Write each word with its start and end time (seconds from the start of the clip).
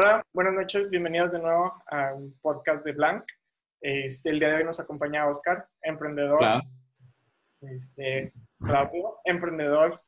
Hola, 0.00 0.24
buenas 0.32 0.54
noches, 0.54 0.90
bienvenidos 0.90 1.32
de 1.32 1.40
nuevo 1.40 1.82
a 1.88 2.14
un 2.14 2.32
podcast 2.40 2.84
de 2.84 2.92
Blanc. 2.92 3.24
Este, 3.80 4.30
el 4.30 4.38
día 4.38 4.50
de 4.50 4.58
hoy 4.58 4.64
nos 4.64 4.78
acompaña 4.78 5.26
Oscar, 5.26 5.66
emprendedor. 5.82 6.38
Este, 7.62 8.32
Claudio, 8.60 9.16
emprendedor 9.24 10.00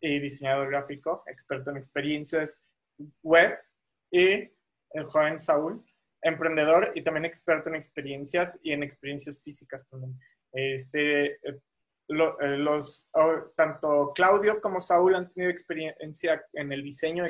y 0.00 0.18
diseñador 0.18 0.68
gráfico, 0.70 1.22
experto 1.28 1.70
en 1.70 1.76
experiencias 1.76 2.60
web. 3.22 3.56
Y 4.10 4.50
el 4.90 5.04
joven 5.04 5.38
Saúl, 5.38 5.80
emprendedor 6.22 6.90
y 6.96 7.02
también 7.04 7.24
experto 7.24 7.68
en 7.68 7.76
experiencias 7.76 8.58
y 8.64 8.72
en 8.72 8.82
experiencias 8.82 9.40
físicas 9.40 9.88
también. 9.88 10.18
Este, 10.50 11.34
eh, 11.34 11.60
eh, 12.08 12.56
los, 12.58 13.08
tanto 13.54 14.12
Claudio 14.12 14.60
como 14.60 14.80
Saúl 14.80 15.14
han 15.14 15.32
tenido 15.32 15.52
experiencia 15.52 16.44
en 16.52 16.72
el 16.72 16.82
diseño 16.82 17.26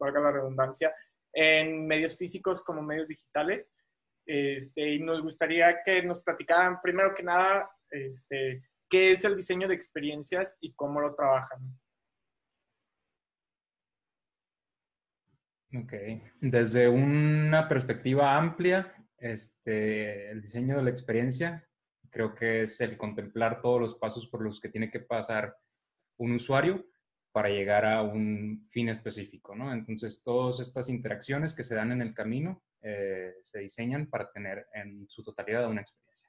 valga 0.00 0.20
la 0.20 0.32
redundancia, 0.32 0.92
en 1.32 1.86
medios 1.86 2.16
físicos 2.16 2.62
como 2.62 2.82
medios 2.82 3.08
digitales. 3.08 3.72
Este, 4.26 4.94
y 4.94 5.00
nos 5.00 5.20
gustaría 5.22 5.82
que 5.84 6.02
nos 6.02 6.20
platicaran, 6.20 6.80
primero 6.80 7.14
que 7.14 7.22
nada, 7.22 7.68
este, 7.90 8.62
qué 8.88 9.12
es 9.12 9.24
el 9.24 9.36
diseño 9.36 9.66
de 9.66 9.74
experiencias 9.74 10.56
y 10.60 10.72
cómo 10.74 11.00
lo 11.00 11.14
trabajan. 11.14 11.60
Ok, 15.74 15.92
desde 16.40 16.88
una 16.88 17.66
perspectiva 17.66 18.36
amplia, 18.36 18.94
este, 19.16 20.30
el 20.30 20.42
diseño 20.42 20.76
de 20.76 20.82
la 20.82 20.90
experiencia 20.90 21.66
creo 22.10 22.34
que 22.34 22.62
es 22.62 22.80
el 22.80 22.96
contemplar 22.96 23.62
todos 23.62 23.80
los 23.80 23.94
pasos 23.94 24.28
por 24.28 24.42
los 24.42 24.60
que 24.60 24.68
tiene 24.68 24.90
que 24.90 25.00
pasar 25.00 25.56
un 26.18 26.32
usuario 26.32 26.84
para 27.32 27.48
llegar 27.48 27.86
a 27.86 28.02
un 28.02 28.66
fin 28.70 28.88
específico, 28.90 29.56
¿no? 29.56 29.72
Entonces, 29.72 30.22
todas 30.22 30.60
estas 30.60 30.88
interacciones 30.88 31.54
que 31.54 31.64
se 31.64 31.74
dan 31.74 31.90
en 31.90 32.02
el 32.02 32.14
camino 32.14 32.62
eh, 32.82 33.34
se 33.42 33.60
diseñan 33.60 34.08
para 34.08 34.30
tener 34.30 34.66
en 34.74 35.08
su 35.08 35.22
totalidad 35.22 35.68
una 35.68 35.80
experiencia. 35.80 36.28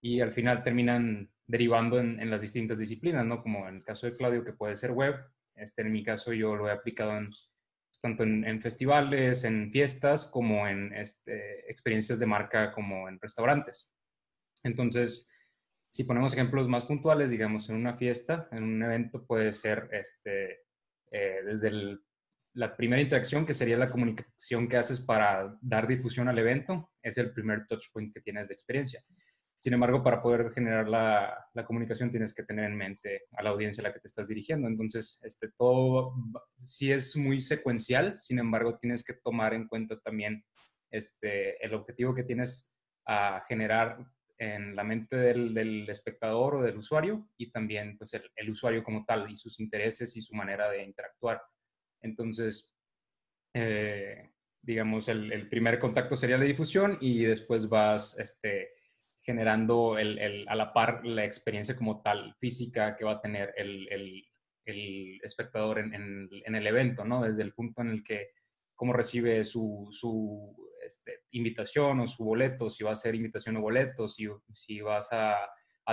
Y 0.00 0.20
al 0.20 0.32
final 0.32 0.62
terminan 0.62 1.30
derivando 1.46 1.98
en, 1.98 2.30
las 2.30 2.40
distintas 2.40 2.78
disciplinas, 2.78 3.24
¿no? 3.24 3.42
Como 3.42 3.68
en 3.68 3.76
el 3.76 3.84
caso 3.84 4.06
de 4.06 4.12
Claudio, 4.12 4.44
que 4.44 4.52
puede 4.52 4.76
ser 4.76 4.92
web. 4.92 5.14
Este, 5.54 5.82
en 5.82 5.92
mi 5.92 6.02
caso, 6.02 6.32
yo 6.32 6.56
lo 6.56 6.68
he 6.68 6.72
aplicado 6.72 7.16
en, 7.16 7.30
tanto 8.00 8.22
en, 8.22 8.60
festivales, 8.60 9.44
en 9.44 9.70
fiestas, 9.70 10.26
como 10.26 10.66
en 10.66 10.92
este, 10.92 11.70
experiencias 11.70 12.18
de 12.18 12.26
marca, 12.26 12.72
como 12.72 13.08
en 13.08 13.18
restaurantes. 13.20 13.90
Entonces, 14.62 15.28
si 15.90 16.04
ponemos 16.04 16.32
ejemplos 16.32 16.68
más 16.68 16.84
puntuales, 16.84 17.30
digamos, 17.30 17.68
en 17.68 17.76
una 17.76 17.96
fiesta, 17.96 18.48
en 18.52 18.64
un 18.64 18.82
evento, 18.82 19.24
puede 19.26 19.52
ser 19.52 19.88
este, 19.92 20.64
eh, 21.10 21.40
desde 21.44 21.98
la 22.54 22.76
primera 22.76 23.00
interacción, 23.00 23.46
que 23.46 23.54
sería 23.54 23.76
la 23.76 23.90
comunicación 23.90 24.68
que 24.68 24.76
haces 24.76 25.00
para 25.00 25.56
dar 25.60 25.86
difusión 25.86 26.28
al 26.28 26.38
evento, 26.38 26.90
es 27.02 27.16
el 27.18 27.32
primer 27.32 27.66
touch 27.66 27.86
point 27.92 28.12
que 28.12 28.20
tienes 28.20 28.48
de 28.48 28.54
experiencia. 28.54 29.02
Sin 29.60 29.72
embargo, 29.72 30.04
para 30.04 30.22
poder 30.22 30.52
generar 30.52 30.88
la, 30.88 31.36
la, 31.52 31.64
comunicación 31.64 32.10
tienes 32.10 32.32
que 32.32 32.44
tener 32.44 32.66
en 32.66 32.76
mente 32.76 33.22
a 33.32 33.42
la 33.42 33.50
audiencia 33.50 33.80
a 33.80 33.88
la 33.88 33.92
que 33.92 33.98
te 33.98 34.06
estás 34.06 34.28
dirigiendo. 34.28 34.68
Entonces, 34.68 35.20
este, 35.24 35.50
todo 35.58 36.14
sí 36.54 36.92
es 36.92 37.16
muy 37.16 37.40
secuencial, 37.40 38.16
sin 38.18 38.38
embargo, 38.38 38.78
tienes 38.78 39.02
que 39.02 39.14
tomar 39.14 39.54
en 39.54 39.66
cuenta 39.66 39.98
también 40.00 40.44
este, 40.90 41.64
el 41.64 41.74
objetivo 41.74 42.14
que 42.14 42.22
tienes 42.22 42.72
a 43.04 43.42
generar 43.48 43.98
en 44.38 44.76
la 44.76 44.84
mente 44.84 45.16
del, 45.16 45.88
espectador 45.88 46.56
o 46.56 46.62
del 46.62 46.78
usuario 46.78 47.28
y 47.36 47.50
también 47.50 47.98
pues, 47.98 48.14
el, 48.14 48.50
usuario 48.50 48.84
como 48.84 49.04
tal 49.04 49.30
y 49.30 49.36
sus 49.36 49.58
intereses 49.58 50.16
y 50.16 50.22
su 50.22 50.34
manera 50.34 50.70
de 50.70 50.84
interactuar. 50.84 51.42
Entonces, 52.00 52.72
eh, 53.54 54.30
digamos, 54.62 55.08
el, 55.08 55.48
primer 55.48 55.78
contacto 55.78 56.16
sería 56.16 56.38
la 56.38 56.44
difusión 56.44 56.98
y 57.00 57.24
después 57.24 57.68
vas 57.68 58.16
este, 58.18 58.70
generando 59.20 59.96
a 59.96 60.54
la 60.54 60.72
par 60.72 61.04
la 61.04 61.24
experiencia 61.24 61.76
como 61.76 62.00
tal 62.02 62.34
física 62.38 62.96
que 62.96 63.04
va 63.04 63.12
a 63.12 63.20
tener 63.20 63.52
el, 63.56 64.24
espectador 65.22 65.78
en, 65.78 66.28
el 66.44 66.66
evento, 66.66 67.04
¿no? 67.04 67.22
Desde 67.22 67.42
el 67.42 67.54
punto 67.54 67.82
en 67.82 67.88
el 67.88 68.02
que 68.04 68.28
cómo 68.74 68.92
recibe 68.92 69.42
su, 69.44 69.90
este, 70.88 71.20
invitación 71.32 72.00
o 72.00 72.06
su 72.06 72.24
boleto, 72.24 72.70
si 72.70 72.82
va 72.82 72.92
a 72.92 72.96
ser 72.96 73.14
invitación 73.14 73.56
o 73.56 73.60
boleto, 73.60 74.08
si, 74.08 74.26
vas 74.80 75.08
a, 75.12 75.36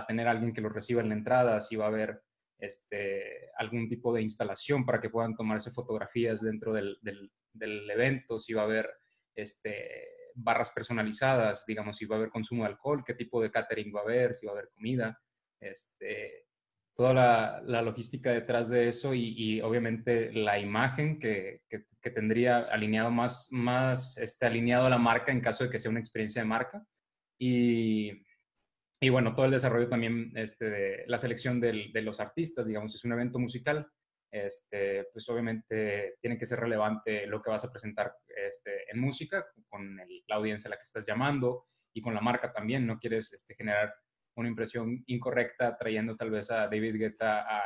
tener 0.08 0.28
alguien 0.28 0.54
que 0.54 0.62
lo 0.62 0.70
reciba 0.70 1.02
en 1.02 1.10
la 1.10 1.16
entrada, 1.16 1.62
si 1.62 1.76
va 1.76 1.86
a 1.86 1.90
haber 1.90 2.22
este, 2.58 3.50
algún 3.58 3.88
tipo 3.88 4.14
de 4.14 4.22
instalación 4.22 4.86
para 4.86 5.00
que 5.00 5.10
puedan 5.10 5.36
tomarse 5.36 5.72
fotografías 5.72 6.42
dentro 6.42 6.74
del, 6.74 6.98
del, 7.02 7.32
del 7.54 7.90
evento, 7.90 8.40
si 8.40 8.54
va 8.54 8.64
a 8.64 8.66
haber 8.66 8.90
este, 9.36 10.08
barras 10.36 10.72
personalizadas, 10.72 11.66
digamos, 11.66 11.98
si 11.98 12.06
va 12.06 12.16
a 12.16 12.20
haber 12.20 12.30
consumo 12.30 12.64
de 12.64 12.70
alcohol, 12.70 13.04
qué 13.06 13.14
tipo 13.14 13.42
de 13.42 13.52
catering 13.52 13.94
va 13.96 14.02
a 14.02 14.04
haber, 14.04 14.34
si 14.34 14.46
va 14.46 14.54
a 14.54 14.56
haber 14.56 14.70
comida, 14.70 15.22
este, 15.60 16.48
toda 16.96 17.62
la, 17.66 17.82
logística 17.82 18.32
detrás 18.32 18.70
de 18.70 18.88
eso 18.88 19.14
y, 19.14 19.62
obviamente 19.62 20.32
la 20.32 20.58
imagen 20.60 21.20
que, 21.20 21.62
que, 21.70 21.86
tendría 22.12 22.60
alineado 22.60 23.10
más, 23.10 23.50
más 23.52 24.16
este, 24.20 24.46
alineado 24.46 24.86
a 24.86 24.90
la 24.92 25.00
marca 25.00 25.32
en 25.32 25.42
caso 25.42 25.64
de 25.64 25.72
que 25.72 25.80
sea 25.80 25.90
una 25.90 26.00
experiencia 26.00 26.42
de 26.42 26.48
marca. 26.48 26.86
Y, 27.40 28.24
y 29.02 29.10
bueno, 29.10 29.34
todo 29.34 29.46
el 29.46 29.52
desarrollo 29.52 29.90
también, 29.90 30.32
este, 30.36 30.70
de 30.70 31.04
la 31.08 31.18
selección 31.18 31.60
del, 31.60 31.92
de 31.92 32.02
los 32.04 32.20
artistas, 32.20 32.68
digamos, 32.68 32.94
es 32.94 33.04
un 33.04 33.14
evento 33.14 33.40
musical, 33.40 33.88
este, 34.32 35.06
pues 35.12 35.28
obviamente 35.30 36.16
tiene 36.22 36.38
que 36.38 36.46
ser 36.46 36.60
relevante 36.60 37.26
lo 37.26 37.42
que 37.42 37.50
vas 37.50 37.64
a 37.66 37.72
presentar 37.72 38.14
este, 38.28 38.92
en 38.92 39.00
música, 39.00 39.46
con 39.68 39.98
la 40.28 40.36
audiencia 40.36 40.68
a 40.68 40.72
la 40.72 40.78
que 40.78 40.84
estás 40.84 41.06
llamando 41.06 41.66
y 41.94 42.02
con 42.02 42.14
la 42.14 42.22
marca 42.22 42.52
también, 42.52 42.86
no 42.86 43.00
quieres 43.00 43.32
este, 43.34 43.56
generar 43.56 43.94
una 44.36 44.50
impresión 44.50 45.04
incorrecta 45.08 45.78
trayendo 45.78 46.16
tal 46.16 46.32
vez 46.32 46.52
a 46.52 46.68
David 46.68 46.96
Guetta 46.98 47.42
a, 47.42 47.64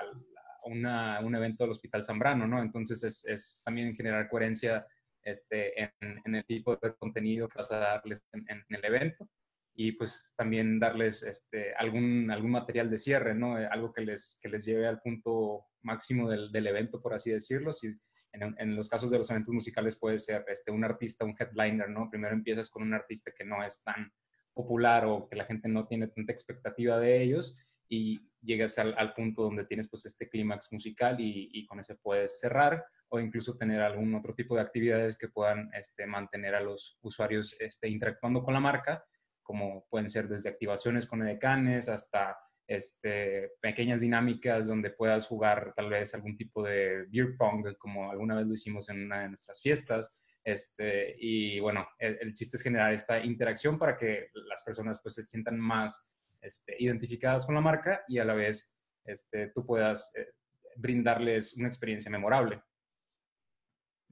un 0.63 1.35
evento 1.35 1.63
del 1.63 1.71
Hospital 1.71 2.03
Zambrano, 2.03 2.45
¿no? 2.45 2.61
Entonces 2.61 3.25
es, 3.25 3.61
también 3.63 3.95
generar 3.95 4.29
coherencia 4.29 4.85
este, 5.23 5.81
en, 5.81 5.91
en, 6.25 6.35
el 6.35 6.45
tipo 6.45 6.75
de 6.75 6.93
contenido 6.95 7.47
que 7.47 7.57
vas 7.57 7.71
a 7.71 7.77
darles 7.77 8.23
en, 8.33 8.63
el 8.69 8.85
evento 8.85 9.27
y 9.73 9.93
pues 9.93 10.33
también 10.37 10.79
darles 10.79 11.23
este, 11.23 11.73
algún, 11.75 12.29
algún 12.29 12.51
material 12.51 12.89
de 12.89 12.97
cierre, 12.97 13.33
¿no? 13.33 13.59
Eh, 13.59 13.67
algo 13.71 13.93
que 13.93 14.01
les, 14.01 14.39
que 14.41 14.49
les 14.49 14.65
lleve 14.65 14.85
al 14.85 14.99
punto 14.99 15.65
máximo 15.81 16.29
del, 16.29 16.51
del 16.51 16.67
evento, 16.67 17.01
por 17.01 17.13
así 17.13 17.31
decirlo. 17.31 17.73
Si, 17.73 17.87
en, 18.33 18.55
en, 18.59 18.75
los 18.75 18.89
casos 18.89 19.09
de 19.09 19.17
los 19.17 19.29
eventos 19.31 19.53
musicales 19.53 19.97
puede 19.97 20.19
ser 20.19 20.45
este, 20.49 20.71
un 20.71 20.83
artista, 20.83 21.25
un 21.25 21.35
headliner, 21.39 21.89
¿no? 21.89 22.09
Primero 22.09 22.33
empiezas 22.35 22.69
con 22.69 22.83
un 22.83 22.93
artista 22.93 23.31
que 23.35 23.45
no 23.45 23.63
es 23.63 23.81
tan 23.83 24.11
popular 24.59 25.05
o 25.05 25.27
que 25.29 25.37
la 25.37 25.45
gente 25.45 25.69
no 25.69 25.87
tiene 25.87 26.07
tanta 26.07 26.33
expectativa 26.33 26.99
de 26.99 27.21
ellos 27.23 27.57
y 27.87 28.19
llegas 28.41 28.77
al, 28.77 29.13
punto 29.13 29.43
donde 29.43 29.65
tienes 29.65 29.87
pues 29.87 30.05
este 30.05 30.27
clímax 30.27 30.71
musical 30.73 31.19
y, 31.19 31.49
y, 31.53 31.65
con 31.65 31.79
ese 31.79 31.95
puedes 31.95 32.41
cerrar 32.41 32.85
o 33.07 33.19
incluso 33.21 33.57
tener 33.57 33.81
algún 33.81 34.13
otro 34.15 34.33
tipo 34.33 34.55
de 34.55 34.61
actividades 34.61 35.17
que 35.17 35.29
puedan 35.29 35.69
este, 35.73 36.05
mantener 36.05 36.55
a 36.55 36.61
los 36.61 36.97
usuarios 37.01 37.55
este, 37.59 37.87
interactuando 37.87 38.43
con 38.43 38.53
la 38.53 38.59
marca, 38.59 39.05
como 39.41 39.85
pueden 39.89 40.09
ser 40.09 40.27
desde 40.27 40.49
activaciones 40.49 41.07
con 41.07 41.21
edecanes 41.21 41.87
hasta 41.87 42.37
este, 42.67 43.53
pequeñas 43.61 44.01
dinámicas 44.01 44.67
donde 44.67 44.91
puedas 44.91 45.25
jugar 45.25 45.73
tal 45.75 45.89
vez 45.89 46.13
algún 46.13 46.35
tipo 46.35 46.63
de 46.63 47.05
beer 47.09 47.35
pong, 47.37 47.65
como 47.77 48.11
alguna 48.11 48.35
vez 48.35 48.45
lo 48.45 48.53
hicimos 48.53 48.89
en 48.89 49.05
una 49.05 49.21
de 49.21 49.29
nuestras 49.29 49.61
fiestas, 49.61 50.19
este, 50.51 51.15
y 51.19 51.59
bueno, 51.59 51.87
el, 51.97 52.33
chiste 52.33 52.57
es 52.57 52.63
generar 52.63 52.93
esta 52.93 53.23
interacción 53.23 53.77
para 53.77 53.97
que 53.97 54.29
las 54.33 54.61
personas 54.61 54.99
pues 55.01 55.15
se 55.15 55.23
sientan 55.23 55.59
más 55.59 56.11
este, 56.41 56.75
identificadas 56.79 57.45
con 57.45 57.55
la 57.55 57.61
marca 57.61 58.03
y 58.07 58.19
a 58.19 58.25
la 58.25 58.33
vez 58.33 58.73
este, 59.05 59.47
tú 59.49 59.65
puedas 59.65 60.13
eh, 60.15 60.27
brindarles 60.75 61.55
una 61.57 61.67
experiencia 61.67 62.11
memorable. 62.11 62.61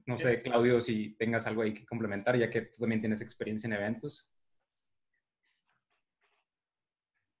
No 0.06 0.16
sé, 0.16 0.40
Claudio, 0.40 0.80
si 0.80 1.16
tengas 1.16 1.46
algo 1.46 1.62
ahí 1.62 1.74
que 1.74 1.84
complementar, 1.84 2.36
ya 2.38 2.48
que 2.48 2.62
tú 2.62 2.80
también 2.80 3.00
tienes 3.00 3.20
experiencia 3.20 3.66
en 3.66 3.74
eventos. 3.74 4.26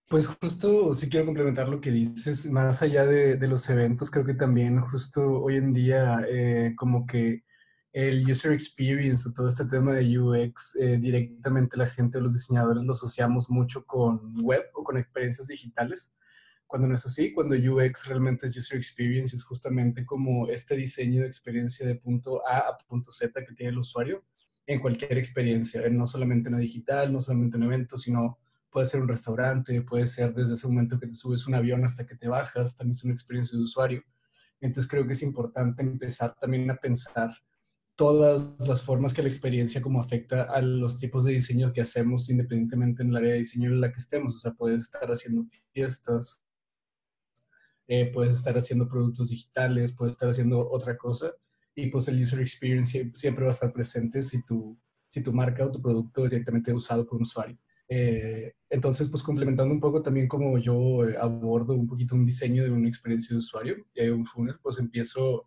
Pues 0.06 0.26
justo 0.26 0.94
sí 0.94 1.08
quiero 1.08 1.26
complementar 1.26 1.68
lo 1.68 1.80
que 1.80 1.90
dices, 1.90 2.50
más 2.50 2.82
allá 2.82 3.04
de, 3.04 3.36
de 3.36 3.48
los 3.48 3.68
eventos, 3.70 4.10
creo 4.10 4.24
que 4.24 4.34
también 4.34 4.80
justo 4.80 5.42
hoy 5.42 5.56
en 5.56 5.72
día 5.72 6.24
eh, 6.28 6.74
como 6.76 7.06
que 7.06 7.44
el 7.92 8.30
user 8.30 8.52
experience 8.52 9.28
o 9.28 9.32
todo 9.32 9.48
este 9.48 9.64
tema 9.64 9.94
de 9.94 10.18
UX, 10.18 10.76
eh, 10.76 10.98
directamente 10.98 11.76
la 11.76 11.86
gente, 11.86 12.20
los 12.20 12.34
diseñadores 12.34 12.84
lo 12.84 12.92
asociamos 12.92 13.48
mucho 13.48 13.84
con 13.86 14.34
web 14.42 14.64
o 14.74 14.84
con 14.84 14.98
experiencias 14.98 15.48
digitales. 15.48 16.12
Cuando 16.66 16.86
no 16.86 16.94
es 16.94 17.06
así, 17.06 17.32
cuando 17.32 17.54
UX 17.56 18.06
realmente 18.06 18.46
es 18.46 18.56
user 18.56 18.76
experience, 18.76 19.34
es 19.34 19.42
justamente 19.42 20.04
como 20.04 20.48
este 20.48 20.76
diseño 20.76 21.22
de 21.22 21.26
experiencia 21.26 21.86
de 21.86 21.94
punto 21.94 22.46
A 22.46 22.58
a 22.58 22.78
punto 22.86 23.10
Z 23.10 23.44
que 23.44 23.54
tiene 23.54 23.72
el 23.72 23.78
usuario 23.78 24.22
en 24.66 24.80
cualquier 24.80 25.16
experiencia, 25.16 25.82
no 25.88 26.06
solamente 26.06 26.50
en 26.50 26.56
lo 26.56 26.60
digital, 26.60 27.10
no 27.10 27.22
solamente 27.22 27.56
en 27.56 27.62
eventos, 27.62 28.02
sino 28.02 28.38
puede 28.70 28.84
ser 28.84 29.00
un 29.00 29.08
restaurante, 29.08 29.80
puede 29.80 30.06
ser 30.06 30.34
desde 30.34 30.54
ese 30.54 30.68
momento 30.68 31.00
que 31.00 31.06
te 31.06 31.14
subes 31.14 31.46
un 31.46 31.54
avión 31.54 31.86
hasta 31.86 32.06
que 32.06 32.16
te 32.16 32.28
bajas, 32.28 32.76
también 32.76 32.94
es 32.94 33.02
una 33.02 33.14
experiencia 33.14 33.56
de 33.56 33.64
usuario. 33.64 34.04
Entonces 34.60 34.90
creo 34.90 35.06
que 35.06 35.14
es 35.14 35.22
importante 35.22 35.82
empezar 35.82 36.34
también 36.38 36.70
a 36.70 36.76
pensar 36.76 37.30
todas 37.98 38.54
las 38.68 38.80
formas 38.80 39.12
que 39.12 39.22
la 39.22 39.28
experiencia 39.28 39.82
como 39.82 40.00
afecta 40.00 40.44
a 40.44 40.62
los 40.62 40.98
tipos 40.98 41.24
de 41.24 41.32
diseño 41.32 41.72
que 41.72 41.80
hacemos 41.80 42.30
independientemente 42.30 43.02
en 43.02 43.08
el 43.08 43.16
área 43.16 43.32
de 43.32 43.38
diseño 43.38 43.70
en 43.70 43.80
la 43.80 43.90
que 43.92 43.98
estemos. 43.98 44.36
O 44.36 44.38
sea, 44.38 44.52
puedes 44.52 44.82
estar 44.82 45.10
haciendo 45.10 45.46
fiestas, 45.72 46.44
eh, 47.88 48.08
puedes 48.14 48.34
estar 48.34 48.56
haciendo 48.56 48.88
productos 48.88 49.30
digitales, 49.30 49.92
puedes 49.92 50.12
estar 50.12 50.28
haciendo 50.28 50.70
otra 50.70 50.96
cosa 50.96 51.32
y 51.74 51.88
pues 51.88 52.06
el 52.06 52.22
user 52.22 52.38
experience 52.38 53.10
siempre 53.14 53.44
va 53.44 53.50
a 53.50 53.54
estar 53.54 53.72
presente 53.72 54.22
si 54.22 54.44
tu, 54.44 54.78
si 55.08 55.20
tu 55.20 55.32
marca 55.32 55.66
o 55.66 55.72
tu 55.72 55.82
producto 55.82 56.24
es 56.24 56.30
directamente 56.30 56.72
usado 56.72 57.04
por 57.04 57.16
un 57.16 57.22
usuario. 57.22 57.58
Eh, 57.88 58.54
entonces, 58.70 59.08
pues 59.08 59.24
complementando 59.24 59.74
un 59.74 59.80
poco 59.80 60.02
también 60.02 60.28
como 60.28 60.56
yo 60.58 61.04
eh, 61.04 61.16
abordo 61.20 61.74
un 61.74 61.88
poquito 61.88 62.14
un 62.14 62.24
diseño 62.24 62.62
de 62.62 62.70
una 62.70 62.86
experiencia 62.86 63.30
de 63.30 63.38
usuario, 63.38 63.76
un 64.12 64.24
funnel, 64.24 64.60
pues 64.62 64.78
empiezo 64.78 65.46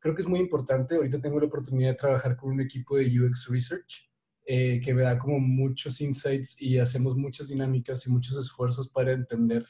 creo 0.00 0.14
que 0.14 0.22
es 0.22 0.28
muy 0.28 0.40
importante. 0.40 0.96
Ahorita 0.96 1.20
tengo 1.20 1.38
la 1.38 1.46
oportunidad 1.46 1.90
de 1.90 1.96
trabajar 1.96 2.36
con 2.36 2.52
un 2.52 2.60
equipo 2.60 2.96
de 2.96 3.20
UX 3.20 3.46
Research 3.48 4.10
eh, 4.46 4.80
que 4.82 4.94
me 4.94 5.02
da 5.02 5.18
como 5.18 5.38
muchos 5.38 6.00
insights 6.00 6.60
y 6.60 6.78
hacemos 6.78 7.16
muchas 7.16 7.48
dinámicas 7.48 8.06
y 8.06 8.10
muchos 8.10 8.36
esfuerzos 8.36 8.88
para 8.88 9.12
entender 9.12 9.64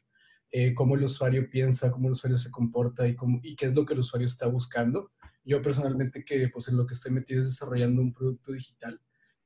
eh, 0.53 0.73
cómo 0.75 0.95
el 0.95 1.05
usuario 1.05 1.51
piensa, 1.51 1.91
cómo 1.91 2.07
el 2.07 2.13
usuario 2.13 2.39
se 2.39 2.51
comporta 2.51 3.07
y, 3.07 3.15
cómo, 3.15 3.41
y 3.43 3.57
qué 3.57 3.67
es 3.67 3.75
lo 3.75 3.85
que 3.85 3.95
el 3.95 4.01
usuario 4.01 4.27
está 4.27 4.47
buscando. 4.47 5.13
Yo 5.45 5.61
personalmente 5.61 6.25
que 6.25 6.49
pues 6.49 6.69
en 6.69 6.77
lo 6.77 6.87
que 6.87 6.95
estoy 6.95 7.13
metido 7.13 7.41
es 7.41 7.47
desarrollando 7.47 8.01
un 8.01 8.13
producto 8.13 8.53
digital. 8.53 9.01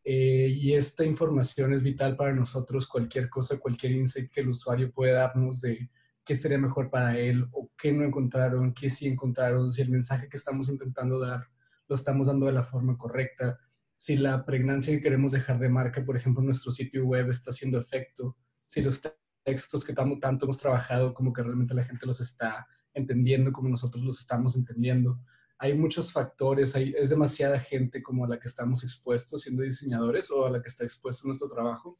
Eh, 0.04 0.48
y 0.54 0.74
esta 0.74 1.04
información 1.04 1.72
es 1.72 1.82
vital 1.82 2.14
para 2.14 2.34
nosotros, 2.34 2.86
cualquier 2.86 3.30
cosa, 3.30 3.56
cualquier 3.58 3.92
insight 3.92 4.30
que 4.30 4.42
el 4.42 4.50
usuario 4.50 4.92
pueda 4.92 5.20
darnos 5.20 5.62
de, 5.62 5.88
qué 6.24 6.32
estaría 6.32 6.58
mejor 6.58 6.90
para 6.90 7.18
él 7.18 7.46
o 7.52 7.70
qué 7.76 7.92
no 7.92 8.04
encontraron, 8.04 8.72
qué 8.72 8.88
sí 8.88 9.06
encontraron, 9.06 9.70
si 9.70 9.82
el 9.82 9.90
mensaje 9.90 10.28
que 10.28 10.36
estamos 10.36 10.68
intentando 10.68 11.18
dar 11.18 11.48
lo 11.86 11.96
estamos 11.96 12.28
dando 12.28 12.46
de 12.46 12.52
la 12.52 12.62
forma 12.62 12.96
correcta, 12.96 13.58
si 13.94 14.16
la 14.16 14.44
pregnancia 14.44 14.94
que 14.94 15.02
queremos 15.02 15.32
dejar 15.32 15.58
de 15.58 15.68
marca, 15.68 16.04
por 16.04 16.16
ejemplo, 16.16 16.40
en 16.40 16.46
nuestro 16.46 16.72
sitio 16.72 17.04
web 17.04 17.28
está 17.28 17.50
haciendo 17.50 17.78
efecto, 17.78 18.36
si 18.64 18.80
los 18.80 19.00
textos 19.44 19.84
que 19.84 19.92
tanto 19.92 20.46
hemos 20.46 20.56
trabajado 20.56 21.12
como 21.12 21.32
que 21.32 21.42
realmente 21.42 21.74
la 21.74 21.84
gente 21.84 22.06
los 22.06 22.20
está 22.20 22.66
entendiendo 22.94 23.52
como 23.52 23.68
nosotros 23.68 24.02
los 24.02 24.20
estamos 24.20 24.56
entendiendo. 24.56 25.20
Hay 25.58 25.74
muchos 25.74 26.12
factores, 26.12 26.74
es 26.74 27.10
demasiada 27.10 27.58
gente 27.58 28.02
como 28.02 28.24
a 28.24 28.28
la 28.28 28.38
que 28.38 28.48
estamos 28.48 28.82
expuestos 28.82 29.42
siendo 29.42 29.62
diseñadores 29.62 30.30
o 30.30 30.46
a 30.46 30.50
la 30.50 30.62
que 30.62 30.68
está 30.68 30.84
expuesto 30.84 31.28
nuestro 31.28 31.48
trabajo 31.48 31.98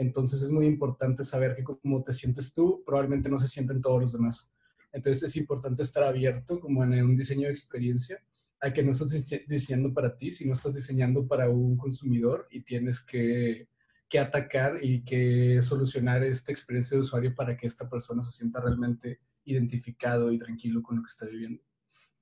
entonces 0.00 0.40
es 0.40 0.50
muy 0.50 0.64
importante 0.64 1.24
saber 1.24 1.54
que 1.54 1.62
como 1.62 2.02
te 2.02 2.14
sientes 2.14 2.54
tú, 2.54 2.82
probablemente 2.86 3.28
no 3.28 3.38
se 3.38 3.46
sienten 3.46 3.82
todos 3.82 4.00
los 4.00 4.12
demás. 4.14 4.50
Entonces 4.92 5.22
es 5.22 5.36
importante 5.36 5.82
estar 5.82 6.02
abierto 6.02 6.58
como 6.58 6.82
en 6.82 7.04
un 7.04 7.18
diseño 7.18 7.48
de 7.48 7.52
experiencia 7.52 8.18
a 8.62 8.72
que 8.72 8.82
no 8.82 8.92
estás 8.92 9.10
diseñando 9.46 9.92
para 9.92 10.16
ti, 10.16 10.30
sino 10.30 10.54
estás 10.54 10.74
diseñando 10.74 11.28
para 11.28 11.50
un 11.50 11.76
consumidor 11.76 12.48
y 12.50 12.62
tienes 12.62 12.98
que, 12.98 13.68
que 14.08 14.18
atacar 14.18 14.78
y 14.82 15.04
que 15.04 15.60
solucionar 15.60 16.24
esta 16.24 16.50
experiencia 16.50 16.96
de 16.96 17.02
usuario 17.02 17.34
para 17.34 17.54
que 17.58 17.66
esta 17.66 17.86
persona 17.86 18.22
se 18.22 18.32
sienta 18.32 18.62
realmente 18.62 19.20
identificado 19.44 20.32
y 20.32 20.38
tranquilo 20.38 20.82
con 20.82 20.96
lo 20.96 21.02
que 21.02 21.10
está 21.10 21.26
viviendo. 21.26 21.62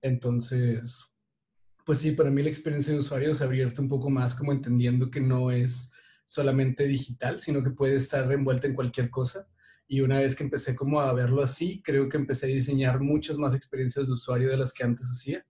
Entonces, 0.02 1.06
pues 1.86 2.00
sí, 2.00 2.10
para 2.10 2.30
mí 2.30 2.42
la 2.42 2.48
experiencia 2.48 2.92
de 2.92 2.98
usuario 2.98 3.30
ha 3.32 3.44
abierto 3.44 3.80
un 3.80 3.88
poco 3.88 4.10
más 4.10 4.34
como 4.34 4.50
entendiendo 4.50 5.12
que 5.12 5.20
no 5.20 5.52
es 5.52 5.92
solamente 6.28 6.84
digital, 6.84 7.38
sino 7.38 7.64
que 7.64 7.70
puede 7.70 7.94
estar 7.94 8.30
envuelta 8.30 8.66
en 8.66 8.74
cualquier 8.74 9.08
cosa. 9.08 9.48
Y 9.86 10.02
una 10.02 10.18
vez 10.18 10.36
que 10.36 10.44
empecé 10.44 10.76
como 10.76 11.00
a 11.00 11.10
verlo 11.14 11.42
así, 11.42 11.82
creo 11.82 12.06
que 12.10 12.18
empecé 12.18 12.44
a 12.44 12.50
diseñar 12.50 13.00
muchas 13.00 13.38
más 13.38 13.54
experiencias 13.54 14.06
de 14.06 14.12
usuario 14.12 14.50
de 14.50 14.58
las 14.58 14.74
que 14.74 14.84
antes 14.84 15.06
hacía 15.06 15.44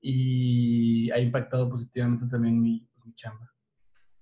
y 0.00 1.10
ha 1.10 1.18
impactado 1.18 1.68
positivamente 1.68 2.26
también 2.30 2.62
mi, 2.62 2.88
mi 3.04 3.12
chamba. 3.14 3.52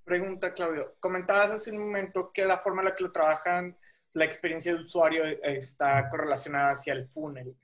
Pregunta, 0.02 0.54
Claudio. 0.54 0.96
Comentabas 0.98 1.50
hace 1.50 1.72
un 1.72 1.80
momento 1.80 2.32
que 2.32 2.46
la 2.46 2.56
forma 2.56 2.80
en 2.80 2.88
la 2.88 2.94
que 2.94 3.04
lo 3.04 3.12
trabajan, 3.12 3.76
la 4.14 4.24
experiencia 4.24 4.72
de 4.72 4.80
usuario 4.80 5.22
está 5.42 6.08
correlacionada 6.08 6.72
hacia 6.72 6.94
el 6.94 7.06
funnel. 7.06 7.54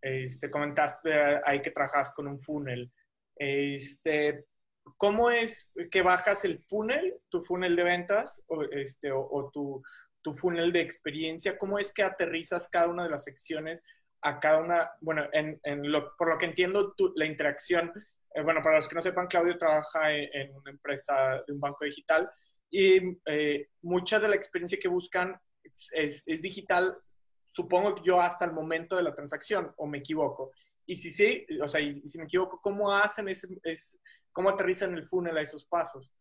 Este, 0.00 0.50
comentaste 0.50 1.12
ahí 1.44 1.60
que 1.60 1.72
trabajas 1.72 2.12
con 2.12 2.26
un 2.26 2.40
funnel. 2.40 2.90
Este, 3.36 4.46
¿Cómo 4.96 5.30
es 5.30 5.72
que 5.90 6.02
bajas 6.02 6.44
el 6.44 6.64
funnel, 6.68 7.18
tu 7.28 7.42
funnel 7.42 7.76
de 7.76 7.82
ventas 7.82 8.44
o, 8.48 8.62
este, 8.62 9.10
o, 9.12 9.50
tu, 9.52 9.82
tu, 10.22 10.32
funnel 10.32 10.72
de 10.72 10.80
experiencia? 10.80 11.58
¿Cómo 11.58 11.78
es 11.78 11.92
que 11.92 12.02
aterrizas 12.02 12.68
cada 12.68 12.88
una 12.88 13.04
de 13.04 13.10
las 13.10 13.24
secciones 13.24 13.82
a 14.22 14.38
cada 14.38 14.60
una? 14.60 14.90
Bueno, 15.00 15.26
en, 15.32 15.60
en 15.64 15.90
lo, 15.90 16.16
por 16.16 16.30
lo 16.30 16.38
que 16.38 16.46
entiendo, 16.46 16.94
la 17.16 17.26
interacción, 17.26 17.92
eh, 18.34 18.42
bueno, 18.42 18.62
para 18.62 18.76
los 18.76 18.88
que 18.88 18.94
no 18.94 19.02
sepan, 19.02 19.26
Claudio 19.26 19.58
trabaja 19.58 20.12
en, 20.12 20.54
una 20.54 20.70
empresa 20.70 21.42
de 21.46 21.52
un 21.52 21.60
banco 21.60 21.84
digital 21.84 22.30
y 22.70 23.18
eh, 23.26 23.68
mucha 23.82 24.20
de 24.20 24.28
la 24.28 24.36
experiencia 24.36 24.78
que 24.80 24.88
buscan 24.88 25.38
es, 25.62 26.22
es 26.24 26.42
digital, 26.42 26.96
supongo 27.48 28.00
yo, 28.02 28.20
hasta 28.20 28.44
el 28.44 28.52
momento 28.52 28.96
de 28.96 29.02
la 29.02 29.14
transacción, 29.14 29.72
o 29.76 29.86
me 29.86 29.98
equivoco. 29.98 30.52
Y 30.90 30.96
si 30.96 31.12
sí, 31.12 31.46
o 31.62 31.68
sea, 31.68 31.80
y, 31.80 31.92
si 31.92 32.18
me 32.18 32.24
equivoco, 32.24 32.60
¿cómo 32.60 32.92
hacen 32.92 33.28
ese, 33.28 33.46
cómo 34.32 34.48
aterrizan 34.48 34.92
el 34.94 35.06
funnel 35.06 35.38
a 35.38 35.42
esos 35.42 35.64
pasos? 35.64 36.12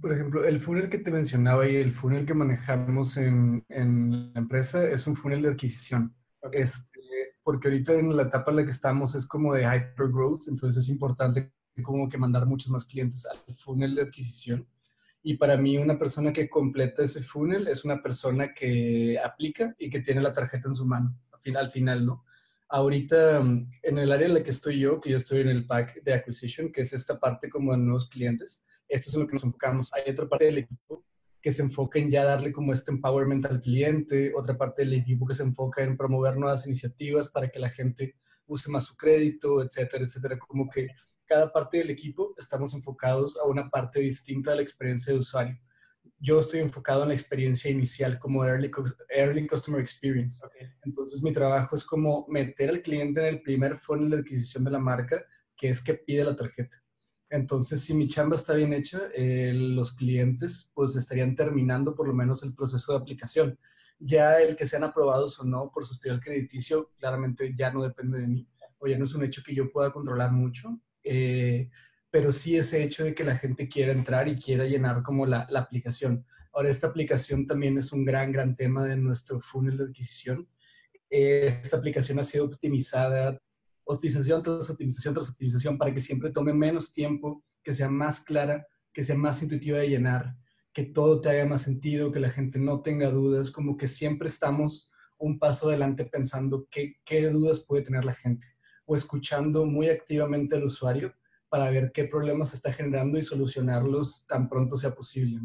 Por 0.00 0.12
ejemplo, 0.12 0.44
el 0.44 0.60
funnel 0.60 0.88
que 0.88 0.98
te 0.98 1.10
mencionaba 1.10 1.68
y 1.68 1.74
el 1.74 1.90
funnel 1.90 2.24
que 2.24 2.32
manejamos 2.32 3.16
en, 3.16 3.64
en 3.68 4.32
la 4.32 4.38
empresa 4.38 4.84
es 4.88 5.04
un 5.08 5.16
funnel 5.16 5.42
de 5.42 5.48
adquisición. 5.48 6.14
Este, 6.52 7.00
porque 7.42 7.66
ahorita 7.66 7.94
en 7.94 8.16
la 8.16 8.22
etapa 8.22 8.52
en 8.52 8.58
la 8.58 8.64
que 8.64 8.70
estamos 8.70 9.16
es 9.16 9.26
como 9.26 9.52
de 9.52 9.64
hypergrowth, 9.64 10.46
entonces 10.46 10.84
es 10.84 10.88
importante 10.88 11.52
como 11.82 12.08
que 12.08 12.18
mandar 12.18 12.46
muchos 12.46 12.70
más 12.70 12.84
clientes 12.84 13.26
al 13.26 13.56
funnel 13.56 13.96
de 13.96 14.02
adquisición. 14.02 14.64
Y 15.24 15.38
para 15.38 15.56
mí 15.56 15.76
una 15.76 15.98
persona 15.98 16.32
que 16.32 16.48
completa 16.48 17.02
ese 17.02 17.20
funnel 17.20 17.66
es 17.66 17.84
una 17.84 18.00
persona 18.00 18.54
que 18.54 19.18
aplica 19.18 19.74
y 19.76 19.90
que 19.90 19.98
tiene 19.98 20.20
la 20.20 20.32
tarjeta 20.32 20.68
en 20.68 20.74
su 20.76 20.86
mano, 20.86 21.18
al 21.32 21.40
final, 21.40 21.64
al 21.64 21.70
final 21.72 22.06
¿no? 22.06 22.24
Ahorita, 22.72 23.40
mm, 23.40 23.70
en 23.82 23.98
el 23.98 24.12
área 24.12 24.28
en 24.28 24.34
la 24.34 24.42
que 24.42 24.50
estoy 24.50 24.78
yo, 24.78 25.00
que 25.00 25.10
yo 25.10 25.16
estoy 25.16 25.40
en 25.40 25.48
el 25.48 25.66
pack 25.66 26.02
de 26.04 26.14
acquisition, 26.14 26.70
que 26.70 26.82
es 26.82 26.92
esta 26.92 27.18
parte 27.18 27.50
como 27.50 27.72
de 27.72 27.78
nuevos 27.78 28.08
clientes, 28.08 28.64
esto 28.88 29.10
es 29.10 29.14
en 29.14 29.22
lo 29.22 29.26
que 29.26 29.34
nos 29.34 29.44
enfocamos. 29.44 29.92
Hay 29.92 30.10
otra 30.12 30.28
parte 30.28 30.44
del 30.44 30.58
equipo 30.58 31.04
que 31.42 31.50
se 31.50 31.62
enfoca 31.62 31.98
en 31.98 32.10
ya 32.10 32.24
darle 32.24 32.52
como 32.52 32.72
este 32.72 32.92
empowerment 32.92 33.46
al 33.46 33.60
cliente, 33.60 34.32
otra 34.36 34.56
parte 34.56 34.82
del 34.82 34.94
equipo 34.94 35.26
que 35.26 35.34
se 35.34 35.42
enfoca 35.42 35.82
en 35.82 35.96
promover 35.96 36.36
nuevas 36.36 36.64
iniciativas 36.66 37.28
para 37.28 37.48
que 37.48 37.58
la 37.58 37.70
gente 37.70 38.14
use 38.46 38.70
más 38.70 38.84
su 38.84 38.96
crédito, 38.96 39.62
etcétera, 39.62 40.04
etcétera. 40.04 40.38
Como 40.38 40.68
que 40.68 40.88
cada 41.26 41.52
parte 41.52 41.78
del 41.78 41.90
equipo 41.90 42.34
estamos 42.38 42.72
enfocados 42.74 43.36
a 43.36 43.48
una 43.48 43.68
parte 43.68 44.00
distinta 44.00 44.50
de 44.50 44.56
la 44.56 44.62
experiencia 44.62 45.12
de 45.12 45.18
usuario 45.18 45.58
yo 46.20 46.38
estoy 46.38 46.60
enfocado 46.60 47.02
en 47.02 47.08
la 47.08 47.14
experiencia 47.14 47.70
inicial 47.70 48.18
como 48.18 48.44
early, 48.44 48.70
early 49.08 49.46
customer 49.46 49.80
experience. 49.80 50.44
Entonces 50.84 51.22
mi 51.22 51.32
trabajo 51.32 51.74
es 51.74 51.82
como 51.82 52.26
meter 52.28 52.68
al 52.68 52.82
cliente 52.82 53.20
en 53.20 53.26
el 53.26 53.42
primer 53.42 53.74
funnel 53.74 54.10
de 54.10 54.18
adquisición 54.18 54.62
de 54.64 54.70
la 54.70 54.78
marca, 54.78 55.24
que 55.56 55.70
es 55.70 55.82
que 55.82 55.94
pide 55.94 56.24
la 56.24 56.36
tarjeta. 56.36 56.76
Entonces, 57.30 57.82
si 57.82 57.94
mi 57.94 58.08
chamba 58.08 58.34
está 58.34 58.54
bien 58.54 58.72
hecha, 58.72 59.02
eh, 59.14 59.52
los 59.54 59.92
clientes 59.92 60.72
pues 60.74 60.96
estarían 60.96 61.36
terminando 61.36 61.94
por 61.94 62.08
lo 62.08 62.12
menos 62.12 62.42
el 62.42 62.54
proceso 62.54 62.92
de 62.92 62.98
aplicación. 62.98 63.58
Ya 64.00 64.40
el 64.40 64.56
que 64.56 64.66
sean 64.66 64.82
aprobados 64.82 65.38
o 65.38 65.44
no 65.44 65.70
por 65.72 65.84
su 65.86 65.94
historial 65.94 66.20
crediticio, 66.20 66.90
claramente 66.98 67.54
ya 67.56 67.72
no 67.72 67.82
depende 67.82 68.18
de 68.18 68.26
mí, 68.26 68.48
o 68.78 68.88
ya 68.88 68.98
no 68.98 69.04
es 69.04 69.14
un 69.14 69.22
hecho 69.22 69.42
que 69.44 69.54
yo 69.54 69.70
pueda 69.70 69.92
controlar 69.92 70.32
mucho. 70.32 70.80
Eh, 71.04 71.70
pero 72.10 72.32
sí 72.32 72.56
ese 72.56 72.82
hecho 72.82 73.04
de 73.04 73.14
que 73.14 73.24
la 73.24 73.36
gente 73.36 73.68
quiera 73.68 73.92
entrar 73.92 74.28
y 74.28 74.36
quiera 74.36 74.64
llenar 74.64 75.02
como 75.02 75.26
la, 75.26 75.46
la 75.50 75.60
aplicación. 75.60 76.26
Ahora, 76.52 76.68
esta 76.68 76.88
aplicación 76.88 77.46
también 77.46 77.78
es 77.78 77.92
un 77.92 78.04
gran, 78.04 78.32
gran 78.32 78.56
tema 78.56 78.84
de 78.84 78.96
nuestro 78.96 79.40
funnel 79.40 79.76
de 79.76 79.84
adquisición. 79.84 80.48
esta 81.08 81.76
aplicación 81.76 82.18
ha 82.18 82.24
sido 82.24 82.44
optimizada, 82.44 83.40
optimización 83.84 84.42
tras 84.42 84.70
optimización 84.70 85.14
tras 85.14 85.30
optimización, 85.30 85.78
para 85.78 85.94
que 85.94 86.00
siempre 86.00 86.30
tome 86.30 86.52
menos 86.52 86.92
tiempo, 86.92 87.44
que 87.62 87.72
sea 87.72 87.88
más 87.88 88.20
clara, 88.20 88.66
que 88.92 89.02
sea 89.02 89.16
más 89.16 89.42
intuitiva 89.42 89.78
de 89.78 89.88
llenar, 89.88 90.36
que 90.72 90.84
todo 90.84 91.20
te 91.20 91.30
haga 91.30 91.46
más 91.46 91.62
sentido, 91.62 92.12
que 92.12 92.20
la 92.20 92.30
gente 92.30 92.58
no 92.58 92.82
tenga 92.82 93.10
dudas, 93.10 93.50
como 93.50 93.76
que 93.76 93.86
siempre 93.86 94.28
estamos 94.28 94.90
un 95.18 95.38
paso 95.38 95.68
adelante 95.68 96.04
pensando 96.04 96.66
qué, 96.70 96.96
qué 97.04 97.28
dudas 97.28 97.60
puede 97.60 97.82
tener 97.82 98.04
la 98.04 98.14
gente 98.14 98.46
o 98.86 98.96
escuchando 98.96 99.66
muy 99.66 99.88
activamente 99.88 100.56
al 100.56 100.64
usuario 100.64 101.14
para 101.50 101.68
ver 101.68 101.90
qué 101.92 102.04
problemas 102.04 102.54
está 102.54 102.72
generando 102.72 103.18
y 103.18 103.22
solucionarlos 103.22 104.24
tan 104.24 104.48
pronto 104.48 104.76
sea 104.76 104.94
posible. 104.94 105.40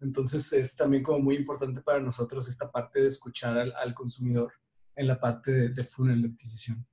Entonces 0.00 0.52
es 0.52 0.76
también 0.76 1.02
como 1.02 1.18
muy 1.18 1.36
importante 1.36 1.80
para 1.80 1.98
nosotros 1.98 2.46
esta 2.46 2.70
parte 2.70 3.00
de 3.00 3.08
escuchar 3.08 3.56
al, 3.56 3.94
consumidor 3.94 4.52
en 4.94 5.06
la 5.06 5.18
parte 5.18 5.70
de, 5.70 5.84
funnel 5.84 6.22
de 6.22 6.28
adquisición. 6.28 6.86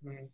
Mm. 0.00 0.26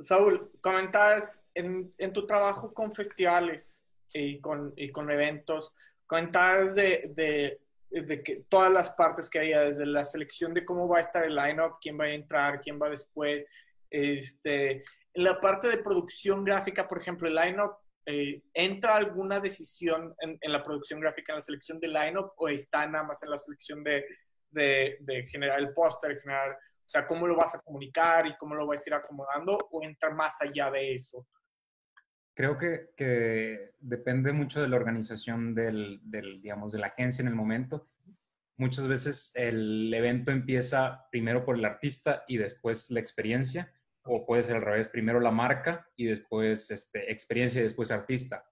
Saúl, 0.00 0.50
comentabas 0.60 1.42
en, 1.54 1.94
en, 1.96 2.12
tu 2.12 2.26
trabajo 2.26 2.70
con 2.72 2.92
festivales 2.92 3.82
y 4.12 4.40
con, 4.40 4.74
y 4.76 4.90
con 4.90 5.10
eventos, 5.10 5.72
comentabas 6.06 6.74
de, 6.74 7.12
de, 7.14 7.60
de, 8.02 8.22
que 8.22 8.44
todas 8.48 8.72
las 8.72 8.90
partes 8.90 9.30
que 9.30 9.38
había, 9.38 9.60
desde 9.60 9.86
la 9.86 10.04
selección 10.04 10.52
de 10.52 10.64
cómo 10.64 10.88
va 10.88 10.98
a 10.98 11.02
estar 11.02 11.24
el 11.24 11.36
lineup, 11.36 11.76
quién 11.80 11.98
va 11.98 12.04
a 12.04 12.12
entrar, 12.12 12.60
quién 12.60 12.80
va 12.82 12.90
después, 12.90 13.46
este, 13.90 14.82
la 15.14 15.40
parte 15.40 15.68
de 15.68 15.78
producción 15.78 16.44
gráfica, 16.44 16.88
por 16.88 16.98
ejemplo, 16.98 17.28
el 17.28 17.34
line-up, 17.34 17.72
eh, 18.06 18.42
¿entra 18.54 18.96
alguna 18.96 19.40
decisión 19.40 20.14
en, 20.18 20.52
la 20.52 20.62
producción 20.62 21.00
gráfica, 21.00 21.32
en 21.32 21.36
la 21.36 21.42
selección 21.42 21.78
del 21.78 21.92
line-up, 21.92 22.32
o 22.36 22.48
está 22.48 22.86
nada 22.86 23.04
más 23.04 23.22
en 23.22 23.30
la 23.30 23.38
selección 23.38 23.84
de, 23.84 24.04
de, 24.50 25.26
generar 25.30 25.60
el 25.60 25.72
póster, 25.72 26.20
generar, 26.20 26.52
o 26.52 26.88
sea, 26.88 27.06
cómo 27.06 27.26
lo 27.26 27.36
vas 27.36 27.54
a 27.54 27.60
comunicar 27.60 28.26
y 28.26 28.36
cómo 28.36 28.54
lo 28.54 28.66
vas 28.66 28.84
a 28.84 28.90
ir 28.90 28.94
acomodando, 28.94 29.58
o 29.70 29.82
entra 29.82 30.10
más 30.10 30.40
allá 30.40 30.70
de 30.70 30.94
eso? 30.94 31.26
Creo 32.34 32.56
que, 32.56 32.90
que 32.96 33.74
depende 33.78 34.32
mucho 34.32 34.60
de 34.60 34.68
la 34.68 34.76
organización 34.76 35.54
del, 35.54 36.00
del, 36.02 36.40
digamos, 36.40 36.72
de 36.72 36.78
la 36.78 36.88
agencia 36.88 37.22
en 37.22 37.28
el 37.28 37.34
momento. 37.34 37.90
Muchas 38.56 38.88
veces 38.88 39.32
el 39.34 39.92
evento 39.92 40.30
empieza 40.30 41.06
primero 41.10 41.44
por 41.44 41.56
el 41.56 41.64
artista 41.64 42.24
y 42.26 42.38
después 42.38 42.90
la 42.90 43.00
experiencia, 43.00 43.72
o 44.04 44.26
puede 44.26 44.42
ser 44.42 44.56
al 44.56 44.62
revés, 44.62 44.88
primero 44.88 45.20
la 45.20 45.30
marca 45.30 45.88
y 45.96 46.06
después 46.06 46.70
este, 46.70 47.10
experiencia 47.10 47.60
y 47.60 47.64
después 47.64 47.90
artista. 47.90 48.44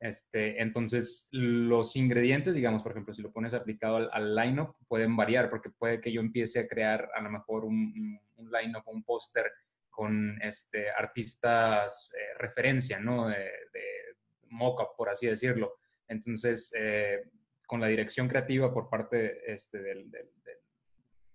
Este, 0.00 0.60
entonces, 0.60 1.28
los 1.30 1.94
ingredientes, 1.94 2.56
digamos, 2.56 2.82
por 2.82 2.92
ejemplo, 2.92 3.14
si 3.14 3.22
lo 3.22 3.32
pones 3.32 3.54
aplicado 3.54 3.96
al, 3.96 4.10
al 4.12 4.34
line-up, 4.34 4.74
pueden 4.88 5.16
variar, 5.16 5.48
porque 5.48 5.70
puede 5.70 6.00
que 6.00 6.12
yo 6.12 6.20
empiece 6.20 6.58
a 6.58 6.66
crear 6.66 7.08
a 7.14 7.20
lo 7.20 7.30
mejor 7.30 7.64
un, 7.64 8.20
un 8.34 8.50
line-up, 8.50 8.82
un 8.86 9.04
póster 9.04 9.46
con 9.90 10.40
este, 10.42 10.90
artistas 10.90 12.12
eh, 12.18 12.38
referencia, 12.38 12.98
¿no? 12.98 13.28
De, 13.28 13.36
de 13.36 13.82
mock-up, 14.48 14.96
por 14.96 15.08
así 15.08 15.26
decirlo. 15.26 15.76
Entonces, 16.08 16.72
eh, 16.76 17.22
con 17.66 17.80
la 17.80 17.86
dirección 17.86 18.28
creativa 18.28 18.72
por 18.72 18.88
parte 18.88 19.50
este, 19.50 19.80
del, 19.80 20.10
del, 20.10 20.28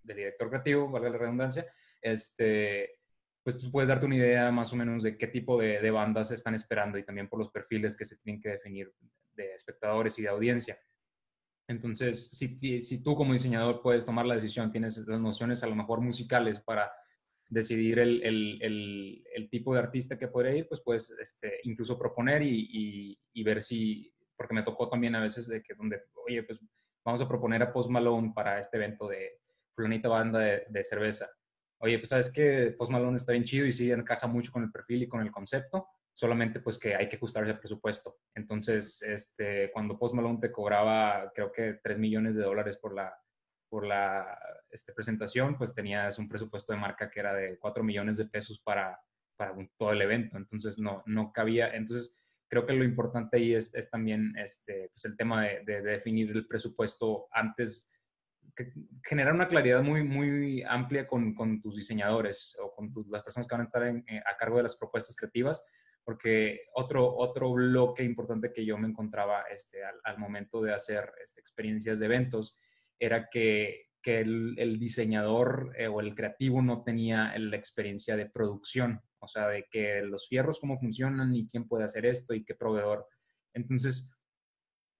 director 0.03 0.49
creativo, 0.49 0.89
valga 0.89 1.09
la 1.09 1.17
redundancia, 1.17 1.65
este, 2.01 2.96
pues 3.47 3.59
tú 3.59 3.71
puedes 3.71 3.87
darte 3.87 4.05
una 4.05 4.17
idea 4.17 4.51
más 4.51 4.73
o 4.73 4.75
menos 4.75 5.03
de 5.03 5.17
qué 5.17 5.25
tipo 5.25 5.57
de, 5.57 5.79
de, 5.79 5.89
bandas 5.89 6.31
están 6.31 6.53
esperando 6.53 6.97
y 6.97 7.05
también 7.05 7.29
por 7.29 7.39
los 7.39 7.49
perfiles 7.49 7.95
que 7.95 8.03
se 8.03 8.17
tienen 8.17 8.41
que 8.41 8.49
definir 8.49 8.93
de 9.37 9.55
espectadores 9.55 10.19
y 10.19 10.23
de 10.23 10.27
audiencia. 10.27 10.77
Entonces, 11.69 12.29
si, 12.31 12.81
si 12.81 13.01
tú 13.01 13.15
como 13.15 13.31
diseñador 13.31 13.81
puedes 13.81 14.05
tomar 14.05 14.25
la 14.25 14.33
decisión, 14.33 14.69
tienes 14.69 14.97
las 15.07 15.21
nociones 15.21 15.63
a 15.63 15.67
lo 15.67 15.77
mejor 15.77 16.01
musicales 16.01 16.59
para 16.59 16.91
decidir 17.47 17.99
el, 17.99 18.21
el, 18.21 19.23
el, 19.33 19.49
tipo 19.49 19.73
de 19.73 19.79
artista 19.79 20.19
que 20.19 20.27
podría 20.27 20.53
ir, 20.53 20.67
pues 20.67 20.81
puedes 20.81 21.11
este, 21.11 21.61
incluso 21.63 21.97
proponer 21.97 22.41
y, 22.41 23.17
y, 23.31 23.43
ver 23.43 23.61
si, 23.61 24.13
porque 24.35 24.55
me 24.55 24.63
tocó 24.63 24.89
también 24.89 25.15
a 25.15 25.21
veces 25.21 25.47
de 25.47 25.63
que 25.63 25.73
donde, 25.73 26.01
oye, 26.27 26.43
pues 26.43 26.59
vamos 27.05 27.21
a 27.21 27.27
proponer 27.29 27.63
a 27.63 27.71
Post 27.71 27.91
Malone 27.91 28.33
para 28.35 28.59
este 28.59 28.75
evento 28.75 29.07
de 29.07 29.39
fulanita 29.73 30.09
banda 30.09 30.39
de, 30.39 30.63
de 30.67 30.83
cerveza. 30.83 31.29
Oye, 31.79 31.99
pues 31.99 32.09
sabes 32.09 32.31
que 32.31 32.75
Post 32.77 32.91
Malone 32.91 33.17
está 33.17 33.33
bien 33.33 33.43
chido 33.43 33.65
y 33.65 33.71
sí 33.71 33.91
encaja 33.91 34.27
mucho 34.27 34.51
con 34.51 34.63
el 34.63 34.71
perfil 34.71 35.03
y 35.03 35.07
con 35.07 35.21
el 35.21 35.31
concepto, 35.31 35.87
solamente 36.13 36.59
pues 36.59 36.79
que 36.79 36.95
hay 36.95 37.07
que 37.07 37.17
ajustarse 37.17 37.51
el 37.51 37.59
presupuesto. 37.59 38.17
Entonces, 38.33 39.01
este, 39.03 39.71
cuando 39.71 39.97
Post 39.99 40.15
Malone 40.15 40.39
te 40.41 40.51
cobraba, 40.51 41.31
creo 41.35 41.51
que 41.51 41.79
3 41.83 41.99
millones 41.99 42.35
de 42.35 42.43
dólares 42.43 42.77
por 42.77 42.93
la, 42.93 43.13
por 43.69 43.85
la 43.85 44.39
este, 44.69 44.93
presentación, 44.93 45.57
pues 45.57 45.75
tenías 45.75 46.17
un 46.17 46.27
presupuesto 46.27 46.73
de 46.73 46.79
marca 46.79 47.09
que 47.09 47.19
era 47.19 47.33
de 47.33 47.57
4 47.59 47.83
millones 47.83 48.17
de 48.17 48.25
pesos 48.25 48.59
para, 48.59 48.99
para 49.35 49.55
todo 49.77 49.91
el 49.91 50.01
evento, 50.01 50.37
entonces 50.37 50.79
no, 50.79 51.03
no 51.05 51.31
cabía, 51.31 51.69
entonces 51.75 52.15
creo 52.47 52.65
que 52.65 52.73
lo 52.73 52.83
importante 52.83 53.37
ahí 53.37 53.53
es, 53.53 53.73
es 53.75 53.89
también 53.89 54.33
este, 54.37 54.89
pues 54.93 55.05
el 55.05 55.17
tema 55.17 55.45
de, 55.45 55.63
de, 55.65 55.81
definir 55.81 56.31
el 56.31 56.47
presupuesto 56.47 57.27
antes, 57.31 57.91
generar 59.03 59.33
una 59.33 59.47
claridad 59.47 59.83
muy, 59.83 60.03
muy 60.03 60.63
amplia 60.63 61.07
con, 61.07 61.33
con 61.33 61.61
tus 61.61 61.75
diseñadores 61.75 62.57
o 62.61 62.73
con 62.73 62.91
las 63.09 63.23
personas 63.23 63.47
que 63.47 63.55
van 63.55 63.61
a 63.61 63.65
estar 63.65 63.83
eh, 63.83 64.21
a 64.25 64.37
cargo 64.37 64.57
de 64.57 64.63
las 64.63 64.75
propuestas 64.75 65.15
creativas, 65.15 65.65
porque 66.03 66.61
otro, 66.73 67.15
otro 67.15 67.51
bloque 67.51 68.03
importante 68.03 68.53
que 68.53 68.65
yo 68.65 68.77
me 68.77 68.87
encontraba 68.87 69.43
este, 69.51 69.79
al, 69.83 70.17
momento 70.17 70.61
de 70.61 70.73
hacer 70.73 71.11
este, 71.23 71.41
experiencias 71.41 71.99
de 71.99 72.05
eventos 72.05 72.57
era 72.99 73.29
que, 73.29 73.85
el, 74.03 74.79
diseñador 74.79 75.73
eh, 75.77 75.87
o 75.87 75.99
el 75.99 76.15
creativo 76.15 76.61
no 76.61 76.81
tenía 76.81 77.37
la 77.37 77.57
experiencia 77.57 78.15
de 78.15 78.29
producción, 78.29 79.01
o 79.19 79.27
sea, 79.27 79.49
de 79.49 79.65
que 79.69 80.01
los 80.01 80.29
fierros 80.29 80.61
cómo 80.61 80.79
funcionan 80.79 81.35
y 81.35 81.45
quién 81.45 81.67
puede 81.67 81.83
hacer 81.83 82.05
esto 82.05 82.33
y 82.33 82.45
qué 82.45 82.55
proveedor. 82.55 83.05
Entonces, 83.53 84.09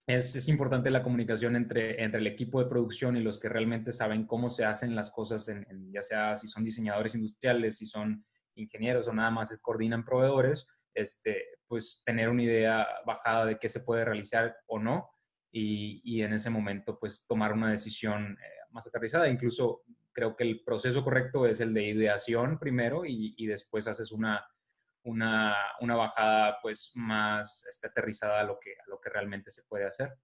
es, 0.08 0.48
importante 0.48 0.90
la 0.90 1.02
comunicación 1.02 1.54
entre, 1.54 2.02
entre 2.02 2.20
el 2.20 2.26
equipo 2.26 2.62
de 2.62 2.68
producción 2.68 3.16
y 3.16 3.20
los 3.20 3.38
que 3.38 3.50
realmente 3.50 3.92
saben 3.92 4.26
cómo 4.26 4.48
se 4.48 4.64
hacen 4.64 4.96
las 4.96 5.10
cosas, 5.10 5.48
en, 5.48 5.66
ya 5.92 6.02
sea 6.02 6.34
si 6.34 6.48
son 6.48 6.64
diseñadores 6.64 7.14
industriales, 7.14 7.76
si 7.76 7.86
son 7.86 8.24
ingenieros 8.54 9.06
o 9.06 9.12
nada 9.12 9.30
más 9.30 9.56
coordinan 9.58 10.06
proveedores, 10.06 10.66
este, 10.94 11.44
pues 11.66 12.02
tener 12.06 12.30
una 12.30 12.42
idea 12.42 12.86
bajada 13.06 13.44
de 13.44 13.58
qué 13.58 13.68
se 13.68 13.80
puede 13.80 14.04
realizar 14.06 14.56
o 14.66 14.78
no 14.78 15.10
y, 15.52 16.22
en 16.22 16.32
ese 16.32 16.50
momento 16.50 16.98
pues 16.98 17.26
tomar 17.26 17.52
una 17.52 17.70
decisión 17.70 18.32
eh, 18.32 18.46
más 18.70 18.86
aterrizada. 18.86 19.28
Incluso 19.28 19.82
creo 20.12 20.34
que 20.36 20.44
el 20.44 20.64
proceso 20.64 21.04
correcto 21.04 21.46
es 21.46 21.60
el 21.60 21.74
de 21.74 21.86
ideación 21.86 22.58
primero 22.58 23.02
y, 23.04 23.46
después 23.46 23.86
haces 23.86 24.10
una, 24.10 24.42
una, 25.08 25.56
una, 25.80 25.96
bajada 25.96 26.58
pues 26.60 26.92
más 26.94 27.64
este, 27.68 27.88
aterrizada 27.88 28.40
a 28.40 28.44
lo, 28.44 28.58
que, 28.58 28.74
lo 28.86 29.00
que 29.00 29.10
realmente 29.10 29.50
se 29.50 29.62
puede 29.64 29.86
hacer. 29.86 30.14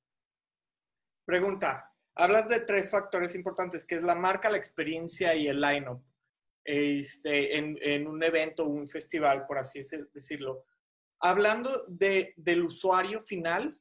Pregunta, 1.25 1.93
hablas 2.15 2.49
de 2.49 2.61
tres 2.61 2.91
factores 2.91 3.35
importantes, 3.35 3.85
que 3.85 3.97
es 3.97 4.03
la 4.03 4.15
marca, 4.15 4.51
la 4.51 4.59
experiencia 4.59 5.35
y 5.35 5.49
el 5.49 5.61
line-up. 5.61 6.05
Este, 6.65 7.59
en, 7.59 7.79
en, 7.83 8.07
un 8.07 8.23
evento, 8.23 8.65
un 8.65 8.89
festival, 8.89 9.47
por 9.47 9.59
así 9.59 9.83
decirlo. 10.13 10.65
Hablando 11.21 11.85
de, 11.89 12.33
del 12.37 12.65
usuario 12.65 13.21
final, 13.21 13.79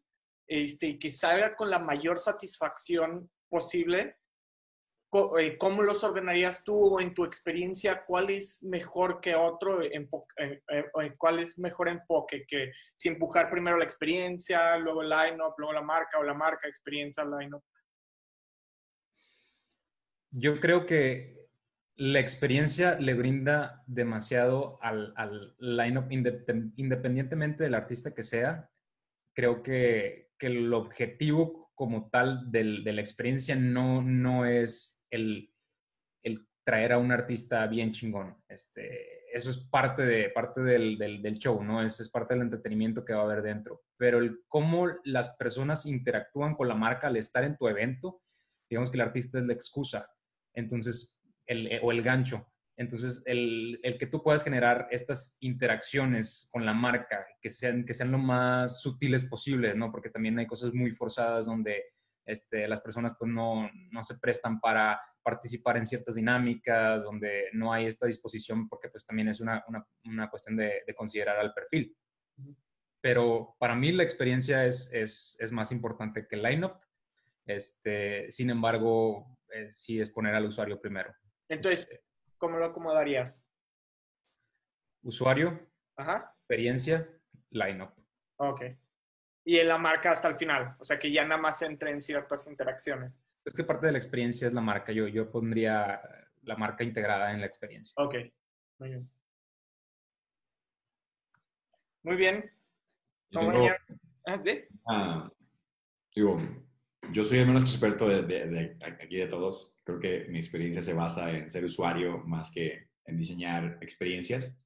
este, 0.47 0.99
que 0.99 1.09
salga 1.09 1.55
con 1.55 1.69
la 1.69 1.79
mayor 1.79 2.19
satisfacción 2.19 3.31
posible. 3.49 4.17
Eh, 5.39 5.57
¿Cómo 5.57 5.83
los 5.83 6.03
ordenarías 6.03 6.63
tú 6.63 6.99
en 6.99 7.13
tu 7.13 7.23
experiencia? 7.23 8.03
¿Cuál 8.05 8.29
es 8.29 8.63
mejor 8.63 9.21
que 9.21 9.35
otro? 9.35 9.79
¿Cuál 11.17 11.39
es 11.39 11.59
mejor 11.59 11.89
enfoque? 11.89 12.45
Que 12.47 12.71
si 12.95 13.09
empujar 13.09 13.49
primero 13.49 13.77
la 13.77 13.83
experiencia, 13.83 14.77
luego 14.77 15.01
el 15.01 15.09
line-up, 15.09 15.53
luego 15.57 15.73
la 15.73 15.81
marca 15.81 16.19
o 16.19 16.23
la 16.23 16.33
marca, 16.33 16.67
experiencia, 16.67 17.23
line-up. 17.23 17.63
Yo 20.31 20.59
creo 20.59 20.85
que 20.85 21.47
la 21.95 22.19
experiencia 22.19 22.95
le 22.99 23.13
brinda 23.13 23.83
demasiado 23.85 24.79
al, 24.81 25.13
al 25.15 25.55
line-up 25.59 26.11
independientemente 26.11 27.63
del 27.63 27.75
artista 27.75 28.15
que 28.15 28.23
sea. 28.23 28.69
Creo 29.35 29.61
que 29.61 30.23
que 30.43 30.47
el 30.47 30.73
objetivo 30.73 31.71
como 31.75 32.09
tal 32.09 32.51
del, 32.51 32.83
de 32.83 32.93
la 32.93 33.01
experiencia 33.01 33.55
no, 33.55 34.01
no 34.01 34.45
es 34.45 35.02
el, 35.13 35.49
traer 36.65 36.93
a 36.93 36.97
un 36.97 37.11
artista 37.11 37.67
bien 37.67 37.91
chingón. 37.91 38.37
Este, 38.47 39.29
eso 39.35 39.49
es 39.49 39.57
parte, 39.57 40.05
de, 40.05 40.29
parte 40.29 40.61
del, 40.61 40.97
del, 40.97 41.37
show, 41.37 41.61
¿no? 41.61 41.83
Es, 41.83 41.99
es 41.99 42.09
parte 42.09 42.33
del 42.33 42.43
entretenimiento 42.43 43.03
que 43.03 43.13
va 43.13 43.19
a 43.19 43.25
haber 43.25 43.41
dentro. 43.41 43.83
Pero 43.97 44.19
el 44.19 44.43
cómo 44.47 44.87
las 45.03 45.35
personas 45.35 45.85
interactúan 45.85 46.55
con 46.55 46.69
la 46.69 46.75
marca 46.75 47.07
al 47.07 47.17
estar 47.17 47.43
en 47.43 47.57
tu 47.57 47.67
evento, 47.67 48.21
digamos 48.69 48.89
que 48.89 48.95
el 48.95 49.01
artista 49.01 49.39
es 49.39 49.45
la 49.45 49.51
excusa. 49.51 50.09
Entonces, 50.53 51.19
el, 51.47 51.81
o 51.83 51.91
el 51.91 52.01
gancho. 52.01 52.47
Entonces, 52.77 53.21
el, 53.25 53.79
el, 53.83 53.97
que 53.97 54.07
tú 54.07 54.23
puedas 54.23 54.43
generar 54.43 54.87
estas 54.89 55.35
interacciones 55.41 56.47
con 56.49 56.65
la 56.65 56.73
marca, 56.73 57.25
que 57.41 57.51
sean, 57.51 57.85
que 57.85 57.93
sean 57.93 58.11
lo 58.11 58.17
más 58.17 58.81
sutiles 58.81 59.25
posible, 59.25 59.75
¿no? 59.75 59.91
Porque 59.91 60.09
también 60.09 60.39
hay 60.39 60.47
cosas 60.47 60.73
muy 60.73 60.91
forzadas 60.91 61.45
donde 61.45 61.83
este, 62.25 62.67
las 62.67 62.81
personas 62.81 63.15
pues 63.17 63.31
no, 63.31 63.69
no, 63.91 64.03
se 64.03 64.17
prestan 64.17 64.59
para 64.59 65.01
participar 65.21 65.77
en 65.77 65.85
ciertas 65.85 66.15
dinámicas, 66.15 67.03
donde 67.03 67.49
no 67.53 67.73
hay 67.73 67.85
esta 67.85 68.05
disposición, 68.05 68.67
porque 68.67 68.89
pues 68.89 69.05
también 69.05 69.29
es 69.29 69.39
una, 69.39 69.63
una, 69.67 69.85
una 70.05 70.29
cuestión 70.29 70.55
de, 70.55 70.83
de, 70.85 70.95
considerar 70.95 71.37
al 71.37 71.53
perfil. 71.53 71.95
Pero 73.01 73.55
para 73.59 73.75
mí 73.75 73.91
la 73.91 74.03
experiencia 74.03 74.65
es, 74.65 74.89
es, 74.93 75.37
es 75.39 75.51
más 75.51 75.71
importante 75.71 76.27
que 76.27 76.35
el 76.35 76.43
lineup. 76.43 76.75
Este, 77.45 78.31
sin 78.31 78.49
embargo, 78.49 79.37
eh, 79.49 79.69
sí 79.69 79.99
es 79.99 80.09
poner 80.09 80.33
al 80.35 80.45
usuario 80.45 80.79
primero. 80.79 81.13
Entonces, 81.49 81.81
este, 81.81 82.03
¿cómo 82.37 82.57
lo 82.57 82.65
acomodarías? 82.65 83.45
Usuario, 85.01 85.69
experiencia, 85.97 87.09
lineup. 87.49 87.91
Ok. 88.37 88.63
Y 89.45 89.57
en 89.57 89.67
la 89.67 89.77
marca 89.77 90.11
hasta 90.11 90.29
el 90.29 90.37
final, 90.37 90.75
o 90.79 90.85
sea 90.85 90.97
que 90.97 91.11
ya 91.11 91.23
nada 91.25 91.41
más 91.41 91.61
entre 91.61 91.91
en 91.91 92.01
ciertas 92.01 92.47
interacciones. 92.47 93.21
Es 93.43 93.53
que 93.53 93.63
parte 93.63 93.87
de 93.87 93.91
la 93.91 93.97
experiencia 93.97 94.47
es 94.47 94.53
la 94.53 94.61
marca. 94.61 94.93
Yo, 94.93 95.07
yo 95.07 95.29
pondría 95.29 95.99
la 96.43 96.55
marca 96.55 96.83
integrada 96.83 97.33
en 97.33 97.41
la 97.41 97.47
experiencia. 97.47 97.93
Ok, 97.97 98.15
muy 98.79 98.89
bien. 98.89 99.09
Muy 102.03 102.15
bien. 102.17 102.51
Ah, 104.25 104.41
ah, 104.87 105.31
digo, 106.13 106.39
yo 107.11 107.23
soy 107.23 107.39
el 107.39 107.47
menos 107.47 107.61
experto 107.61 108.07
de, 108.07 108.23
de, 108.23 108.77
aquí 108.81 109.17
de 109.17 109.27
todos. 109.27 109.79
Creo 109.83 109.99
que 109.99 110.25
mi 110.29 110.37
experiencia 110.37 110.81
se 110.81 110.93
basa 110.93 111.31
en 111.31 111.49
ser 111.49 111.65
usuario 111.65 112.19
más 112.19 112.51
que 112.51 112.89
en 113.05 113.17
diseñar 113.17 113.77
experiencias. 113.81 114.61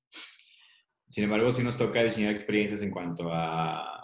sin 1.07 1.23
embargo, 1.23 1.51
sí 1.51 1.63
nos 1.63 1.77
toca 1.77 2.03
diseñar 2.03 2.33
experiencias 2.33 2.81
en 2.81 2.91
cuanto 2.91 3.29
a 3.31 3.96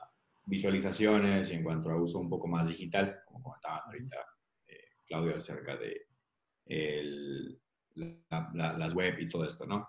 visualizaciones 0.45 1.51
y 1.51 1.55
en 1.55 1.63
cuanto 1.63 1.89
a 1.89 2.01
uso 2.01 2.19
un 2.19 2.29
poco 2.29 2.47
más 2.47 2.67
digital, 2.67 3.21
como 3.25 3.41
comentaba 3.43 3.83
ahorita 3.85 4.17
eh, 4.67 4.77
Claudio 5.05 5.37
acerca 5.37 5.77
de 5.77 6.07
las 7.95 8.93
web 8.93 9.19
y 9.19 9.27
todo 9.29 9.45
esto, 9.45 9.65
¿no? 9.65 9.87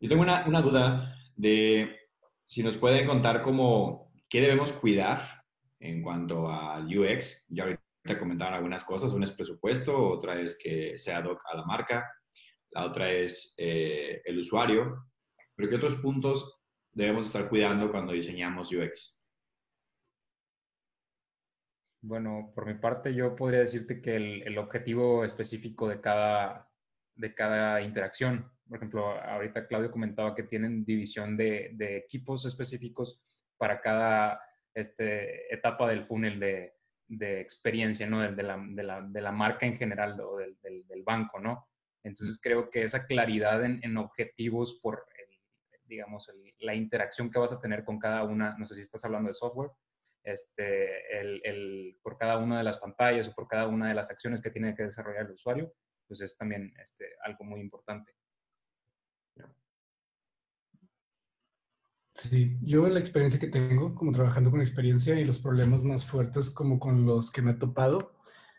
Yo 0.00 0.08
tengo 0.08 0.22
una, 0.22 0.46
una 0.46 0.60
duda 0.60 1.16
de 1.36 1.96
si 2.44 2.62
nos 2.62 2.76
pueden 2.76 3.06
contar 3.06 3.42
cómo, 3.42 4.12
qué 4.28 4.40
debemos 4.40 4.72
cuidar 4.72 5.42
en 5.80 6.02
cuanto 6.02 6.50
al 6.50 6.86
UX. 6.86 7.46
Ya 7.48 7.64
ahorita 7.64 8.18
comentaron 8.18 8.54
algunas 8.54 8.84
cosas. 8.84 9.12
Una 9.12 9.24
es 9.24 9.30
presupuesto, 9.30 10.10
otra 10.10 10.40
es 10.40 10.58
que 10.58 10.98
sea 10.98 11.18
ad 11.18 11.26
hoc 11.26 11.42
a 11.50 11.56
la 11.56 11.64
marca, 11.64 12.10
la 12.70 12.84
otra 12.84 13.10
es 13.10 13.54
eh, 13.58 14.20
el 14.24 14.38
usuario. 14.38 15.06
Pero 15.54 15.68
¿qué 15.68 15.76
otros 15.76 15.96
puntos 15.96 16.60
debemos 16.92 17.26
estar 17.26 17.48
cuidando 17.48 17.90
cuando 17.90 18.12
diseñamos 18.12 18.72
UX? 18.72 19.21
Bueno, 22.02 22.52
por 22.54 22.66
mi 22.66 22.74
parte 22.74 23.14
yo 23.14 23.34
podría 23.36 23.60
decirte 23.60 24.02
que 24.02 24.16
el, 24.16 24.58
objetivo 24.58 25.24
específico 25.24 25.88
de 25.88 26.00
cada, 26.00 26.68
de 27.14 27.34
cada 27.34 27.80
interacción 27.80 28.52
por 28.72 28.78
ejemplo, 28.78 29.20
ahorita 29.20 29.66
Claudio 29.66 29.90
comentaba 29.90 30.34
que 30.34 30.44
tienen 30.44 30.82
división 30.82 31.36
de, 31.36 31.76
equipos 32.06 32.46
específicos 32.46 33.22
para 33.58 33.82
cada 33.82 34.40
este, 34.72 35.52
etapa 35.52 35.90
del 35.90 36.06
funnel 36.06 36.40
de, 36.40 36.72
experiencia, 37.42 38.06
¿no? 38.06 38.22
De, 38.22 38.42
la, 38.42 39.32
marca 39.32 39.66
en 39.66 39.76
general 39.76 40.18
o 40.22 40.38
del, 40.38 41.02
banco, 41.04 41.38
¿no? 41.38 41.68
Entonces 42.02 42.40
creo 42.42 42.70
que 42.70 42.82
esa 42.82 43.04
claridad 43.04 43.62
en, 43.62 43.96
objetivos 43.98 44.80
por, 44.82 45.04
digamos, 45.84 46.32
la 46.60 46.74
interacción 46.74 47.30
que 47.30 47.38
vas 47.38 47.52
a 47.52 47.60
tener 47.60 47.84
con 47.84 47.98
cada 47.98 48.24
una, 48.24 48.56
no 48.56 48.66
sé 48.66 48.74
si 48.74 48.80
estás 48.80 49.04
hablando 49.04 49.28
de 49.28 49.34
software, 49.34 49.70
este, 50.24 51.20
el, 51.20 51.98
por 52.02 52.18
cada 52.18 52.38
una 52.38 52.58
de 52.58 52.64
las 52.64 52.78
pantallas 52.78 53.28
o 53.28 53.34
por 53.34 53.48
cada 53.48 53.66
una 53.68 53.88
de 53.88 53.94
las 53.94 54.10
acciones 54.10 54.40
que 54.40 54.50
tiene 54.50 54.74
que 54.74 54.84
desarrollar 54.84 55.26
el 55.26 55.32
usuario, 55.32 55.72
pues 56.06 56.20
es 56.20 56.36
también 56.36 56.72
este, 56.82 57.06
algo 57.24 57.44
muy 57.44 57.60
importante. 57.60 58.12
Sí, 62.14 62.56
yo 62.62 62.86
la 62.88 63.00
experiencia 63.00 63.40
que 63.40 63.48
tengo 63.48 63.94
como 63.94 64.12
trabajando 64.12 64.50
con 64.50 64.60
experiencia 64.60 65.18
y 65.18 65.24
los 65.24 65.38
problemas 65.38 65.82
más 65.82 66.06
fuertes 66.06 66.50
como 66.50 66.78
con 66.78 67.04
los 67.04 67.30
que 67.30 67.42
me 67.42 67.52
he 67.52 67.54
topado 67.54 68.14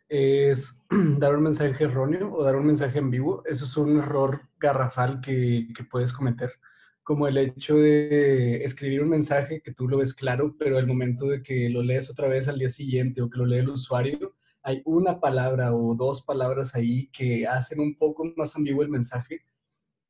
es 0.10 0.84
dar 1.18 1.36
un 1.36 1.44
mensaje 1.44 1.86
erróneo 1.86 2.34
o 2.34 2.44
dar 2.44 2.56
un 2.56 2.66
mensaje 2.66 3.00
en 3.00 3.10
vivo. 3.10 3.44
Eso 3.46 3.66
es 3.66 3.78
un 3.78 3.98
error 4.00 4.50
garrafal 4.60 5.22
que, 5.22 5.68
que 5.76 5.84
puedes 5.84 6.12
cometer, 6.14 6.52
como 7.04 7.28
el 7.28 7.38
hecho 7.38 7.76
de 7.76 8.64
escribir 8.64 9.04
un 9.04 9.10
mensaje 9.10 9.62
que 9.62 9.74
tú 9.74 9.88
lo 9.88 9.98
ves 9.98 10.14
claro, 10.14 10.56
pero 10.58 10.80
el 10.80 10.88
momento 10.88 11.28
de 11.28 11.44
que 11.44 11.70
lo 11.70 11.84
lees 11.84 12.10
otra 12.10 12.28
vez 12.28 12.48
al 12.48 12.60
día 12.60 12.70
siguiente 12.70 13.22
o 13.22 13.30
que 13.30 13.38
lo 13.38 13.46
lee 13.46 13.58
el 13.58 13.70
usuario, 13.70 14.36
hay 14.62 14.82
una 14.86 15.20
palabra 15.20 15.74
o 15.74 15.96
dos 15.96 16.22
palabras 16.22 16.76
ahí 16.76 17.10
que 17.10 17.46
hacen 17.46 17.80
un 17.80 17.96
poco 17.98 18.24
más 18.38 18.56
ambiguo 18.56 18.82
el 18.84 18.90
mensaje 18.90 19.46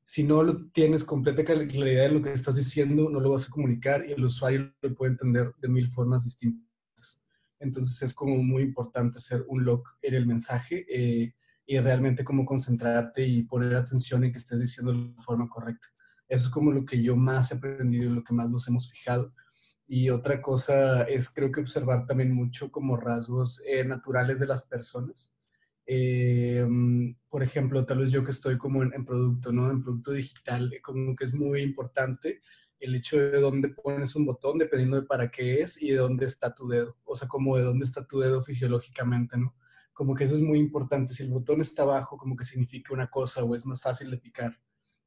si 0.06 0.24
no 0.24 0.44
lo 0.44 0.70
tienes 0.72 1.04
completa 1.04 1.44
claridad 1.44 2.06
en 2.06 2.16
lo 2.16 2.22
que 2.22 2.34
estás 2.34 2.56
diciendo, 2.56 3.10
no 3.10 3.20
lo 3.20 3.32
vas 3.32 3.48
a 3.48 3.52
comunicar 3.52 4.06
y 4.06 4.12
el 4.12 4.24
usuario 4.24 4.74
lo 4.82 4.96
puede 4.96 5.14
entender 5.14 5.52
de 5.60 5.68
mil 5.70 5.90
formas 5.90 6.24
distintas. 6.26 7.22
Entonces 7.60 8.02
es 8.02 8.14
como 8.14 8.36
muy 8.38 8.64
importante 8.64 9.18
hacer 9.18 9.46
un 9.48 9.64
lock 9.64 9.98
en 10.02 10.16
el 10.16 10.26
mensaje 10.26 10.86
eh, 10.90 11.34
y 11.66 11.80
realmente 11.80 12.24
como 12.24 12.46
concentrarte 12.46 13.26
y 13.26 13.44
poner 13.44 13.76
atención 13.76 14.24
en 14.24 14.34
que 14.34 14.40
estés 14.40 14.60
diciendo 14.60 14.92
de 14.92 15.14
la 15.16 15.22
forma 15.24 15.48
correcta. 15.48 15.88
Eso 16.28 16.48
es 16.48 16.50
como 16.50 16.72
lo 16.72 16.86
que 16.86 17.02
yo 17.02 17.16
más 17.16 17.52
he 17.52 17.56
aprendido 17.56 18.12
y 18.12 18.16
lo 18.16 18.24
que 18.24 18.34
más 18.34 18.50
nos 18.50 18.68
hemos 18.68 18.90
fijado. 18.90 19.34
Y 19.88 20.10
otra 20.10 20.42
cosa 20.42 21.04
es 21.04 21.30
creo 21.30 21.52
que 21.52 21.62
observar 21.62 22.06
también 22.06 22.34
mucho 22.34 22.72
como 22.72 22.98
rasgos 22.98 23.62
eh, 23.66 23.84
naturales 23.84 24.40
de 24.40 24.48
las 24.48 24.64
personas 24.64 25.34
eh, 25.86 26.66
por 27.30 27.44
ejemplo, 27.44 27.86
tal 27.86 28.00
vez 28.00 28.12
yo 28.12 28.24
que 28.24 28.32
estoy 28.32 28.58
como 28.58 28.84
en, 28.84 29.06
producto, 29.06 29.52
¿no? 29.52 29.70
En 29.72 29.84
producto 29.84 30.12
digital, 30.12 30.72
eh, 30.74 30.82
como 30.82 31.16
que 31.16 31.26
es 31.26 31.34
muy 31.34 31.62
importante 31.62 32.42
el 32.80 32.96
hecho 32.96 33.18
de 33.18 33.40
dónde 33.40 33.70
pones 33.70 34.16
un 34.16 34.26
botón, 34.26 34.58
dependiendo 34.58 35.00
de 35.00 35.08
para 35.08 35.30
qué 35.32 35.62
es 35.62 35.82
y 35.82 35.92
de 35.92 35.98
dónde 35.98 36.26
está 36.26 36.54
tu 36.54 36.68
dedo. 36.68 36.98
O 37.06 37.16
sea, 37.16 37.28
como 37.28 37.58
de 37.58 37.64
dónde 37.64 37.86
está 37.86 38.06
tu 38.06 38.20
dedo 38.20 38.44
fisiológicamente, 38.44 39.38
¿no? 39.38 39.56
Como 39.94 40.16
que 40.16 40.26
eso 40.26 40.36
es 40.36 40.42
muy 40.42 40.60
importante. 40.60 41.14
Si 41.14 41.24
el 41.24 41.30
botón 41.30 41.62
está 41.62 41.84
abajo, 41.84 42.18
como 42.18 42.36
que 42.36 42.44
significa 42.44 42.94
una 42.94 43.08
cosa 43.10 43.44
o 43.44 43.56
es 43.56 43.66
más 43.66 43.82
fácil 43.82 44.12
de 44.12 44.18
picar. 44.18 44.60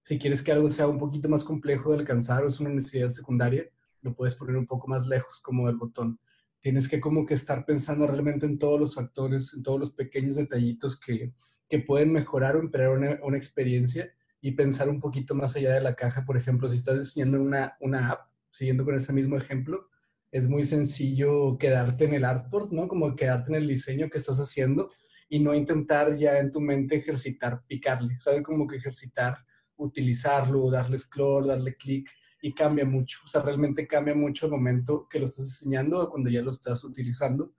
Si 0.06 0.18
quieres 0.18 0.40
que 0.42 0.52
algo 0.52 0.70
sea 0.70 0.86
un 0.86 0.98
poquito 0.98 1.28
más 1.28 1.42
complejo 1.42 1.90
de 1.90 1.98
alcanzar 1.98 2.44
o 2.44 2.48
es 2.48 2.60
una 2.60 2.70
necesidad 2.70 3.08
secundaria, 3.08 3.68
lo 4.02 4.14
puedes 4.14 4.36
poner 4.36 4.56
un 4.56 4.66
poco 4.66 4.86
más 4.86 5.06
lejos 5.06 5.40
como 5.40 5.66
del 5.66 5.76
botón 5.76 6.20
tienes 6.66 6.88
que 6.88 6.98
como 6.98 7.24
que 7.24 7.34
estar 7.34 7.64
pensando 7.64 8.08
realmente 8.08 8.44
en 8.44 8.58
todos 8.58 8.80
los 8.80 8.96
factores, 8.96 9.54
en 9.54 9.62
todos 9.62 9.78
los 9.78 9.92
pequeños 9.92 10.34
detallitos 10.34 10.98
que, 10.98 11.32
que 11.68 11.78
pueden 11.78 12.10
mejorar 12.10 12.56
o 12.56 12.58
empeorar 12.58 12.98
una, 12.98 13.20
una, 13.22 13.36
experiencia 13.36 14.12
y 14.40 14.50
pensar 14.50 14.88
un 14.88 14.98
poquito 14.98 15.36
más 15.36 15.54
allá 15.54 15.74
de 15.74 15.80
la 15.80 15.94
caja. 15.94 16.24
Por 16.24 16.36
ejemplo, 16.36 16.68
si 16.68 16.74
estás 16.78 16.98
diseñando 16.98 17.40
una, 17.40 17.76
una 17.78 18.10
app, 18.10 18.30
siguiendo 18.50 18.84
con 18.84 18.96
ese 18.96 19.12
mismo 19.12 19.36
ejemplo, 19.36 19.90
es 20.32 20.48
muy 20.48 20.64
sencillo 20.64 21.56
quedarte 21.56 22.06
en 22.06 22.14
el 22.14 22.24
artboard, 22.24 22.72
¿no? 22.72 22.88
Como 22.88 23.14
quedarte 23.14 23.52
en 23.52 23.58
el 23.58 23.68
diseño 23.68 24.10
que 24.10 24.18
estás 24.18 24.38
haciendo 24.38 24.90
y 25.28 25.38
no 25.38 25.54
intentar 25.54 26.16
ya 26.16 26.40
en 26.40 26.50
tu 26.50 26.60
mente 26.60 26.96
ejercitar, 26.96 27.62
picarle, 27.68 28.18
¿sabes? 28.18 28.42
Como 28.42 28.66
que 28.66 28.78
ejercitar, 28.78 29.38
utilizarlo, 29.76 30.70
darle 30.70 30.98
scroll, 30.98 31.48
darle 31.48 31.76
clic 31.76 32.10
y 32.42 32.52
cambia 32.52 32.84
mucho. 32.84 33.18
O 33.24 33.26
sea, 33.26 33.42
realmente 33.42 33.86
cambia 33.86 34.14
mucho 34.14 34.46
el 34.46 34.52
momento 34.52 35.06
que 35.08 35.18
lo 35.18 35.26
estás 35.26 35.46
diseñando 35.46 36.00
o 36.00 36.10
cuando 36.10 36.30
ya 36.30 36.42
lo 36.42 36.50
estás 36.50 36.84
utilizando. 36.84 37.52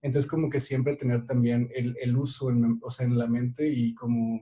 Entonces, 0.00 0.28
como 0.28 0.50
que 0.50 0.60
siempre 0.60 0.96
tener 0.96 1.24
también 1.24 1.70
el, 1.72 2.16
uso 2.16 2.50
en, 2.50 2.78
o 2.82 2.90
sea, 2.90 3.06
en 3.06 3.16
la 3.16 3.28
mente 3.28 3.68
y 3.68 3.94
como 3.94 4.40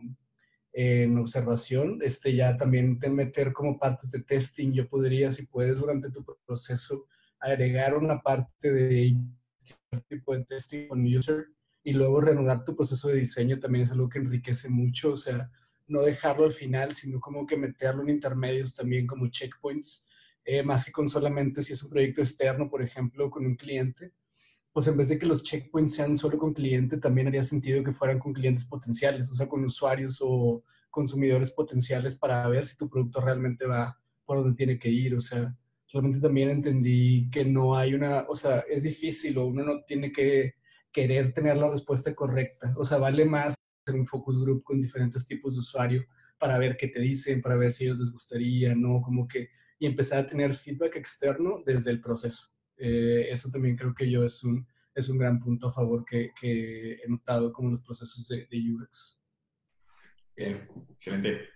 en 0.72 1.18
observación, 1.18 1.98
este, 2.02 2.34
ya 2.34 2.56
también 2.56 2.98
te 2.98 3.10
meter 3.10 3.52
como 3.52 3.78
partes 3.78 4.10
de 4.12 4.22
testing. 4.22 4.72
Yo 4.72 4.88
podría, 4.88 5.30
si 5.32 5.46
puedes, 5.46 5.78
durante 5.78 6.10
tu 6.10 6.24
proceso, 6.46 7.06
agregar 7.38 7.94
una 7.94 8.20
parte 8.20 8.72
de 8.72 9.16
tipo 10.08 10.34
de 10.34 10.44
testing 10.44 10.88
con 10.88 11.04
user 11.04 11.46
y 11.82 11.92
luego 11.92 12.20
reanudar 12.20 12.64
tu 12.64 12.76
proceso 12.76 13.08
de 13.08 13.16
diseño 13.16 13.58
también 13.58 13.82
es 13.82 13.92
algo 13.92 14.08
que 14.08 14.18
enriquece 14.18 14.68
mucho. 14.68 15.12
O 15.12 15.16
sea, 15.16 15.50
no 15.90 16.02
dejarlo 16.02 16.44
al 16.44 16.52
final, 16.52 16.94
sino 16.94 17.20
como 17.20 17.46
que 17.46 17.56
meterlo 17.56 18.02
en 18.02 18.10
intermedios 18.10 18.74
también 18.74 19.06
como 19.06 19.28
checkpoints, 19.28 20.06
eh, 20.44 20.62
más 20.62 20.84
que 20.84 20.92
con 20.92 21.08
solamente 21.08 21.62
si 21.62 21.72
es 21.72 21.82
un 21.82 21.90
proyecto 21.90 22.22
externo, 22.22 22.70
por 22.70 22.82
ejemplo, 22.82 23.30
con 23.30 23.44
un 23.44 23.56
cliente, 23.56 24.12
pues 24.72 24.86
en 24.86 24.96
vez 24.96 25.08
de 25.08 25.18
que 25.18 25.26
los 25.26 25.42
checkpoints 25.42 25.94
sean 25.94 26.16
solo 26.16 26.38
con 26.38 26.54
cliente, 26.54 26.98
también 26.98 27.26
haría 27.26 27.42
sentido 27.42 27.82
que 27.82 27.92
fueran 27.92 28.18
con 28.18 28.32
clientes 28.32 28.64
potenciales, 28.64 29.28
o 29.30 29.34
sea, 29.34 29.48
con 29.48 29.64
usuarios 29.64 30.18
o 30.20 30.64
consumidores 30.90 31.50
potenciales 31.50 32.14
para 32.16 32.46
ver 32.48 32.66
si 32.66 32.76
tu 32.76 32.88
producto 32.88 33.20
realmente 33.20 33.66
va 33.66 33.98
por 34.24 34.38
donde 34.38 34.56
tiene 34.56 34.78
que 34.78 34.88
ir, 34.88 35.14
o 35.16 35.20
sea, 35.20 35.56
realmente 35.92 36.20
también 36.20 36.50
entendí 36.50 37.28
que 37.30 37.44
no 37.44 37.76
hay 37.76 37.94
una, 37.94 38.26
o 38.28 38.34
sea, 38.34 38.60
es 38.60 38.84
difícil 38.84 39.38
o 39.38 39.46
uno 39.46 39.64
no 39.64 39.82
tiene 39.82 40.12
que 40.12 40.54
querer 40.92 41.32
tener 41.32 41.56
la 41.56 41.70
respuesta 41.70 42.14
correcta, 42.14 42.74
o 42.76 42.84
sea, 42.84 42.98
vale 42.98 43.24
más 43.24 43.54
un 43.94 44.06
focus 44.06 44.40
group 44.40 44.62
con 44.62 44.78
diferentes 44.78 45.24
tipos 45.26 45.54
de 45.54 45.60
usuario 45.60 46.06
para 46.38 46.58
ver 46.58 46.76
qué 46.76 46.88
te 46.88 47.00
dicen, 47.00 47.42
para 47.42 47.56
ver 47.56 47.72
si 47.72 47.84
ellos 47.84 47.98
les 47.98 48.10
gustaría, 48.10 48.74
¿no? 48.74 49.02
Como 49.02 49.28
que, 49.28 49.50
y 49.78 49.86
empezar 49.86 50.20
a 50.20 50.26
tener 50.26 50.54
feedback 50.54 50.96
externo 50.96 51.62
desde 51.64 51.90
el 51.90 52.00
proceso. 52.00 52.50
Eh, 52.76 53.28
eso 53.30 53.50
también 53.50 53.76
creo 53.76 53.94
que 53.94 54.10
yo 54.10 54.24
es 54.24 54.42
un, 54.42 54.66
es 54.94 55.08
un 55.08 55.18
gran 55.18 55.38
punto 55.38 55.68
a 55.68 55.72
favor 55.72 56.04
que, 56.04 56.30
que 56.38 56.94
he 56.94 57.08
notado 57.08 57.52
como 57.52 57.70
los 57.70 57.82
procesos 57.82 58.26
de, 58.28 58.46
de 58.50 58.72
UX. 58.72 59.20
Bien, 60.34 60.68
excelente. 60.90 61.50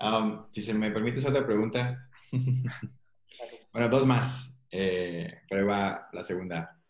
Um, 0.00 0.46
si 0.50 0.60
se 0.60 0.74
me 0.74 0.90
permite 0.90 1.18
hacer 1.18 1.30
otra 1.30 1.46
pregunta. 1.46 2.10
bueno, 3.72 3.88
dos 3.88 4.06
más, 4.06 4.64
eh, 4.70 5.42
pero 5.48 5.66
va 5.66 6.08
la 6.12 6.24
segunda. 6.24 6.82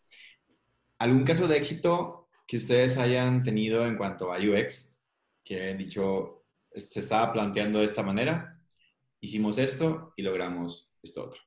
¿Algún 0.97 1.23
caso 1.23 1.47
de 1.47 1.57
éxito 1.57 2.24
que 2.45 2.57
ustedes 2.57 2.97
hayan 2.97 3.43
tenido 3.43 3.85
en 3.85 3.97
cuanto 3.97 4.31
a 4.31 4.37
UX, 4.37 4.99
que 5.43 5.61
hayan 5.61 5.77
dicho, 5.77 6.45
se 6.75 6.99
estaba 6.99 7.33
planteando 7.33 7.79
de 7.79 7.85
esta 7.85 8.03
manera, 8.03 8.51
hicimos 9.19 9.57
esto 9.57 10.13
y 10.15 10.21
logramos 10.21 10.93
esto 11.01 11.25
otro. 11.25 11.41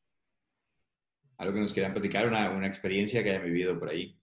Algo 1.37 1.55
que 1.55 1.61
nos 1.61 1.73
quieran 1.73 1.93
platicar, 1.93 2.27
una, 2.27 2.51
una 2.51 2.67
experiencia 2.67 3.23
que 3.23 3.31
hayan 3.31 3.45
vivido 3.45 3.79
por 3.79 3.91
ahí. 3.91 4.19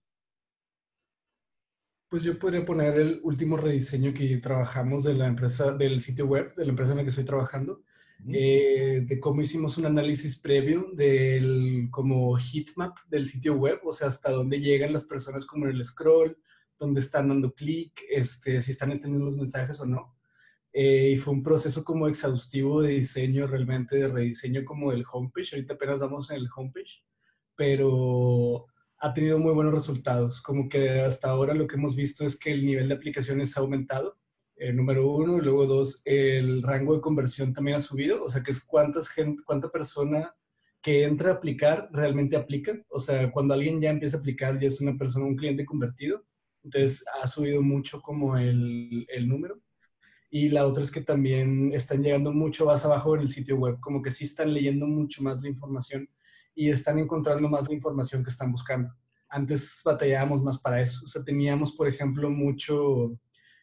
Pues 2.10 2.24
yo 2.24 2.38
podría 2.38 2.66
poner 2.66 2.98
el 3.00 3.20
último 3.24 3.58
rediseño 3.58 4.14
que 4.14 4.38
trabajamos 4.38 5.04
de 5.04 5.14
la 5.14 5.28
empresa, 5.28 5.72
del 5.72 6.02
sitio 6.02 6.26
web, 6.26 6.54
de 6.54 6.66
la 6.66 6.70
empresa 6.70 6.92
en 6.92 6.98
la 6.98 7.04
que 7.04 7.10
estoy 7.10 7.26
trabajando, 7.26 7.84
eh, 8.28 9.02
de 9.06 9.20
cómo 9.20 9.42
hicimos 9.42 9.78
un 9.78 9.86
análisis 9.86 10.38
previo 10.38 10.90
del 10.94 11.88
como 11.92 12.38
heatmap 12.38 12.98
del 13.08 13.28
sitio 13.28 13.56
web, 13.56 13.80
o 13.84 13.92
sea, 13.92 14.08
hasta 14.08 14.32
dónde 14.32 14.60
llegan 14.60 14.94
las 14.94 15.04
personas 15.04 15.46
como 15.46 15.66
en 15.66 15.76
el 15.76 15.84
scroll, 15.84 16.38
dónde 16.78 17.00
están 17.02 17.30
dando 17.30 17.54
clic, 17.54 18.04
este, 18.10 18.62
si 18.62 18.72
están 18.72 18.92
entendiendo 18.92 19.26
los 19.26 19.38
mensajes 19.38 19.80
o 19.80 19.86
no. 19.86 20.16
Eh, 20.74 21.12
y 21.14 21.18
fue 21.18 21.34
un 21.34 21.42
proceso 21.44 21.84
como 21.86 22.08
exhaustivo 22.08 22.82
de 22.82 22.90
diseño, 22.94 23.48
realmente 23.48 23.96
de 23.96 24.10
rediseño 24.10 24.66
como 24.66 24.92
del 24.92 25.06
homepage. 25.10 25.54
Ahorita 25.54 25.76
apenas 25.76 26.02
vamos 26.02 26.30
en 26.32 26.38
el 26.38 26.50
homepage, 26.54 27.02
pero 27.56 28.66
ha 28.98 29.14
tenido 29.14 29.38
muy 29.40 29.54
buenos 29.54 29.74
resultados. 29.74 30.42
Como 30.42 30.68
que 30.68 31.00
hasta 31.00 31.30
ahora 31.30 31.54
lo 31.54 31.68
que 31.68 31.76
hemos 31.76 31.96
visto 31.96 32.26
es 32.26 32.38
que 32.38 32.52
el 32.52 32.66
nivel 32.66 32.90
de 32.90 32.96
aplicaciones 32.96 33.56
ha 33.56 33.62
aumentado, 33.62 34.18
eh, 34.58 34.74
número 34.74 35.10
uno, 35.10 35.38
y 35.38 35.42
luego 35.42 35.66
dos, 35.66 36.02
el 36.06 36.62
rango 36.62 36.96
de 36.96 37.02
conversión 37.02 37.54
también 37.54 37.78
ha 37.78 37.80
subido, 37.82 38.24
o 38.24 38.30
sea 38.30 38.44
que 38.44 38.52
es 38.52 38.64
cuántas 38.64 39.10
gente, 39.10 39.44
cuánta 39.46 39.70
persona 39.70 40.36
que 40.82 41.04
entra 41.04 41.32
a 41.32 41.34
aplicar 41.36 41.90
realmente 41.92 42.36
aplica, 42.36 42.74
o 42.90 43.00
sea, 43.00 43.32
cuando 43.32 43.54
alguien 43.54 43.82
ya 43.82 43.90
empieza 43.90 44.18
a 44.18 44.20
aplicar 44.20 44.60
ya 44.60 44.68
es 44.68 44.80
una 44.80 44.98
persona, 44.98 45.26
un 45.26 45.36
cliente 45.36 45.66
convertido, 45.66 46.24
entonces 46.65 47.06
ha 47.21 47.28
subido 47.28 47.62
mucho 47.62 48.01
como 48.01 48.38
el, 48.38 49.06
el 49.08 49.28
número. 49.30 49.62
Y 50.30 50.49
la 50.49 50.67
otra 50.67 50.84
es 50.84 50.91
que 50.91 51.01
también 51.01 51.71
están 51.73 52.04
llegando 52.04 52.34
mucho 52.34 52.65
más 52.65 52.84
abajo 52.84 53.15
en 53.15 53.21
el 53.21 53.30
sitio 53.30 53.56
web, 53.56 53.80
como 53.80 54.01
que 54.01 54.12
sí 54.12 54.25
están 54.25 54.54
leyendo 54.54 54.86
mucho 54.86 55.23
más 55.23 55.41
la 55.41 55.47
información 55.47 56.10
y 56.54 56.69
están 56.69 56.99
encontrando 56.99 57.47
más 57.47 57.69
la 57.69 57.75
información 57.75 58.23
que 58.23 58.32
están 58.32 58.51
buscando. 58.51 58.93
Antes 59.30 59.82
batallábamos 59.86 60.43
más 60.43 60.60
para 60.60 60.82
eso. 60.82 61.01
O 61.06 61.08
sea, 61.08 61.23
teníamos, 61.23 61.71
por 61.71 61.88
ejemplo, 61.88 62.30
mucho, 62.30 63.17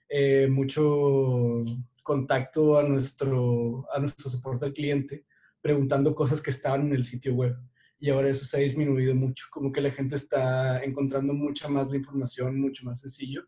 eh, 0.09 0.47
mucho 0.49 1.65
contacto 2.03 2.79
a 2.79 2.85
nuestro, 2.85 3.87
a 3.93 3.99
nuestro 3.99 4.31
soporte 4.31 4.67
al 4.67 4.73
cliente 4.73 5.27
preguntando 5.61 6.15
cosas 6.15 6.41
que 6.41 6.51
estaban 6.51 6.83
en 6.87 6.95
el 6.95 7.05
sitio 7.05 7.35
web. 7.35 7.57
Y 8.03 8.11
ahora 8.11 8.31
eso 8.31 8.45
se 8.45 8.57
ha 8.57 8.61
disminuido 8.61 9.15
mucho. 9.15 9.47
Como 9.49 9.71
que 9.71 9.81
la 9.81 9.93
gente 9.93 10.17
está 10.17 10.83
encontrando 10.83 11.33
mucha 11.35 11.69
más 11.69 11.89
la 11.89 11.97
información, 11.97 12.61
mucho 12.61 12.85
más 12.85 12.99
sencillo. 12.99 13.45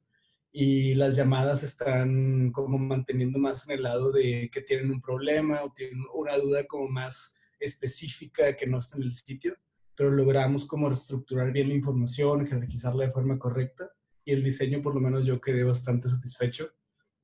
Y 0.52 0.94
las 0.94 1.16
llamadas 1.16 1.64
están 1.64 2.52
como 2.52 2.78
manteniendo 2.78 3.40
más 3.40 3.66
en 3.66 3.74
el 3.74 3.82
lado 3.82 4.12
de 4.12 4.48
que 4.52 4.60
tienen 4.60 4.92
un 4.92 5.00
problema 5.00 5.64
o 5.64 5.72
tienen 5.72 6.04
una 6.14 6.38
duda 6.38 6.64
como 6.68 6.86
más 6.88 7.34
específica 7.58 8.54
que 8.54 8.68
no 8.68 8.78
está 8.78 8.96
en 8.96 9.02
el 9.02 9.10
sitio, 9.10 9.56
pero 9.96 10.12
logramos 10.12 10.66
como 10.66 10.88
reestructurar 10.88 11.50
bien 11.50 11.70
la 11.70 11.74
información, 11.74 12.46
jerarquizarla 12.46 13.06
de 13.06 13.10
forma 13.10 13.40
correcta 13.40 13.90
y 14.24 14.30
el 14.30 14.44
diseño 14.44 14.80
por 14.80 14.94
lo 14.94 15.00
menos 15.00 15.26
yo 15.26 15.40
quedé 15.40 15.64
bastante 15.64 16.08
satisfecho 16.08 16.70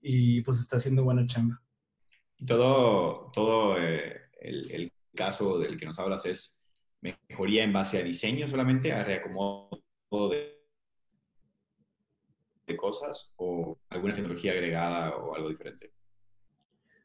y 0.00 0.40
pues 0.40 0.58
está 0.58 0.78
haciendo 0.78 1.04
buena 1.04 1.24
chamba. 1.26 1.62
Todo, 2.44 3.30
todo 3.32 3.78
eh, 3.78 4.16
el, 4.40 4.68
el, 4.72 4.92
caso 5.14 5.58
del 5.58 5.76
que 5.76 5.86
nos 5.86 5.98
hablas 5.98 6.24
es 6.24 6.59
mejoría 7.00 7.64
en 7.64 7.72
base 7.72 7.98
a 7.98 8.04
diseño 8.04 8.48
solamente, 8.48 8.92
a 8.92 9.04
reacomodo 9.04 9.70
de, 10.30 10.60
de 12.66 12.76
cosas 12.76 13.34
o 13.36 13.78
alguna 13.88 14.14
tecnología 14.14 14.52
agregada 14.52 15.16
o 15.16 15.34
algo 15.34 15.48
diferente. 15.48 15.92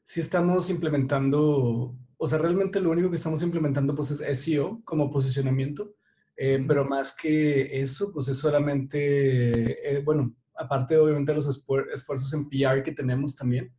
Sí 0.03 0.19
estamos 0.19 0.69
implementando 0.69 1.97
o 2.17 2.27
sea, 2.27 2.37
realmente 2.37 2.79
lo 2.79 2.91
único 2.91 3.09
que 3.09 3.17
estamos 3.17 3.41
implementando 3.41 3.93
pues 3.95 4.11
es 4.11 4.39
SEO 4.39 4.81
como 4.85 5.11
posicionamiento, 5.11 5.95
eh, 6.37 6.63
pero 6.67 6.85
más 6.85 7.13
que 7.13 7.81
eso, 7.81 8.11
pues 8.11 8.27
es 8.27 8.37
solamente, 8.37 9.97
eh, 9.97 10.01
bueno, 10.01 10.35
aparte 10.55 10.97
obviamente 10.97 11.31
de 11.31 11.37
los 11.37 11.47
esfuerzos 11.47 12.33
en 12.33 12.49
PR 12.49 12.83
que 12.83 12.93
tenemos 12.93 13.35
también, 13.35 13.73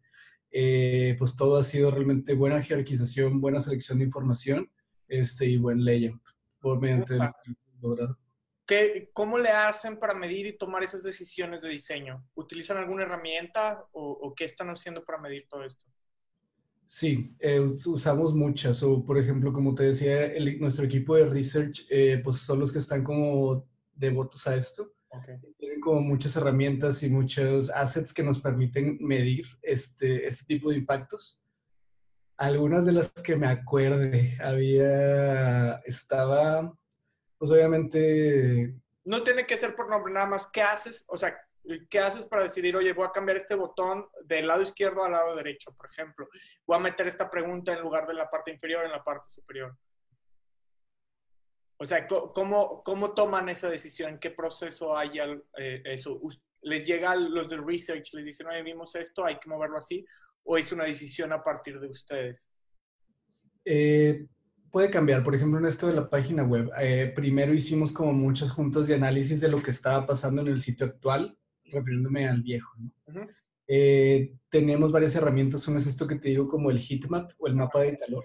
eh, 0.50 1.16
pues 1.18 1.34
todo 1.34 1.56
ha 1.56 1.62
sido 1.62 1.90
realmente 1.90 2.34
buena 2.34 2.62
jerarquización, 2.62 3.40
buena 3.40 3.60
selección 3.60 3.98
de 3.98 4.04
información 4.04 4.70
este, 5.08 5.46
y 5.46 5.56
buen 5.56 5.84
layout 5.84 6.22
por 6.60 6.80
mediante. 6.80 7.18
¿Qué, 8.66 9.10
¿Cómo 9.12 9.38
le 9.38 9.50
hacen 9.50 9.98
para 9.98 10.14
medir 10.14 10.46
y 10.46 10.58
tomar 10.58 10.82
esas 10.82 11.02
decisiones 11.02 11.62
de 11.62 11.68
diseño? 11.68 12.26
¿Utilizan 12.34 12.78
alguna 12.78 13.04
herramienta 13.04 13.86
o, 13.92 14.10
o 14.10 14.34
qué 14.34 14.44
están 14.44 14.68
haciendo 14.70 15.04
para 15.04 15.18
medir 15.18 15.46
todo 15.48 15.62
esto? 15.64 15.86
Sí, 16.86 17.34
eh, 17.40 17.58
usamos 17.60 18.32
muchas. 18.32 18.82
O, 18.84 19.04
por 19.04 19.18
ejemplo, 19.18 19.52
como 19.52 19.74
te 19.74 19.84
decía, 19.84 20.32
nuestro 20.60 20.84
equipo 20.84 21.16
de 21.16 21.26
research, 21.26 21.84
eh, 21.90 22.20
pues 22.22 22.36
son 22.36 22.60
los 22.60 22.72
que 22.72 22.78
están 22.78 23.02
como 23.02 23.68
devotos 23.92 24.46
a 24.46 24.54
esto. 24.54 24.92
Tienen 25.58 25.80
como 25.80 26.00
muchas 26.00 26.36
herramientas 26.36 27.02
y 27.02 27.10
muchos 27.10 27.70
assets 27.70 28.14
que 28.14 28.22
nos 28.22 28.38
permiten 28.38 28.98
medir 29.00 29.46
este, 29.62 30.26
este 30.26 30.44
tipo 30.44 30.70
de 30.70 30.76
impactos. 30.76 31.40
Algunas 32.38 32.84
de 32.84 32.92
las 32.92 33.12
que 33.12 33.36
me 33.36 33.48
acuerde, 33.48 34.36
había, 34.42 35.76
estaba, 35.86 36.76
pues 37.38 37.50
obviamente... 37.50 38.74
No 39.04 39.22
tiene 39.22 39.46
que 39.46 39.56
ser 39.56 39.74
por 39.74 39.88
nombre, 39.88 40.12
nada 40.12 40.26
más. 40.26 40.48
¿Qué 40.52 40.62
haces? 40.62 41.04
O 41.08 41.16
sea, 41.16 41.36
¿Qué 41.90 41.98
haces 41.98 42.26
para 42.26 42.44
decidir, 42.44 42.76
oye, 42.76 42.92
voy 42.92 43.06
a 43.06 43.12
cambiar 43.12 43.36
este 43.36 43.54
botón 43.54 44.06
del 44.24 44.46
lado 44.46 44.62
izquierdo 44.62 45.04
al 45.04 45.12
lado 45.12 45.34
derecho, 45.34 45.74
por 45.74 45.86
ejemplo? 45.86 46.28
Voy 46.64 46.76
a 46.76 46.80
meter 46.80 47.06
esta 47.06 47.28
pregunta 47.28 47.72
en 47.72 47.80
lugar 47.80 48.06
de 48.06 48.14
la 48.14 48.30
parte 48.30 48.52
inferior 48.52 48.84
en 48.84 48.92
la 48.92 49.02
parte 49.02 49.28
superior. 49.28 49.76
O 51.78 51.84
sea, 51.84 52.06
¿cómo, 52.06 52.80
cómo 52.82 53.14
toman 53.14 53.48
esa 53.48 53.68
decisión? 53.68 54.18
qué 54.18 54.30
proceso 54.30 54.96
hay 54.96 55.18
eh, 55.58 55.82
eso? 55.84 56.20
¿Les 56.62 56.86
llega 56.86 57.10
a 57.10 57.16
los 57.16 57.48
de 57.48 57.58
research, 57.58 58.14
les 58.14 58.24
dicen, 58.24 58.46
oye, 58.46 58.62
vimos 58.62 58.94
esto, 58.94 59.24
hay 59.24 59.38
que 59.38 59.48
moverlo 59.48 59.78
así? 59.78 60.06
¿O 60.48 60.56
es 60.56 60.70
una 60.70 60.84
decisión 60.84 61.32
a 61.32 61.42
partir 61.42 61.80
de 61.80 61.88
ustedes? 61.88 62.50
Eh, 63.64 64.26
puede 64.70 64.90
cambiar. 64.90 65.24
Por 65.24 65.34
ejemplo, 65.34 65.58
en 65.58 65.66
esto 65.66 65.88
de 65.88 65.94
la 65.94 66.08
página 66.08 66.44
web, 66.44 66.70
eh, 66.80 67.12
primero 67.14 67.52
hicimos 67.52 67.90
como 67.90 68.12
muchos 68.12 68.52
juntos 68.52 68.86
de 68.86 68.94
análisis 68.94 69.40
de 69.40 69.48
lo 69.48 69.60
que 69.60 69.70
estaba 69.70 70.06
pasando 70.06 70.42
en 70.42 70.48
el 70.48 70.60
sitio 70.60 70.86
actual 70.86 71.36
refiriéndome 71.64 72.28
al 72.28 72.42
viejo. 72.42 72.72
¿no? 72.78 73.26
Eh, 73.66 74.34
tenemos 74.48 74.92
varias 74.92 75.16
herramientas, 75.16 75.66
una 75.66 75.78
es 75.78 75.86
esto 75.88 76.06
que 76.06 76.16
te 76.16 76.28
digo 76.28 76.48
como 76.48 76.70
el 76.70 76.78
heatmap 76.78 77.32
o 77.38 77.48
el 77.48 77.56
mapa 77.56 77.80
de 77.80 77.96
calor, 77.96 78.24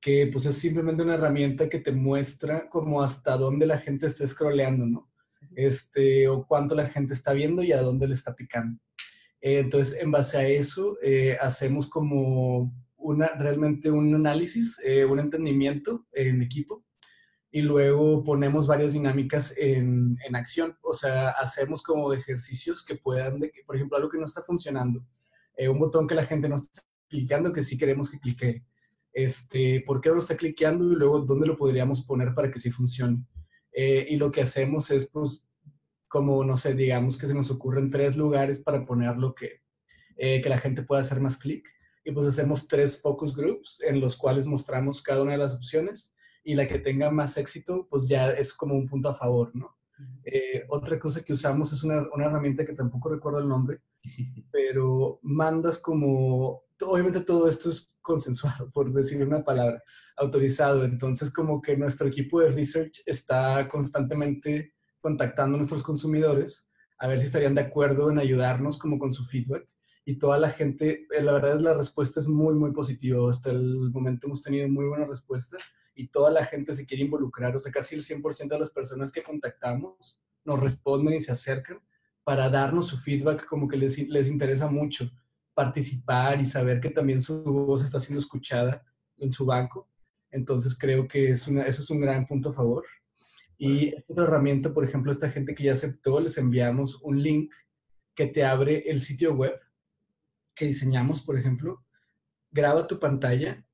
que 0.00 0.28
pues 0.32 0.46
es 0.46 0.56
simplemente 0.56 1.02
una 1.02 1.14
herramienta 1.14 1.68
que 1.68 1.80
te 1.80 1.90
muestra 1.90 2.68
como 2.68 3.02
hasta 3.02 3.36
dónde 3.36 3.66
la 3.66 3.78
gente 3.78 4.06
está 4.06 4.24
scrolleando, 4.24 4.86
¿no? 4.86 5.10
Este, 5.56 6.28
o 6.28 6.46
cuánto 6.46 6.76
la 6.76 6.88
gente 6.88 7.14
está 7.14 7.32
viendo 7.32 7.64
y 7.64 7.72
a 7.72 7.82
dónde 7.82 8.06
le 8.06 8.14
está 8.14 8.34
picando. 8.34 8.80
Eh, 9.40 9.60
entonces, 9.60 9.96
en 10.00 10.10
base 10.10 10.38
a 10.38 10.46
eso, 10.48 10.96
eh, 11.02 11.36
hacemos 11.40 11.86
como 11.86 12.72
una, 12.96 13.28
realmente 13.38 13.90
un 13.90 14.14
análisis, 14.14 14.80
un 15.08 15.18
entendimiento 15.18 16.06
en 16.12 16.42
equipo 16.42 16.84
y 17.50 17.62
luego 17.62 18.22
ponemos 18.24 18.66
varias 18.66 18.92
dinámicas 18.92 19.54
en, 19.56 20.18
en, 20.26 20.36
acción. 20.36 20.76
O 20.82 20.92
sea, 20.92 21.30
hacemos 21.30 21.82
como 21.82 22.12
ejercicios 22.12 22.84
que 22.84 22.96
puedan, 22.96 23.40
de 23.40 23.52
por 23.66 23.76
ejemplo, 23.76 23.96
algo 23.96 24.10
que 24.10 24.18
no 24.18 24.26
está 24.26 24.42
funcionando, 24.42 25.04
eh, 25.56 25.68
un 25.68 25.78
botón 25.78 26.06
que 26.06 26.14
la 26.14 26.26
gente 26.26 26.48
no 26.48 26.56
está 26.56 26.82
clicando, 27.08 27.52
que 27.52 27.62
sí 27.62 27.78
queremos 27.78 28.10
que 28.10 28.18
clique. 28.18 28.64
Este, 29.12 29.82
¿Por 29.86 30.00
qué 30.00 30.10
no 30.10 30.16
lo 30.16 30.20
está 30.20 30.36
cliqueando? 30.36 30.92
Y 30.92 30.96
luego, 30.96 31.20
¿dónde 31.20 31.46
lo 31.46 31.56
podríamos 31.56 32.02
poner 32.02 32.34
para 32.34 32.50
que 32.50 32.58
sí 32.58 32.70
funcione? 32.70 33.24
Eh, 33.72 34.06
y 34.10 34.16
lo 34.16 34.30
que 34.30 34.42
hacemos 34.42 34.90
es, 34.90 35.08
pues, 35.10 35.42
como, 36.08 36.42
no 36.44 36.56
sé, 36.56 36.74
digamos 36.74 37.16
que 37.16 37.26
se 37.26 37.34
nos 37.34 37.50
ocurren 37.50 37.90
tres 37.90 38.16
lugares 38.16 38.58
para 38.58 38.84
ponerlo 38.84 39.34
que, 39.34 39.62
eh, 40.16 40.40
que 40.40 40.48
la 40.48 40.58
gente 40.58 40.82
pueda 40.82 41.02
hacer 41.02 41.20
más 41.20 41.36
clic. 41.36 41.68
Y 42.04 42.12
pues 42.12 42.26
hacemos 42.26 42.66
tres 42.66 43.00
focus 43.00 43.36
groups 43.36 43.82
en 43.86 44.00
los 44.00 44.16
cuales 44.16 44.46
mostramos 44.46 45.02
cada 45.02 45.22
una 45.22 45.32
de 45.32 45.38
las 45.38 45.54
opciones 45.54 46.14
y 46.42 46.54
la 46.54 46.66
que 46.66 46.78
tenga 46.78 47.10
más 47.10 47.36
éxito, 47.36 47.86
pues 47.90 48.08
ya 48.08 48.30
es 48.30 48.54
como 48.54 48.74
un 48.74 48.86
punto 48.86 49.10
a 49.10 49.14
favor, 49.14 49.54
¿no? 49.54 49.76
Eh, 50.24 50.64
otra 50.68 50.98
cosa 50.98 51.22
que 51.22 51.32
usamos 51.32 51.72
es 51.72 51.82
una, 51.82 52.06
una, 52.14 52.26
herramienta 52.26 52.64
que 52.64 52.72
tampoco 52.72 53.08
recuerdo 53.08 53.40
el 53.40 53.48
nombre, 53.48 53.80
pero 54.50 55.18
mandas 55.22 55.78
como, 55.78 56.62
obviamente 56.80 57.20
todo 57.20 57.48
esto 57.48 57.70
es 57.70 57.92
consensuado, 58.00 58.70
por 58.70 58.92
decir 58.92 59.22
una 59.22 59.44
palabra, 59.44 59.82
autorizado. 60.16 60.84
Entonces, 60.84 61.30
como 61.30 61.60
que 61.60 61.76
nuestro 61.76 62.08
equipo 62.08 62.40
de 62.40 62.50
research 62.50 63.02
está 63.04 63.68
constantemente 63.68 64.74
contactando 65.00 65.54
a 65.54 65.58
nuestros 65.58 65.82
consumidores 65.82 66.68
a 66.98 67.06
ver 67.06 67.18
si 67.18 67.26
estarían 67.26 67.54
de 67.54 67.62
acuerdo 67.62 68.10
en 68.10 68.18
ayudarnos 68.18 68.76
como 68.76 68.98
con 68.98 69.12
su 69.12 69.24
feedback. 69.24 69.68
Y 70.04 70.18
toda 70.18 70.38
la 70.38 70.48
gente, 70.48 71.06
eh, 71.10 71.22
la 71.22 71.32
verdad 71.32 71.54
es 71.56 71.62
la 71.62 71.74
respuesta 71.74 72.18
es 72.18 72.28
muy, 72.28 72.54
muy 72.54 72.72
positiva. 72.72 73.28
Hasta 73.30 73.50
el 73.50 73.90
momento 73.90 74.26
hemos 74.26 74.42
tenido 74.42 74.68
muy 74.68 74.86
buena 74.86 75.04
respuesta 75.06 75.58
y 75.94 76.08
toda 76.08 76.30
la 76.30 76.44
gente 76.44 76.72
se 76.72 76.86
quiere 76.86 77.04
involucrar, 77.04 77.54
o 77.56 77.58
sea, 77.58 77.72
casi 77.72 77.96
el 77.96 78.02
100% 78.02 78.48
de 78.48 78.60
las 78.60 78.70
personas 78.70 79.10
que 79.10 79.22
contactamos 79.22 80.20
nos 80.44 80.60
responden 80.60 81.14
y 81.14 81.20
se 81.20 81.32
acercan 81.32 81.80
para 82.22 82.48
darnos 82.48 82.86
su 82.86 82.98
feedback, 82.98 83.46
como 83.46 83.66
que 83.66 83.76
les, 83.76 83.98
les 83.98 84.28
interesa 84.28 84.68
mucho 84.68 85.10
participar 85.54 86.40
y 86.40 86.46
saber 86.46 86.80
que 86.80 86.90
también 86.90 87.20
su 87.20 87.42
voz 87.42 87.82
está 87.82 87.98
siendo 87.98 88.20
escuchada 88.20 88.84
en 89.16 89.32
su 89.32 89.44
banco. 89.44 89.88
Entonces 90.30 90.76
creo 90.78 91.08
que 91.08 91.30
es 91.30 91.48
eso 91.48 91.82
es 91.82 91.90
un 91.90 92.00
gran 92.00 92.26
punto 92.26 92.50
a 92.50 92.52
favor. 92.52 92.84
Y 93.58 93.88
esta 93.88 94.12
otra 94.12 94.24
herramienta, 94.24 94.72
por 94.72 94.84
ejemplo, 94.84 95.10
esta 95.10 95.30
gente 95.30 95.54
que 95.54 95.64
ya 95.64 95.72
aceptó, 95.72 96.20
les 96.20 96.38
enviamos 96.38 97.00
un 97.02 97.20
link 97.20 97.52
que 98.14 98.26
te 98.26 98.44
abre 98.44 98.84
el 98.88 99.00
sitio 99.00 99.34
web 99.34 99.58
que 100.54 100.66
diseñamos, 100.66 101.20
por 101.20 101.36
ejemplo. 101.36 101.84
Graba 102.50 102.86
tu 102.86 102.98
pantalla, 102.98 103.64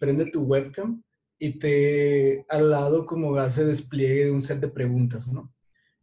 prende 0.00 0.30
tu 0.30 0.42
webcam 0.42 1.02
y 1.38 1.58
te 1.58 2.44
al 2.48 2.70
lado 2.70 3.04
como 3.06 3.36
hace 3.36 3.64
despliegue 3.64 4.26
de 4.26 4.30
un 4.30 4.40
set 4.40 4.60
de 4.60 4.68
preguntas, 4.68 5.28
¿no? 5.28 5.52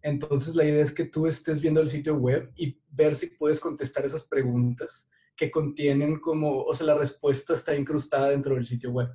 Entonces 0.04 0.56
la 0.56 0.65
idea 0.65 0.82
es 0.82 0.91
que 0.91 1.06
tú 1.06 1.27
estés 1.27 1.62
viendo 1.62 1.82
el 1.82 1.88
sitio 1.88 2.15
web 2.15 2.51
y 2.56 2.80
ver 2.89 3.15
si 3.15 3.27
puedes 3.27 3.60
contestar 3.60 4.06
esas 4.06 4.23
preguntas 4.23 5.10
que 5.36 5.51
contienen 5.51 6.19
como, 6.19 6.63
o 6.63 6.73
sea, 6.73 6.88
la 6.88 6.97
respuesta 6.97 7.54
está 7.54 7.75
incrustada 7.75 8.30
dentro 8.30 8.56
del 8.56 8.65
sitio 8.65 8.91
web. 8.91 9.10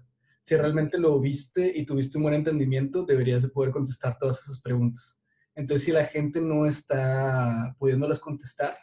Si 0.46 0.54
realmente 0.54 0.96
lo 0.96 1.18
viste 1.18 1.72
y 1.76 1.84
tuviste 1.84 2.18
un 2.18 2.22
buen 2.22 2.36
entendimiento, 2.36 3.04
deberías 3.04 3.42
de 3.42 3.48
poder 3.48 3.72
contestar 3.72 4.16
todas 4.16 4.44
esas 4.44 4.60
preguntas. 4.60 5.20
Entonces, 5.56 5.84
si 5.84 5.90
la 5.90 6.04
gente 6.04 6.40
no 6.40 6.66
está 6.66 7.74
pudiéndolas 7.80 8.20
contestar, 8.20 8.76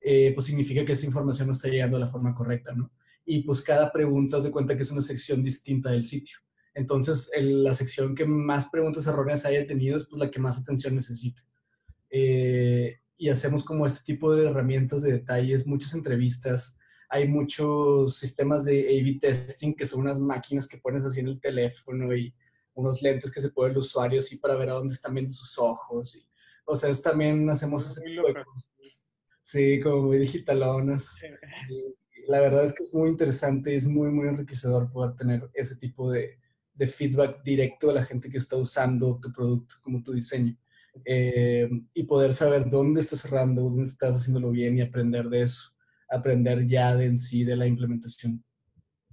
eh, 0.00 0.30
pues 0.32 0.46
significa 0.46 0.84
que 0.84 0.92
esa 0.92 1.06
información 1.06 1.48
no 1.48 1.52
está 1.52 1.66
llegando 1.66 1.98
de 1.98 2.04
la 2.04 2.12
forma 2.12 2.32
correcta, 2.32 2.72
¿no? 2.76 2.92
Y 3.24 3.42
pues 3.42 3.60
cada 3.60 3.90
pregunta 3.90 4.40
se 4.40 4.52
cuenta 4.52 4.76
que 4.76 4.84
es 4.84 4.90
una 4.92 5.00
sección 5.00 5.42
distinta 5.42 5.90
del 5.90 6.04
sitio. 6.04 6.38
Entonces, 6.74 7.28
la 7.36 7.74
sección 7.74 8.14
que 8.14 8.24
más 8.24 8.68
preguntas 8.70 9.04
erróneas 9.08 9.44
haya 9.44 9.66
tenido 9.66 9.96
es 9.96 10.06
pues 10.06 10.20
la 10.20 10.30
que 10.30 10.38
más 10.38 10.58
atención 10.58 10.94
necesita. 10.94 11.42
Eh, 12.08 13.00
y 13.16 13.30
hacemos 13.30 13.64
como 13.64 13.84
este 13.84 14.04
tipo 14.04 14.32
de 14.32 14.46
herramientas 14.46 15.02
de 15.02 15.10
detalles, 15.10 15.66
muchas 15.66 15.92
entrevistas. 15.92 16.78
Hay 17.10 17.28
muchos 17.28 18.16
sistemas 18.16 18.64
de 18.64 18.80
A-B 18.80 19.18
testing 19.20 19.74
que 19.74 19.84
son 19.84 20.00
unas 20.00 20.18
máquinas 20.18 20.66
que 20.66 20.78
pones 20.78 21.04
así 21.04 21.20
en 21.20 21.28
el 21.28 21.40
teléfono 21.40 22.14
y 22.14 22.34
unos 22.74 23.02
lentes 23.02 23.30
que 23.30 23.40
se 23.40 23.50
pone 23.50 23.72
el 23.72 23.78
usuario 23.78 24.20
así 24.20 24.36
para 24.36 24.54
ver 24.54 24.70
a 24.70 24.74
dónde 24.74 24.94
están 24.94 25.14
viendo 25.14 25.32
sus 25.32 25.58
ojos. 25.58 26.16
Y, 26.16 26.26
o 26.64 26.74
sea, 26.74 26.88
es, 26.88 27.02
también 27.02 27.50
hacemos 27.50 27.86
ese 27.90 28.00
tipo 28.00 28.26
de 28.26 28.44
cosas. 28.44 28.70
Sí, 29.42 29.80
como 29.80 30.02
muy 30.02 30.18
digitalonas. 30.18 31.20
La 32.28 32.40
verdad 32.40 32.64
es 32.64 32.72
que 32.72 32.82
es 32.84 32.94
muy 32.94 33.08
interesante 33.08 33.72
y 33.72 33.76
es 33.76 33.86
muy, 33.86 34.10
muy 34.10 34.28
enriquecedor 34.28 34.90
poder 34.92 35.16
tener 35.16 35.50
ese 35.54 35.76
tipo 35.76 36.10
de, 36.10 36.38
de 36.74 36.86
feedback 36.86 37.42
directo 37.42 37.88
de 37.88 37.94
la 37.94 38.04
gente 38.04 38.30
que 38.30 38.38
está 38.38 38.56
usando 38.56 39.18
tu 39.20 39.32
producto 39.32 39.74
como 39.82 40.02
tu 40.02 40.12
diseño. 40.12 40.56
Eh, 41.04 41.68
y 41.94 42.02
poder 42.04 42.34
saber 42.34 42.68
dónde 42.68 43.00
estás 43.00 43.20
cerrando, 43.20 43.62
dónde 43.62 43.84
estás 43.84 44.16
haciéndolo 44.16 44.50
bien 44.50 44.76
y 44.76 44.80
aprender 44.80 45.28
de 45.28 45.42
eso, 45.42 45.69
aprender 46.10 46.66
ya 46.66 46.94
de 46.94 47.06
en 47.06 47.16
sí 47.16 47.44
de 47.44 47.56
la 47.56 47.66
implementación. 47.66 48.44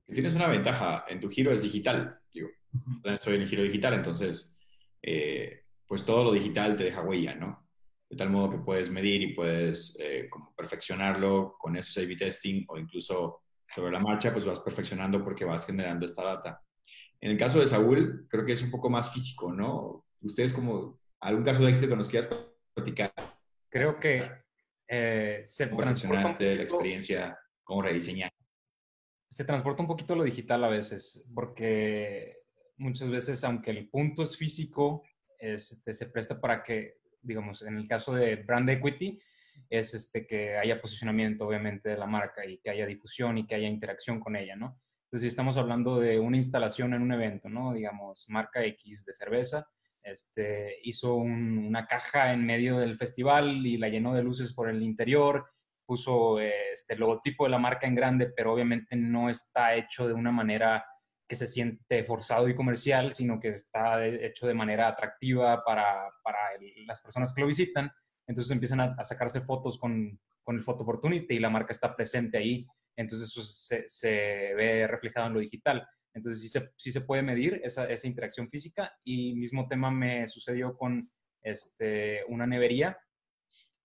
Tienes 0.05 0.36
una 0.36 0.47
ventaja, 0.47 1.05
en 1.07 1.19
tu 1.19 1.29
giro 1.29 1.51
es 1.51 1.62
digital, 1.62 2.17
digo, 2.33 2.49
estoy 3.03 3.36
en 3.36 3.41
el 3.41 3.47
giro 3.47 3.63
digital, 3.63 3.93
entonces, 3.93 4.60
eh, 5.01 5.63
pues 5.86 6.05
todo 6.05 6.23
lo 6.23 6.31
digital 6.31 6.77
te 6.77 6.86
deja 6.86 7.01
huella, 7.01 7.36
¿no? 7.36 7.67
De 8.10 8.15
tal 8.15 8.29
modo 8.29 8.49
que 8.49 8.60
puedes 8.60 8.89
medir 8.89 9.21
y 9.21 9.33
puedes 9.33 9.97
eh, 9.99 10.27
como 10.29 10.53
perfeccionarlo 10.55 11.55
con 11.60 11.75
esos 11.75 11.97
A-B 11.97 12.15
testing 12.15 12.63
o 12.69 12.77
incluso 12.77 13.41
sobre 13.75 13.91
la 13.91 13.99
marcha, 13.99 14.31
pues 14.31 14.45
vas 14.45 14.62
perfeccionando 14.62 15.23
porque 15.23 15.43
vas 15.43 15.65
generando 15.65 16.05
esta 16.05 16.23
data. 16.23 16.62
En 17.19 17.31
el 17.31 17.38
caso 17.38 17.60
de 17.60 17.65
Saúl, 17.65 18.27
creo 18.29 18.45
que 18.45 18.53
es 18.53 18.62
un 18.62 18.71
poco 18.71 18.89
más 18.89 19.12
físico, 19.12 19.51
¿no? 19.51 20.05
Ustedes 20.21 20.53
como 20.53 20.99
¿Algún 21.19 21.43
caso 21.43 21.63
de 21.63 21.69
éxito 21.69 21.89
que 21.89 21.95
nos 21.95 22.10
quieras 22.10 22.29
platicar? 22.73 23.13
Creo 23.69 23.99
que 23.99 24.29
eh, 24.88 25.41
se 25.43 25.69
¿Cómo 25.69 25.82
la 25.82 25.91
experiencia? 25.91 27.39
¿Cómo 27.63 27.82
rediseñar? 27.82 28.32
Se 29.30 29.43
transporta 29.43 29.82
un 29.82 29.88
poquito 29.88 30.15
lo 30.15 30.23
digital 30.23 30.63
a 30.63 30.69
veces, 30.69 31.26
porque 31.36 32.38
muchas 32.78 33.10
veces, 33.10 33.43
aunque 33.43 33.71
el 33.71 33.89
punto 33.89 34.23
es 34.23 34.38
físico, 34.38 35.04
este, 35.39 35.93
se 35.93 36.08
presta 36.08 36.39
para 36.39 36.63
que, 36.63 37.00
digamos, 37.21 37.62
en 37.62 37.78
el 37.78 37.88
caso 37.88 38.13
de 38.13 38.38
brand 38.38 38.69
equity, 38.69 39.19
es 39.69 39.93
este, 39.93 40.26
que 40.26 40.58
haya 40.58 40.80
posicionamiento, 40.80 41.45
obviamente, 41.45 41.89
de 41.89 41.97
la 41.97 42.08
marca 42.08 42.45
y 42.45 42.60
que 42.60 42.69
haya 42.69 42.86
difusión 42.86 43.38
y 43.38 43.45
que 43.45 43.56
haya 43.56 43.67
interacción 43.67 44.19
con 44.19 44.36
ella, 44.36 44.56
¿no? 44.56 44.80
Entonces, 45.06 45.21
si 45.21 45.28
estamos 45.28 45.58
hablando 45.58 46.00
de 46.00 46.19
una 46.19 46.38
instalación 46.38 46.93
en 46.93 47.02
un 47.02 47.12
evento, 47.12 47.50
¿no? 47.50 47.73
Digamos, 47.73 48.26
marca 48.30 48.63
X 48.63 49.06
de 49.06 49.13
cerveza, 49.13 49.67
este, 50.11 50.79
hizo 50.83 51.15
una 51.15 51.85
caja 51.85 52.33
en 52.33 52.45
medio 52.45 52.79
del 52.79 52.97
festival 52.97 53.65
y 53.65 53.77
la 53.77 53.89
llenó 53.89 54.13
de 54.13 54.23
luces 54.23 54.53
por 54.53 54.69
el 54.69 54.81
interior, 54.81 55.45
puso 55.85 56.39
este, 56.39 56.93
el 56.93 56.99
logotipo 56.99 57.45
de 57.45 57.51
la 57.51 57.59
marca 57.59 57.87
en 57.87 57.95
grande, 57.95 58.31
pero 58.35 58.53
obviamente 58.53 58.95
no 58.95 59.29
está 59.29 59.75
hecho 59.75 60.07
de 60.07 60.13
una 60.13 60.31
manera 60.31 60.85
que 61.27 61.35
se 61.35 61.47
siente 61.47 62.03
forzado 62.03 62.47
y 62.47 62.55
comercial, 62.55 63.13
sino 63.13 63.39
que 63.39 63.49
está 63.49 64.05
hecho 64.05 64.47
de 64.47 64.53
manera 64.53 64.87
atractiva 64.87 65.63
para, 65.63 66.09
para 66.23 66.39
las 66.85 67.01
personas 67.01 67.33
que 67.33 67.41
lo 67.41 67.47
visitan. 67.47 67.91
Entonces 68.27 68.51
empiezan 68.51 68.79
a, 68.79 69.03
sacarse 69.03 69.41
fotos 69.41 69.77
con, 69.77 70.19
con, 70.43 70.55
el 70.55 70.63
Photo 70.63 70.83
Opportunity 70.83 71.35
y 71.35 71.39
la 71.39 71.49
marca 71.49 71.73
está 71.73 71.95
presente 71.95 72.37
ahí. 72.37 72.65
Entonces 72.95 73.29
eso 73.29 73.43
se, 73.43 73.87
se 73.87 74.53
ve 74.55 74.87
reflejado 74.87 75.27
en 75.27 75.33
lo 75.33 75.39
digital. 75.39 75.87
Entonces 76.17 76.41
sí 76.41 76.49
se, 76.49 76.71
sí 76.75 76.91
se 76.91 77.01
puede 77.01 77.21
medir 77.21 77.62
esa, 77.63 77.88
esa, 77.89 78.08
interacción 78.08 78.49
física 78.49 78.91
y 79.03 79.36
mismo 79.36 79.67
tema 79.67 79.91
me 79.91 80.27
sucedió 80.27 80.75
con 80.75 81.12
este, 81.43 82.23
una 82.27 82.47
nevería. 82.47 82.97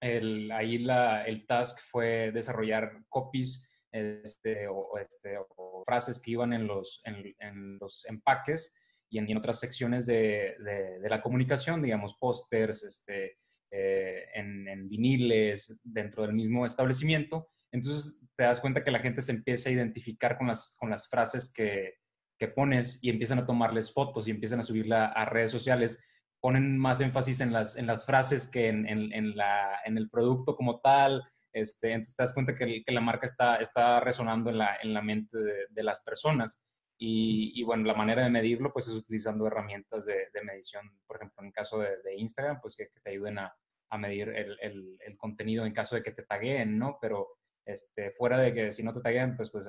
El, 0.01 0.51
ahí 0.51 0.79
la, 0.79 1.25
el 1.25 1.47
task 1.47 1.79
fue 1.91 2.33
desarrollar 2.33 3.05
copies 3.11 3.71
este, 3.93 4.67
o, 4.67 4.97
este, 4.99 5.37
o 5.37 5.85
frases 5.85 6.21
que 6.21 6.31
iban 6.31 6.55
en 6.55 6.67
los, 6.67 7.03
en, 7.05 7.35
en 7.39 7.79
los 7.79 8.07
empaques 8.07 8.75
y 9.11 9.19
en, 9.19 9.31
en 9.31 9.37
otras 9.37 9.61
secciones 9.61 10.07
de, 10.07 10.57
de, 10.59 11.11
la 11.11 11.21
comunicación, 11.21 11.83
digamos, 11.83 12.17
pósters, 12.19 12.83
este, 12.83 13.37
eh, 13.71 14.25
en, 14.35 14.67
en, 14.69 14.89
viniles, 14.89 15.79
dentro 15.85 16.23
del 16.23 16.33
mismo 16.33 16.65
establecimiento. 16.65 17.51
Entonces 17.71 18.19
te 18.37 18.45
das 18.45 18.61
cuenta 18.61 18.83
que 18.83 18.91
la 18.91 19.01
gente 19.01 19.21
se 19.21 19.33
empieza 19.33 19.69
a 19.69 19.73
identificar 19.73 20.39
con 20.39 20.47
las, 20.47 20.75
con 20.79 20.89
las 20.89 21.11
frases 21.11 21.53
que, 21.53 22.02
que 22.39 22.49
pones 22.49 23.03
y 23.03 23.11
empiezan 23.11 23.39
a 23.39 23.47
tomarles 23.47 23.93
fotos 23.93 24.27
y 24.27 24.31
empiezan 24.31 24.61
a 24.61 24.65
subirla 24.65 25.07
a 25.07 25.25
redes 25.25 25.51
sociales, 25.51 26.05
ponen 26.41 26.77
más 26.77 27.01
énfasis 27.01 27.41
en 27.41 27.53
las, 27.53 27.77
en 27.77 27.87
las 27.87 28.05
frases 28.05 28.51
que 28.51 28.69
en, 28.69 28.87
en, 28.89 29.37
la, 29.37 29.79
en 29.85 29.97
el 29.97 30.11
producto 30.11 30.57
como 30.57 30.81
tal. 30.81 31.23
Este, 31.53 31.93
entonces 31.93 32.17
te 32.17 32.23
das 32.25 32.35
cuenta 32.35 32.55
que, 32.57 32.83
que 32.85 32.93
la 32.93 33.01
marca 33.01 33.27
está, 33.27 33.57
está 33.57 34.01
resonando 34.01 34.51
en 34.51 34.59
la, 34.59 34.77
en 34.83 34.93
la 34.93 35.03
mente 35.03 35.39
de, 35.39 35.83
las 35.83 36.01
personas. 36.03 36.61
Y, 36.99 37.53
y, 37.55 37.63
bueno, 37.63 37.85
la 37.85 37.95
manera 37.95 38.25
de 38.25 38.31
medirlo 38.31 38.73
pues 38.73 38.89
es 38.89 38.95
utilizando 38.95 39.47
herramientas 39.47 40.05
de, 40.05 40.29
de 40.33 40.43
medición, 40.43 40.99
por 41.07 41.17
ejemplo, 41.17 41.45
en 41.45 41.53
caso 41.53 41.79
de, 41.79 42.17
Instagram, 42.17 42.61
pues 42.61 42.75
que, 42.75 42.89
te 43.03 43.11
ayuden 43.11 43.39
a, 43.39 43.55
a 43.91 43.99
medir 43.99 44.29
el, 44.31 44.59
el, 44.61 44.99
el, 45.01 45.17
contenido 45.17 45.65
en 45.65 45.73
caso 45.73 45.95
de 45.95 46.03
que 46.03 46.13
te 46.13 46.25
taguen, 46.25 46.77
¿no? 46.77 46.99
Pero 47.01 47.29
este, 47.65 48.11
fuera 48.13 48.39
de 48.39 48.53
que 48.53 48.73
si 48.73 48.83
no 48.83 48.93
te 48.93 49.01
taguean, 49.01 49.37
pues, 49.37 49.51
pues 49.51 49.67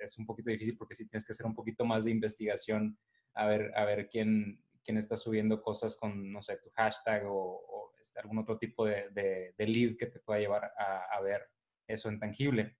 es, 0.00 0.18
un 0.18 0.26
poquito 0.26 0.50
difícil 0.50 0.76
porque 0.76 0.94
sí 0.94 1.08
tienes 1.08 1.24
que 1.24 1.32
hacer 1.32 1.46
un 1.46 1.54
poquito 1.54 1.84
más 1.84 2.04
de 2.04 2.10
investigación 2.10 2.98
a 3.34 3.46
ver, 3.46 3.72
a 3.76 3.84
ver 3.84 4.08
quién, 4.08 4.62
quién 4.84 4.96
está 4.96 5.16
subiendo 5.16 5.62
cosas 5.62 5.96
con, 5.96 6.32
no 6.32 6.42
sé, 6.42 6.56
tu 6.58 6.70
hashtag 6.70 7.24
o, 7.26 7.92
este, 8.00 8.20
algún 8.20 8.38
otro 8.38 8.58
tipo 8.58 8.86
de, 8.86 9.08
de, 9.10 9.66
lead 9.66 9.96
que 9.96 10.06
te 10.06 10.20
pueda 10.20 10.40
llevar 10.40 10.64
a, 10.64 11.04
a, 11.12 11.20
ver 11.20 11.42
eso 11.86 12.08
en 12.08 12.18
tangible. 12.18 12.76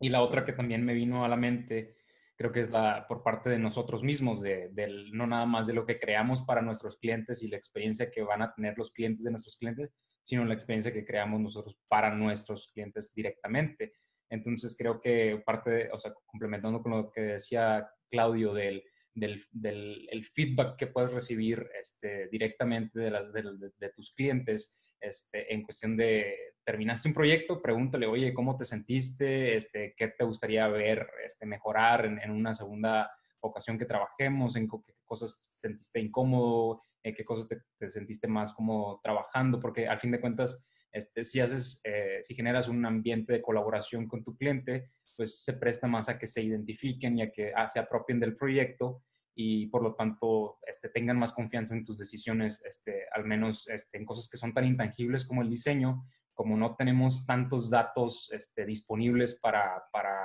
Y 0.00 0.08
la 0.08 0.22
otra 0.22 0.44
que 0.44 0.52
también 0.52 0.84
me 0.84 0.94
vino 0.94 1.24
a 1.24 1.28
la 1.28 1.36
mente, 1.36 1.96
creo 2.36 2.52
que 2.52 2.60
es 2.60 2.70
la 2.70 3.06
por 3.08 3.22
parte 3.22 3.50
de 3.50 3.58
nosotros 3.58 4.02
mismos, 4.02 4.42
de, 4.42 4.68
del, 4.72 5.12
no 5.12 5.26
nada 5.26 5.46
más 5.46 5.66
de 5.66 5.72
lo 5.72 5.86
que 5.86 5.98
creamos 5.98 6.42
para 6.42 6.62
nuestros 6.62 6.96
clientes 6.96 7.42
y 7.42 7.48
la 7.48 7.56
experiencia 7.56 8.10
que 8.10 8.22
van 8.22 8.42
a 8.42 8.52
tener 8.54 8.76
los 8.76 8.92
clientes 8.92 9.24
de 9.24 9.30
nuestros 9.30 9.56
clientes, 9.56 9.90
sino 10.22 10.44
la 10.44 10.54
experiencia 10.54 10.92
que 10.92 11.04
creamos 11.04 11.40
nosotros 11.40 11.78
para 11.88 12.14
nuestros 12.14 12.70
clientes 12.72 13.12
directamente. 13.14 13.92
Entonces 14.30 14.74
creo 14.76 15.00
que 15.00 15.42
parte, 15.44 15.90
o 15.92 15.98
sea, 15.98 16.12
complementando 16.26 16.82
con 16.82 16.92
lo 16.92 17.10
que 17.10 17.20
decía 17.20 17.88
Claudio 18.10 18.52
del, 18.52 18.82
del, 19.14 19.44
del 19.52 20.08
el 20.10 20.24
feedback 20.24 20.76
que 20.76 20.86
puedes 20.88 21.12
recibir 21.12 21.68
este, 21.80 22.28
directamente 22.28 22.98
de, 22.98 23.10
de, 23.10 23.70
de, 23.78 23.90
tus 23.90 24.12
clientes 24.14 24.76
este, 25.04 25.52
en 25.52 25.62
cuestión 25.62 25.96
de, 25.96 26.36
terminaste 26.64 27.08
un 27.08 27.14
proyecto, 27.14 27.60
pregúntale, 27.60 28.06
oye, 28.06 28.32
¿cómo 28.32 28.56
te 28.56 28.64
sentiste? 28.64 29.56
Este, 29.56 29.94
¿Qué 29.96 30.08
te 30.08 30.24
gustaría 30.24 30.66
ver 30.68 31.06
este, 31.24 31.46
mejorar 31.46 32.06
en, 32.06 32.18
en 32.20 32.30
una 32.30 32.54
segunda 32.54 33.10
ocasión 33.40 33.78
que 33.78 33.86
trabajemos? 33.86 34.56
¿En 34.56 34.68
qué 34.68 34.94
cosas 35.04 35.38
sentiste 35.58 36.00
incómodo? 36.00 36.80
eh, 37.04 37.14
qué 37.14 37.24
cosas 37.24 37.46
te, 37.46 37.90
sentiste 37.90 38.26
más 38.26 38.52
como 38.54 39.00
trabajando, 39.02 39.60
porque 39.60 39.86
al 39.86 40.00
fin 40.00 40.10
de 40.10 40.20
cuentas, 40.20 40.66
este, 40.90 41.24
si 41.24 41.40
haces, 41.40 41.80
eh, 41.84 42.20
si 42.22 42.34
generas 42.34 42.68
un 42.68 42.84
ambiente 42.84 43.34
de 43.34 43.42
colaboración 43.42 44.08
con 44.08 44.24
tu 44.24 44.36
cliente, 44.36 44.90
pues 45.16 45.44
se 45.44 45.52
presta 45.52 45.86
más 45.86 46.08
a 46.08 46.18
que 46.18 46.26
se 46.26 46.42
identifiquen 46.42 47.18
y 47.18 47.22
a 47.22 47.30
que 47.30 47.52
ah, 47.54 47.68
se 47.68 47.78
apropien 47.78 48.18
del 48.18 48.36
proyecto 48.36 49.02
y 49.34 49.66
por 49.66 49.82
lo 49.82 49.94
tanto 49.94 50.58
este, 50.66 50.88
tengan 50.88 51.18
más 51.18 51.32
confianza 51.32 51.74
en 51.74 51.84
tus 51.84 51.98
decisiones, 51.98 52.62
este, 52.64 53.04
al 53.12 53.24
menos 53.24 53.68
este, 53.68 53.98
en 53.98 54.04
cosas 54.04 54.28
que 54.28 54.36
son 54.36 54.54
tan 54.54 54.64
intangibles 54.64 55.26
como 55.26 55.42
el 55.42 55.50
diseño, 55.50 56.04
como 56.32 56.56
no 56.56 56.74
tenemos 56.76 57.26
tantos 57.26 57.70
datos 57.70 58.30
este, 58.32 58.66
disponibles 58.66 59.38
para, 59.40 59.84
para, 59.92 60.18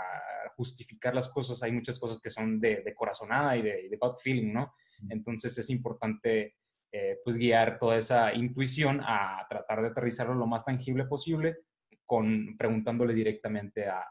justificar 0.56 1.16
las 1.16 1.30
cosas, 1.30 1.64
hay 1.64 1.72
muchas 1.72 1.98
cosas 1.98 2.20
que 2.20 2.30
son 2.30 2.60
de, 2.60 2.82
de 2.84 2.94
corazonada 2.94 3.56
y 3.56 3.62
de, 3.62 3.88
de 3.90 3.98
gut 3.98 4.20
feeling, 4.22 4.52
¿no? 4.52 4.74
Entonces 5.10 5.58
es 5.58 5.70
importante 5.70 6.58
eh, 6.92 7.20
pues 7.24 7.38
guiar 7.38 7.78
toda 7.78 7.98
esa 7.98 8.34
intuición 8.34 9.00
a 9.02 9.46
tratar 9.48 9.82
de 9.84 9.90
aterrizarlo 9.90 10.34
lo 10.34 10.48
más 10.48 10.66
tangible 10.66 11.06
posible 11.06 11.60
con 12.04 12.58
preguntándole 12.58 13.14
directamente 13.14 13.88
a, 13.88 14.04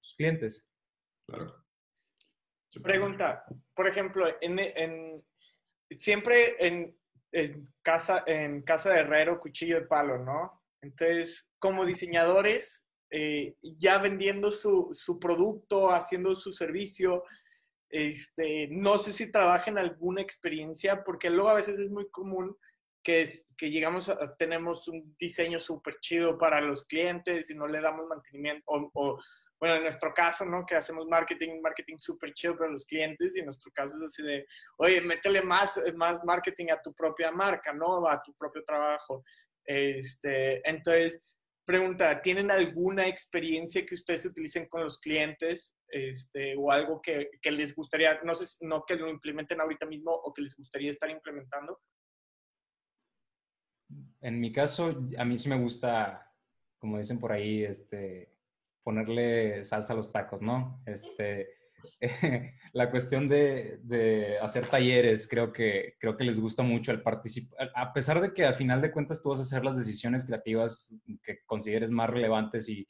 tus 0.00 0.14
clientes. 0.14 0.68
Claro. 1.28 1.61
Pregunta, 2.80 3.44
por 3.74 3.86
ejemplo, 3.88 4.26
en, 4.40 5.24
siempre 5.98 6.56
en, 6.58 6.96
casa, 7.82 8.24
en 8.26 8.62
casa 8.62 8.90
de 8.90 9.00
herrero, 9.00 9.38
cuchillo 9.38 9.80
de 9.80 9.86
palo, 9.86 10.18
¿no? 10.18 10.62
Entonces, 10.80 11.50
como 11.58 11.84
diseñadores, 11.84 12.86
eh, 13.10 13.56
ya 13.62 13.98
vendiendo 13.98 14.50
su, 14.50 14.88
su, 14.92 15.18
producto, 15.18 15.90
haciendo 15.90 16.34
su 16.34 16.54
servicio. 16.54 17.24
Este, 17.90 18.68
no 18.70 18.96
sé 18.96 19.12
si 19.12 19.30
trabajen 19.30 19.76
alguna 19.76 20.22
experiencia, 20.22 21.04
porque 21.04 21.28
luego 21.28 21.50
a 21.50 21.54
veces 21.54 21.78
es 21.78 21.90
muy 21.90 22.08
común 22.10 22.56
que, 23.02 23.28
que 23.58 23.70
llegamos 23.70 24.08
a, 24.08 24.34
tenemos 24.36 24.88
un 24.88 25.14
diseño 25.18 25.58
súper 25.58 25.98
chido 26.00 26.38
para 26.38 26.62
los 26.62 26.86
clientes 26.86 27.50
y 27.50 27.54
no 27.54 27.66
le 27.66 27.82
damos 27.82 28.06
mantenimiento, 28.08 28.64
o, 28.66 29.20
bueno, 29.62 29.76
en 29.76 29.82
nuestro 29.84 30.12
caso, 30.12 30.44
¿no? 30.44 30.66
Que 30.66 30.74
hacemos 30.74 31.06
marketing, 31.06 31.60
marketing 31.62 31.96
súper 31.96 32.34
chido 32.34 32.58
para 32.58 32.72
los 32.72 32.84
clientes 32.84 33.36
y 33.36 33.38
en 33.38 33.44
nuestro 33.44 33.70
caso 33.70 33.96
es 33.96 34.02
así 34.02 34.20
de, 34.20 34.44
oye, 34.78 35.00
métele 35.02 35.40
más, 35.40 35.80
más 35.94 36.20
marketing 36.24 36.72
a 36.72 36.82
tu 36.82 36.92
propia 36.92 37.30
marca, 37.30 37.72
¿no? 37.72 38.08
A 38.08 38.20
tu 38.20 38.34
propio 38.34 38.64
trabajo. 38.64 39.22
Este, 39.64 40.68
entonces, 40.68 41.22
pregunta, 41.64 42.20
¿tienen 42.20 42.50
alguna 42.50 43.06
experiencia 43.06 43.86
que 43.86 43.94
ustedes 43.94 44.26
utilicen 44.26 44.66
con 44.68 44.82
los 44.82 44.98
clientes 44.98 45.76
este, 45.86 46.56
o 46.58 46.72
algo 46.72 47.00
que, 47.00 47.30
que 47.40 47.52
les 47.52 47.72
gustaría, 47.72 48.20
no 48.24 48.34
sé, 48.34 48.56
no 48.66 48.84
que 48.84 48.96
lo 48.96 49.08
implementen 49.08 49.60
ahorita 49.60 49.86
mismo 49.86 50.10
o 50.10 50.34
que 50.34 50.42
les 50.42 50.56
gustaría 50.56 50.90
estar 50.90 51.08
implementando? 51.08 51.80
En 54.20 54.40
mi 54.40 54.50
caso, 54.50 55.06
a 55.16 55.24
mí 55.24 55.38
sí 55.38 55.48
me 55.48 55.60
gusta, 55.60 56.34
como 56.78 56.98
dicen 56.98 57.20
por 57.20 57.30
ahí, 57.30 57.62
este, 57.62 58.32
ponerle 58.82 59.64
salsa 59.64 59.92
a 59.92 59.96
los 59.96 60.12
tacos, 60.12 60.42
¿no? 60.42 60.82
Este, 60.86 61.48
la 62.72 62.90
cuestión 62.90 63.28
de, 63.28 63.78
de, 63.82 64.38
hacer 64.40 64.68
talleres, 64.68 65.28
creo 65.28 65.52
que, 65.52 65.94
creo 65.98 66.16
que 66.16 66.24
les 66.24 66.40
gusta 66.40 66.62
mucho 66.62 66.92
el 66.92 67.02
participar, 67.02 67.70
a 67.74 67.92
pesar 67.92 68.20
de 68.20 68.32
que 68.32 68.44
al 68.44 68.54
final 68.54 68.80
de 68.80 68.92
cuentas 68.92 69.22
tú 69.22 69.30
vas 69.30 69.40
a 69.40 69.42
hacer 69.42 69.64
las 69.64 69.76
decisiones 69.76 70.24
creativas 70.24 70.94
que 71.22 71.40
consideres 71.46 71.90
más 71.90 72.10
relevantes 72.10 72.68
y, 72.68 72.88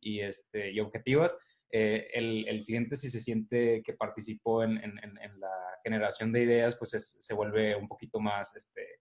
y, 0.00 0.20
este, 0.20 0.72
y 0.72 0.80
objetivas, 0.80 1.36
eh, 1.70 2.08
el, 2.12 2.46
el, 2.46 2.64
cliente 2.64 2.96
si 2.96 3.10
se 3.10 3.20
siente 3.20 3.82
que 3.82 3.94
participó 3.94 4.62
en, 4.62 4.78
en, 4.78 4.98
en 4.98 5.40
la 5.40 5.50
generación 5.82 6.30
de 6.32 6.42
ideas, 6.42 6.76
pues 6.76 6.90
se 7.18 7.34
vuelve 7.34 7.74
un 7.74 7.88
poquito 7.88 8.20
más 8.20 8.54
este, 8.54 9.00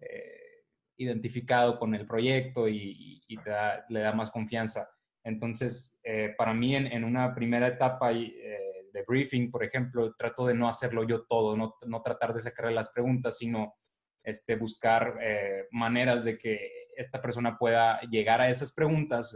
eh, 0.00 0.44
identificado 0.96 1.78
con 1.78 1.94
el 1.94 2.06
proyecto 2.06 2.68
y, 2.68 3.22
y 3.26 3.36
te 3.38 3.50
da, 3.50 3.84
le 3.88 4.00
da 4.00 4.12
más 4.12 4.30
confianza. 4.30 4.88
Entonces, 5.24 5.98
eh, 6.04 6.34
para 6.36 6.52
mí 6.52 6.76
en, 6.76 6.86
en, 6.86 7.02
una 7.02 7.34
primera 7.34 7.66
etapa 7.66 8.12
eh, 8.12 8.88
de 8.92 9.04
briefing, 9.08 9.50
por 9.50 9.64
ejemplo, 9.64 10.14
trato 10.14 10.46
de 10.46 10.54
no 10.54 10.68
hacerlo 10.68 11.04
yo 11.04 11.24
todo, 11.24 11.56
no, 11.56 11.74
no 11.86 12.02
tratar 12.02 12.34
de 12.34 12.40
sacarle 12.40 12.72
las 12.72 12.90
preguntas, 12.90 13.38
sino 13.38 13.74
este, 14.22 14.56
buscar 14.56 15.18
eh, 15.20 15.66
maneras 15.70 16.24
de 16.24 16.36
que 16.36 16.70
esta 16.96 17.20
persona 17.20 17.58
pueda 17.58 18.00
llegar 18.02 18.40
a 18.40 18.48
esas 18.48 18.72
preguntas, 18.72 19.34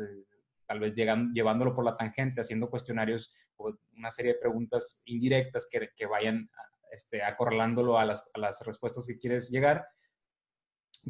tal 0.67 0.81
vez 0.81 0.95
llevándolo 0.95 1.75
por 1.75 1.85
la 1.85 1.97
tangente, 1.97 2.41
haciendo 2.41 2.71
cuestionarios 2.71 3.35
o 3.57 3.75
una 3.97 4.11
serie 4.11 4.35
de 4.35 4.39
preguntas 4.39 5.03
indirectas 5.07 5.67
que, 5.71 5.91
que 5.97 6.07
vayan 6.07 6.49
este, 6.93 7.23
acorralándolo 7.23 7.99
a 7.99 8.05
las, 8.05 8.31
a 8.35 8.39
las 8.39 8.61
respuestas 8.65 9.07
que 9.07 9.19
quieres 9.19 9.51
llegar 9.51 9.87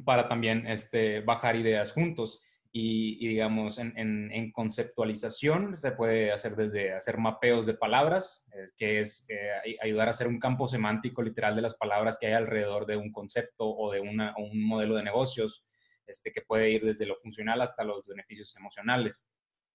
para 0.05 0.29
también 0.29 0.67
este, 0.67 1.21
bajar 1.21 1.57
ideas 1.57 1.93
juntos. 1.93 2.43
Y, 2.71 3.27
digamos, 3.27 3.79
en, 3.79 4.53
conceptualización 4.53 5.75
se 5.75 5.93
puede 5.93 6.33
hacer 6.33 6.55
desde 6.55 6.93
hacer 6.93 7.17
mapeos 7.17 7.67
de 7.67 7.75
palabras, 7.75 8.47
eh, 8.55 8.67
que 8.77 9.01
es 9.01 9.27
eh, 9.31 9.77
ayudar 9.83 10.09
a 10.09 10.11
hacer 10.11 10.29
un 10.29 10.39
campo 10.39 10.69
semántico 10.69 11.23
literal 11.23 11.57
de 11.57 11.63
las 11.63 11.75
palabras 11.75 12.19
que 12.21 12.27
hay 12.27 12.35
alrededor 12.35 12.85
de 12.87 12.97
un 12.97 13.11
concepto 13.11 13.67
o 13.67 13.93
de 13.93 14.01
un 14.01 14.67
modelo 14.67 14.97
de 14.97 15.03
negocios, 15.03 15.65
este, 16.07 16.31
que 16.31 16.43
puede 16.43 16.71
ir 16.71 16.85
desde 16.85 17.07
lo 17.07 17.17
funcional 17.17 17.61
hasta 17.63 17.85
los 17.85 18.07
beneficios 18.07 18.55
emocionales. 18.57 19.27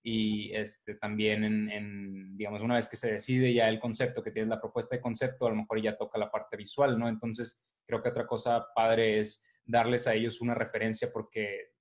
Y 0.04 0.54
este, 0.54 0.96
también, 0.96 1.44
en, 1.44 1.72
en, 1.72 2.38
digamos, 2.38 2.62
una 2.62 2.76
vez 2.76 2.88
que 2.88 2.98
se 2.98 3.14
decide 3.14 3.54
ya 3.54 3.70
el 3.70 3.80
concepto, 3.80 4.22
que 4.22 4.32
tienes 4.32 4.50
la 4.50 4.62
propuesta 4.62 4.96
de 4.96 5.02
concepto, 5.02 5.48
a 5.48 5.50
lo 5.50 5.56
mejor 5.56 5.82
ya 5.82 5.98
toca 5.98 6.20
la 6.20 6.30
parte 6.30 6.58
visual, 6.58 7.00
¿no? 7.00 7.10
Entonces, 7.10 7.64
creo 7.86 8.04
que 8.04 8.10
otra 8.10 8.28
cosa 8.28 8.68
padre 8.76 9.20
es 9.20 9.44
darles 9.66 10.08
a 10.08 10.14
ellos 10.14 10.42
una 10.42 10.54
referencia 10.54 11.12
porque 11.12 11.73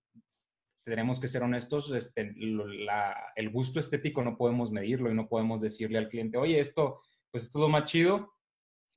tenemos 0.85 1.21
que 1.21 1.29
ser 1.29 1.43
honestos, 1.43 1.93
este, 1.93 2.35
el 3.37 3.51
gusto 3.51 3.79
estético 3.79 4.23
no 4.23 4.37
podemos 4.37 4.71
medirlo 4.73 5.11
y 5.11 5.15
no 5.15 5.29
podemos 5.29 5.61
decirle 5.61 5.99
al 5.99 6.09
cliente, 6.09 6.39
oye, 6.39 6.59
esto, 6.59 7.01
pues 7.31 7.45
esto 7.45 7.59
es 7.59 7.63
lo 7.63 7.69
más 7.69 7.85
chido, 7.85 8.33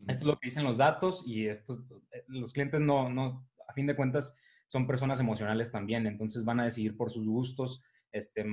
esto 0.08 0.24
es 0.24 0.28
lo 0.28 0.38
que 0.38 0.48
dicen 0.48 0.64
los 0.64 0.78
datos 0.78 1.24
y 1.28 1.48
esto, 1.48 1.86
eh, 2.12 2.24
los 2.28 2.54
clientes 2.54 2.82
no, 2.82 3.10
no, 3.10 3.48
a 3.68 3.74
fin 3.74 3.88
de 3.88 3.96
cuentas, 3.96 4.40
son 4.68 4.88
personas 4.88 5.20
emocionales 5.20 5.72
también, 5.72 6.08
entonces 6.08 6.44
van 6.44 6.60
a 6.60 6.66
decidir 6.66 6.98
por 6.98 7.12
sus 7.12 7.28
gustos, 7.28 7.84
este, 8.12 8.46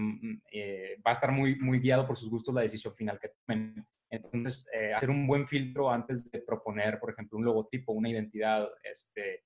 eh, 0.52 1.00
va 1.06 1.10
a 1.10 1.14
estar 1.14 1.32
muy, 1.32 1.58
muy 1.58 1.80
guiado 1.80 2.06
por 2.06 2.16
sus 2.16 2.28
gustos 2.28 2.54
la 2.54 2.62
decisión 2.62 2.94
final 2.94 3.18
que 3.18 3.30
tomen. 3.46 3.86
Entonces, 4.10 4.68
eh, 4.74 4.92
hacer 4.92 5.08
un 5.08 5.26
buen 5.26 5.46
filtro 5.46 5.90
antes 5.90 6.30
de 6.30 6.40
proponer, 6.40 6.98
por 7.00 7.10
ejemplo, 7.10 7.38
un 7.38 7.46
logotipo, 7.46 7.92
una 7.92 8.10
identidad, 8.10 8.68
este, 8.82 9.44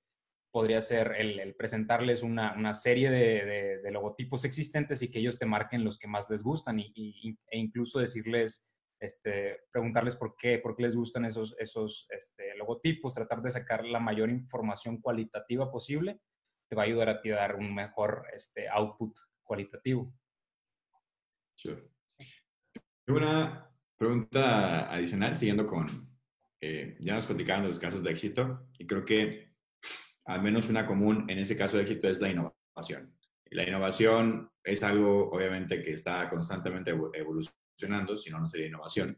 podría 0.57 0.81
ser 0.81 1.12
el, 1.19 1.55
presentarles 1.55 2.23
una, 2.23 2.55
una 2.57 2.73
serie 2.73 3.11
de, 3.11 3.79
de, 3.83 3.90
logotipos 3.90 4.42
existentes 4.47 5.03
y 5.03 5.11
que 5.11 5.19
ellos 5.19 5.38
te 5.38 5.45
marquen 5.45 5.85
los 5.85 5.99
que 5.99 6.09
más 6.09 6.31
les 6.31 6.42
gustan 6.42 6.81
y, 6.81 7.38
e 7.51 7.59
incluso 7.59 7.99
decirles, 7.99 8.66
este, 8.99 9.59
preguntarles 9.71 10.16
por 10.16 10.35
qué, 10.35 10.59
por 10.59 10.75
qué 10.75 10.85
les 10.85 10.97
gustan 10.97 11.27
esos, 11.27 11.55
esos 11.59 12.07
este, 12.09 12.57
logotipos, 12.57 13.12
tratar 13.12 13.42
de 13.42 13.51
sacar 13.51 13.85
la 13.85 14.01
mayor 14.01 14.31
información 14.31 14.99
cualitativa 15.03 15.71
posible, 15.71 16.23
te 16.71 16.75
va 16.75 16.85
a 16.85 16.87
ayudar 16.87 17.11
a 17.11 17.21
ti 17.21 17.33
a 17.33 17.37
dar 17.37 17.57
un 17.57 17.75
mejor 17.75 18.25
este, 18.35 18.66
output 18.66 19.14
cualitativo. 19.42 20.11
Una 23.09 23.71
pregunta 23.95 24.90
adicional, 24.90 25.37
siguiendo 25.37 25.66
con, 25.66 25.85
eh, 26.62 26.97
ya 27.01 27.14
nos 27.14 27.27
platicaban 27.27 27.61
de 27.61 27.69
los 27.69 27.79
casos 27.79 28.03
de 28.03 28.11
éxito 28.11 28.71
y 28.79 28.87
creo 28.87 29.05
que 29.05 29.46
al 30.27 30.43
menos 30.43 30.69
una 30.69 30.87
común 30.87 31.25
en 31.29 31.39
ese 31.39 31.57
caso 31.57 31.77
de 31.77 31.85
éxito 31.85 32.09
es 32.09 32.21
la 32.21 32.31
innovación. 32.31 33.17
La 33.51 33.67
innovación 33.67 34.51
es 34.62 34.83
algo, 34.83 35.31
obviamente, 35.31 35.81
que 35.81 35.93
está 35.93 36.29
constantemente 36.29 36.91
evolucionando, 36.91 38.17
si 38.17 38.31
no, 38.31 38.41
no 38.41 38.49
sería 38.49 38.67
innovación. 38.67 39.17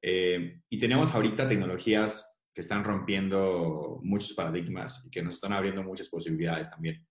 Eh, 0.00 0.60
y 0.68 0.78
tenemos 0.78 1.12
ahorita 1.14 1.48
tecnologías 1.48 2.40
que 2.54 2.60
están 2.60 2.84
rompiendo 2.84 3.98
muchos 4.02 4.34
paradigmas 4.34 5.04
y 5.04 5.10
que 5.10 5.22
nos 5.22 5.34
están 5.34 5.52
abriendo 5.52 5.82
muchas 5.82 6.08
posibilidades 6.08 6.70
también. 6.70 7.04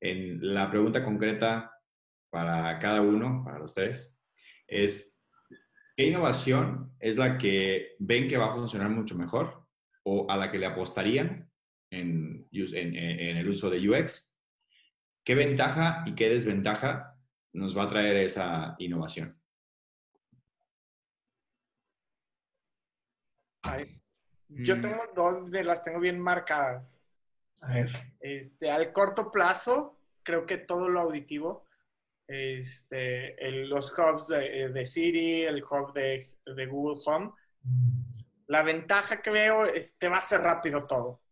En 0.00 0.54
la 0.54 0.70
pregunta 0.70 1.02
concreta 1.02 1.72
para 2.30 2.78
cada 2.78 3.02
uno, 3.02 3.42
para 3.44 3.58
los 3.58 3.74
tres, 3.74 4.22
es, 4.68 5.22
¿qué 5.96 6.06
innovación 6.06 6.94
es 7.00 7.16
la 7.16 7.36
que 7.36 7.96
ven 7.98 8.28
que 8.28 8.36
va 8.36 8.46
a 8.46 8.54
funcionar 8.54 8.90
mucho 8.90 9.16
mejor 9.16 9.66
o 10.04 10.30
a 10.30 10.36
la 10.36 10.52
que 10.52 10.58
le 10.58 10.66
apostarían 10.66 11.50
en, 11.94 12.48
el 12.52 13.48
uso 13.48 13.70
de 13.70 13.88
UX. 13.88 14.34
¿Qué 15.24 15.34
ventaja 15.34 16.04
y 16.06 16.14
qué 16.14 16.28
desventaja 16.28 17.16
nos 17.52 17.76
va 17.76 17.84
a 17.84 17.88
traer 17.88 18.16
esa 18.16 18.74
innovación? 18.78 19.38
yo 24.48 24.76
mm. 24.76 24.80
tengo 24.82 25.02
dos 25.16 25.50
de 25.50 25.64
las 25.64 25.82
tengo 25.82 26.00
bien 26.00 26.20
marcadas. 26.20 27.00
A 27.60 27.74
ver. 27.74 27.90
Este, 28.20 28.70
al 28.70 28.92
corto 28.92 29.30
plazo, 29.32 29.98
creo 30.22 30.44
que 30.44 30.58
todo 30.58 30.88
lo 30.88 31.00
auditivo, 31.00 31.64
este, 32.26 33.36
los 33.66 33.92
hubs 33.98 34.28
de, 34.28 34.68
de, 34.70 34.84
Siri, 34.84 35.42
el 35.42 35.62
hub 35.62 35.92
de, 35.92 36.30
de, 36.44 36.66
Google 36.66 37.00
Home, 37.06 37.32
la 38.46 38.62
ventaja 38.62 39.22
que 39.22 39.30
veo 39.30 39.64
es 39.64 39.96
que 39.98 40.08
va 40.08 40.18
a 40.18 40.22
ser 40.22 40.40
rápido 40.40 40.86
todo. 40.86 41.23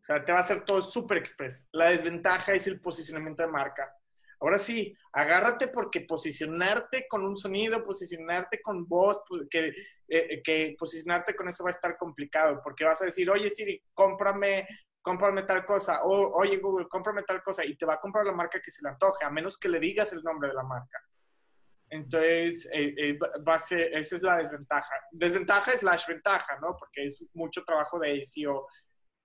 O 0.00 0.02
sea, 0.02 0.24
te 0.24 0.32
va 0.32 0.38
a 0.38 0.42
hacer 0.42 0.64
todo 0.64 0.80
súper 0.80 1.18
express. 1.18 1.66
La 1.72 1.90
desventaja 1.90 2.52
es 2.52 2.66
el 2.66 2.80
posicionamiento 2.80 3.42
de 3.42 3.52
marca. 3.52 3.94
Ahora 4.40 4.56
sí, 4.56 4.96
agárrate 5.12 5.68
porque 5.68 6.00
posicionarte 6.00 7.06
con 7.06 7.22
un 7.24 7.36
sonido, 7.36 7.84
posicionarte 7.84 8.62
con 8.62 8.88
voz, 8.88 9.20
pues, 9.28 9.46
que, 9.50 9.74
eh, 10.08 10.42
que 10.42 10.74
posicionarte 10.78 11.36
con 11.36 11.48
eso 11.48 11.62
va 11.62 11.68
a 11.68 11.72
estar 11.72 11.98
complicado, 11.98 12.60
porque 12.64 12.84
vas 12.84 13.02
a 13.02 13.04
decir, 13.04 13.30
oye 13.30 13.50
Siri, 13.50 13.82
cómprame, 13.92 14.66
cómprame 15.02 15.42
tal 15.42 15.66
cosa, 15.66 16.00
o 16.04 16.32
oye 16.40 16.56
Google, 16.56 16.88
cómprame 16.88 17.22
tal 17.24 17.42
cosa, 17.42 17.66
y 17.66 17.76
te 17.76 17.84
va 17.84 17.94
a 17.94 18.00
comprar 18.00 18.24
la 18.24 18.32
marca 18.32 18.60
que 18.60 18.70
se 18.70 18.82
le 18.82 18.88
antoje, 18.88 19.26
a 19.26 19.30
menos 19.30 19.58
que 19.58 19.68
le 19.68 19.78
digas 19.78 20.14
el 20.14 20.22
nombre 20.22 20.48
de 20.48 20.54
la 20.54 20.62
marca. 20.62 20.98
Entonces, 21.90 22.66
eh, 22.72 22.94
eh, 22.96 23.18
va 23.46 23.56
a 23.56 23.58
ser, 23.58 23.92
esa 23.94 24.16
es 24.16 24.22
la 24.22 24.36
desventaja. 24.36 24.94
Desventaja 25.10 25.72
es 25.72 25.82
la 25.82 25.98
ventaja, 26.08 26.56
¿no? 26.62 26.76
Porque 26.78 27.02
es 27.02 27.22
mucho 27.34 27.64
trabajo 27.64 27.98
de 27.98 28.22
SEO 28.22 28.66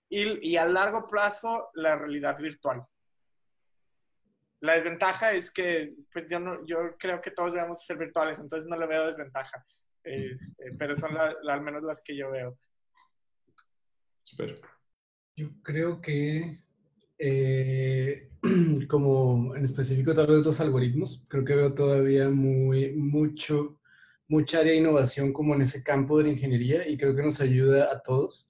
y, 0.10 0.56
a 0.58 0.68
largo 0.68 1.08
plazo 1.08 1.70
la 1.74 1.95
realidad 1.95 2.38
virtual. 2.38 2.86
La 4.62 4.74
desventaja 4.74 5.34
es 5.34 5.51
que, 5.51 5.93
pues 6.12 6.26
yo, 6.30 6.39
no, 6.39 6.66
yo 6.66 6.95
creo 6.97 7.22
que 7.22 7.32
todos 7.32 7.53
debemos 7.53 7.86
ser 7.86 7.97
virtuales, 7.97 8.39
entonces 8.39 8.68
no 8.68 8.78
le 8.78 8.88
veo 8.88 9.08
desventaja, 9.08 9.64
este, 10.03 10.72
pero 10.78 10.95
son 10.95 11.18
al 11.18 11.62
menos 11.62 11.84
las 11.84 12.01
que 12.03 12.16
yo 12.16 12.32
veo. 12.32 12.58
Super. 14.24 14.62
Yo 15.36 15.49
creo 15.62 16.01
que 16.01 16.66
Eh, 17.18 18.30
como 18.89 19.56
en 19.56 19.64
específico 19.64 20.14
tal 20.14 20.28
vez 20.28 20.45
los 20.45 20.60
algoritmos, 20.60 21.24
creo 21.30 21.45
que 21.45 21.56
veo 21.56 21.74
todavía 21.74 22.30
muy, 22.30 22.93
mucho, 22.93 23.80
mucha 24.28 24.60
área 24.60 24.74
de 24.74 24.80
innovación 24.80 25.32
como 25.32 25.56
en 25.56 25.62
ese 25.62 25.82
campo 25.84 26.18
de 26.18 26.26
la 26.26 26.30
ingeniería 26.32 26.88
y 26.88 26.97
creo 26.97 27.16
que 27.16 27.24
nos 27.24 27.39
ayuda 27.41 27.91
a 27.91 28.01
todos. 28.01 28.49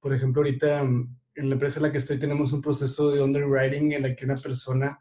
Por 0.00 0.12
ejemplo, 0.12 0.42
ahorita 0.42 0.84
mm, 0.84 1.16
en 1.36 1.48
la 1.48 1.54
empresa 1.54 1.78
en 1.78 1.84
la 1.84 1.92
que 1.92 1.98
estoy 1.98 2.18
tenemos 2.18 2.52
un 2.52 2.60
proceso 2.60 3.10
de 3.10 3.22
underwriting 3.22 3.92
en 3.92 4.02
la 4.02 4.14
que 4.14 4.24
una 4.24 4.36
persona 4.36 4.98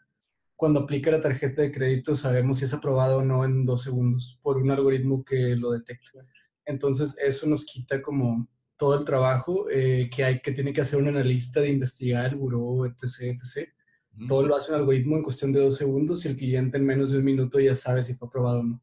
cuando 0.55 0.81
aplica 0.81 1.11
la 1.11 1.21
tarjeta 1.21 1.61
de 1.61 1.71
crédito 1.71 2.15
sabemos 2.15 2.57
si 2.57 2.65
es 2.65 2.73
aprobado 2.73 3.17
o 3.17 3.23
no 3.23 3.43
en 3.43 3.65
dos 3.65 3.83
segundos 3.83 4.39
por 4.41 4.57
un 4.57 4.71
algoritmo 4.71 5.23
que 5.23 5.55
lo 5.55 5.71
detecta. 5.71 6.25
Entonces 6.65 7.15
eso 7.21 7.47
nos 7.47 7.65
quita 7.65 8.01
como 8.01 8.47
todo 8.77 8.97
el 8.97 9.05
trabajo 9.05 9.69
eh, 9.69 10.09
que 10.13 10.23
hay 10.23 10.41
que 10.41 10.51
tiene 10.51 10.73
que 10.73 10.81
hacer 10.81 10.99
un 10.99 11.07
analista 11.07 11.61
de 11.61 11.69
investigar 11.69 12.25
el 12.25 12.35
buró, 12.35 12.85
etc, 12.85 13.37
etc. 13.37 13.69
Todo 14.27 14.47
lo 14.47 14.55
hace 14.55 14.71
un 14.71 14.79
algoritmo 14.79 15.17
en 15.17 15.23
cuestión 15.23 15.51
de 15.51 15.59
dos 15.59 15.75
segundos 15.75 16.23
y 16.23 16.29
el 16.29 16.37
cliente 16.37 16.77
en 16.77 16.85
menos 16.85 17.11
de 17.11 17.17
un 17.17 17.25
minuto 17.25 17.59
ya 17.59 17.75
sabe 17.75 18.01
si 18.01 18.13
fue 18.13 18.27
aprobado 18.27 18.61
o 18.61 18.63
no. 18.63 18.81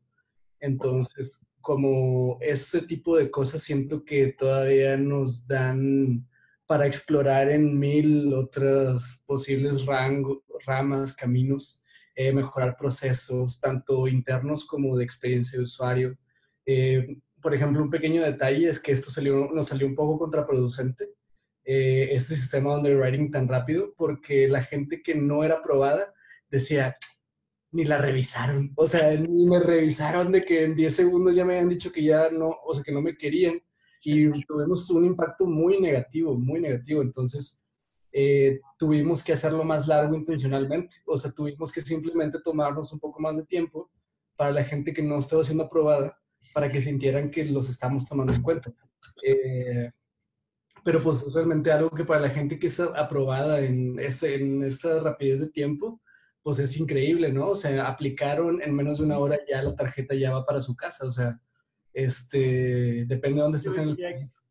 Entonces, 0.60 1.40
como 1.62 2.38
ese 2.40 2.82
tipo 2.82 3.16
de 3.16 3.30
cosas 3.30 3.62
siento 3.62 4.04
que 4.04 4.32
todavía 4.32 4.96
nos 4.96 5.46
dan 5.46 6.26
para 6.66 6.86
explorar 6.86 7.50
en 7.50 7.78
mil 7.78 8.34
otras 8.34 9.20
posibles 9.26 9.86
rangos, 9.86 10.38
ramas, 10.66 11.14
caminos, 11.14 11.82
eh, 12.14 12.32
mejorar 12.32 12.76
procesos, 12.76 13.60
tanto 13.60 14.06
internos 14.08 14.64
como 14.64 14.96
de 14.96 15.04
experiencia 15.04 15.58
de 15.58 15.64
usuario. 15.64 16.18
Eh, 16.66 17.16
por 17.40 17.54
ejemplo, 17.54 17.82
un 17.82 17.90
pequeño 17.90 18.22
detalle 18.22 18.68
es 18.68 18.78
que 18.78 18.92
esto 18.92 19.10
salió, 19.10 19.50
nos 19.52 19.68
salió 19.68 19.86
un 19.86 19.94
poco 19.94 20.18
contraproducente, 20.18 21.10
eh, 21.64 22.08
este 22.12 22.36
sistema 22.36 22.70
de 22.70 22.76
underwriting 22.78 23.30
tan 23.30 23.48
rápido, 23.48 23.94
porque 23.96 24.48
la 24.48 24.62
gente 24.62 25.02
que 25.02 25.14
no 25.14 25.44
era 25.44 25.56
aprobada 25.56 26.12
decía, 26.50 26.96
ni 27.72 27.84
la 27.84 27.98
revisaron, 27.98 28.70
o 28.76 28.86
sea, 28.86 29.12
ni 29.14 29.46
me 29.46 29.58
revisaron 29.58 30.30
de 30.30 30.44
que 30.44 30.64
en 30.64 30.74
10 30.74 30.94
segundos 30.94 31.34
ya 31.34 31.44
me 31.44 31.54
habían 31.54 31.70
dicho 31.70 31.90
que 31.90 32.04
ya 32.04 32.30
no, 32.30 32.50
o 32.64 32.74
sea, 32.74 32.84
que 32.84 32.92
no 32.92 33.00
me 33.00 33.16
querían, 33.16 33.60
y 34.04 34.30
tuvimos 34.44 34.90
un 34.90 35.04
impacto 35.06 35.46
muy 35.46 35.80
negativo, 35.80 36.34
muy 36.34 36.60
negativo, 36.60 37.02
entonces 37.02 37.62
eh, 38.12 38.60
tuvimos 38.78 39.22
que 39.22 39.32
hacerlo 39.32 39.64
más 39.64 39.88
largo 39.88 40.14
intencionalmente, 40.14 40.96
o 41.06 41.16
sea, 41.16 41.30
tuvimos 41.30 41.72
que 41.72 41.80
simplemente 41.80 42.38
tomarnos 42.44 42.92
un 42.92 43.00
poco 43.00 43.20
más 43.20 43.38
de 43.38 43.46
tiempo 43.46 43.90
para 44.36 44.50
la 44.50 44.64
gente 44.64 44.92
que 44.92 45.02
no 45.02 45.18
estaba 45.18 45.42
siendo 45.42 45.64
aprobada 45.64 46.18
para 46.52 46.70
que 46.70 46.82
sintieran 46.82 47.30
que 47.30 47.44
los 47.44 47.70
estamos 47.70 48.04
tomando 48.04 48.34
en 48.34 48.42
cuenta. 48.42 48.72
Eh, 49.24 49.90
pero 50.84 51.02
pues 51.02 51.22
es 51.22 51.32
realmente 51.32 51.70
algo 51.70 51.90
que 51.90 52.04
para 52.04 52.20
la 52.20 52.28
gente 52.28 52.58
que 52.58 52.66
está 52.66 52.86
aprobada 52.96 53.60
en, 53.60 53.98
en 53.98 54.62
esta 54.62 55.00
rapidez 55.00 55.40
de 55.40 55.48
tiempo, 55.48 56.01
pues 56.42 56.58
es 56.58 56.76
increíble, 56.76 57.32
¿no? 57.32 57.50
O 57.50 57.54
sea, 57.54 57.86
aplicaron 57.86 58.60
en 58.60 58.74
menos 58.74 58.98
de 58.98 59.04
una 59.04 59.18
hora 59.18 59.38
ya 59.48 59.62
la 59.62 59.74
tarjeta 59.74 60.14
ya 60.14 60.32
va 60.32 60.44
para 60.44 60.60
su 60.60 60.74
casa, 60.74 61.06
o 61.06 61.10
sea, 61.10 61.40
este, 61.92 63.04
depende 63.06 63.36
de 63.36 63.42
dónde 63.42 63.58
estés 63.58 63.76
en 63.76 63.90
el 63.90 63.96
país. 63.96 64.42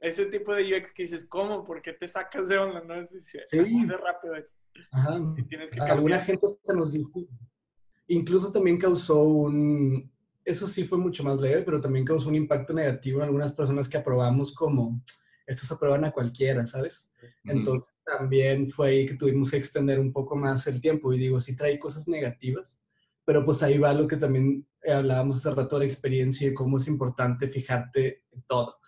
Ese 0.00 0.26
tipo 0.26 0.52
de 0.52 0.64
UX 0.64 0.92
que 0.92 1.04
dices, 1.04 1.24
¿cómo? 1.26 1.64
¿Por 1.64 1.80
qué 1.80 1.92
te 1.92 2.08
sacas 2.08 2.48
de 2.48 2.58
onda? 2.58 2.82
No 2.82 2.94
es, 2.94 3.10
sí. 3.20 3.38
de 3.50 3.96
rápido. 3.96 4.34
Ajá. 4.90 5.20
Alguna 5.88 6.18
gente 6.18 6.46
nos 6.74 6.92
dijo, 6.92 7.24
incluso 8.08 8.50
también 8.50 8.78
causó 8.78 9.22
un, 9.22 10.12
eso 10.44 10.66
sí 10.66 10.84
fue 10.84 10.98
mucho 10.98 11.22
más 11.22 11.40
leve, 11.40 11.62
pero 11.62 11.80
también 11.80 12.04
causó 12.04 12.28
un 12.28 12.34
impacto 12.34 12.72
negativo 12.72 13.18
en 13.18 13.26
algunas 13.26 13.52
personas 13.52 13.88
que 13.88 13.96
aprobamos 13.96 14.52
como, 14.52 15.00
estos 15.46 15.70
aprueban 15.72 16.04
a 16.04 16.12
cualquiera, 16.12 16.64
¿sabes? 16.66 17.10
Entonces 17.44 17.94
también 18.04 18.70
fue 18.70 18.88
ahí 18.88 19.06
que 19.06 19.14
tuvimos 19.14 19.50
que 19.50 19.56
extender 19.56 19.98
un 19.98 20.12
poco 20.12 20.36
más 20.36 20.66
el 20.66 20.80
tiempo 20.80 21.12
y 21.12 21.18
digo, 21.18 21.40
sí 21.40 21.56
trae 21.56 21.78
cosas 21.78 22.08
negativas, 22.08 22.80
pero 23.24 23.44
pues 23.44 23.62
ahí 23.62 23.78
va 23.78 23.92
lo 23.92 24.06
que 24.06 24.16
también 24.16 24.66
hablábamos 24.86 25.36
hace 25.36 25.50
rato 25.50 25.76
de 25.76 25.80
la 25.80 25.92
experiencia 25.92 26.48
y 26.48 26.54
cómo 26.54 26.76
es 26.76 26.86
importante 26.88 27.46
fijarte 27.46 28.24
en 28.30 28.42
todo. 28.42 28.78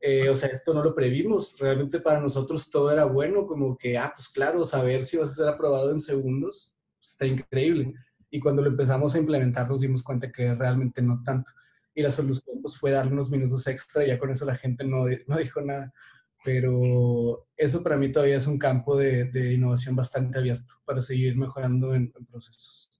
Eh, 0.00 0.28
o 0.28 0.34
sea, 0.34 0.50
esto 0.50 0.74
no 0.74 0.82
lo 0.82 0.94
previmos, 0.94 1.56
realmente 1.58 2.00
para 2.00 2.20
nosotros 2.20 2.68
todo 2.70 2.90
era 2.90 3.04
bueno, 3.04 3.46
como 3.46 3.76
que, 3.76 3.96
ah, 3.96 4.12
pues 4.14 4.28
claro, 4.28 4.64
saber 4.64 5.02
si 5.02 5.16
vas 5.16 5.30
a 5.30 5.34
ser 5.34 5.48
aprobado 5.48 5.90
en 5.90 6.00
segundos, 6.00 6.76
pues, 6.98 7.10
está 7.10 7.26
increíble 7.26 7.94
y 8.34 8.40
cuando 8.40 8.62
lo 8.62 8.68
empezamos 8.70 9.14
a 9.14 9.18
implementar 9.18 9.70
nos 9.70 9.80
dimos 9.80 10.02
cuenta 10.02 10.32
que 10.32 10.52
realmente 10.56 11.00
no 11.00 11.22
tanto. 11.22 11.52
Y 11.94 12.02
la 12.02 12.10
solución 12.10 12.60
pues, 12.60 12.76
fue 12.76 12.90
darle 12.90 13.12
unos 13.12 13.30
minutos 13.30 13.66
extra 13.66 14.04
y 14.04 14.08
ya 14.08 14.18
con 14.18 14.30
eso 14.30 14.44
la 14.44 14.56
gente 14.56 14.84
no, 14.84 15.06
no 15.26 15.36
dijo 15.36 15.60
nada. 15.60 15.92
Pero 16.44 17.48
eso 17.56 17.82
para 17.82 17.96
mí 17.96 18.12
todavía 18.12 18.36
es 18.36 18.46
un 18.46 18.58
campo 18.58 18.96
de, 18.96 19.24
de 19.24 19.54
innovación 19.54 19.96
bastante 19.96 20.38
abierto 20.38 20.74
para 20.84 21.00
seguir 21.00 21.36
mejorando 21.36 21.94
en, 21.94 22.12
procesos. 22.30 22.92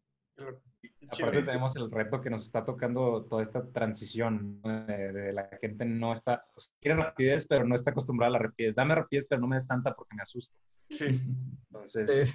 Aparte 1.11 1.42
tenemos 1.42 1.76
el 1.76 1.90
reto 1.90 2.22
que 2.22 2.30
nos 2.30 2.47
está 2.47 2.64
tocando 2.64 3.26
toda 3.26 3.42
esta 3.42 3.70
transición 3.70 4.62
de, 4.62 5.32
la 5.34 5.49
gente 5.61 5.84
no 5.84 6.12
está, 6.12 6.47
pues, 6.55 6.72
quiere 6.80 6.97
rapidez, 6.97 7.47
pero 7.47 7.66
no 7.66 7.74
está 7.74 7.90
acostumbrada 7.90 8.30
a 8.30 8.32
la 8.32 8.38
rapidez. 8.38 8.74
Dame 8.74 8.95
rapidez, 8.95 9.26
pero 9.28 9.42
no 9.42 9.47
me 9.47 9.57
des 9.57 9.66
tanta 9.66 9.95
porque 9.95 10.16
me 10.16 10.22
asusto. 10.22 10.57
Sí. 10.88 11.20
Entonces, 11.66 12.34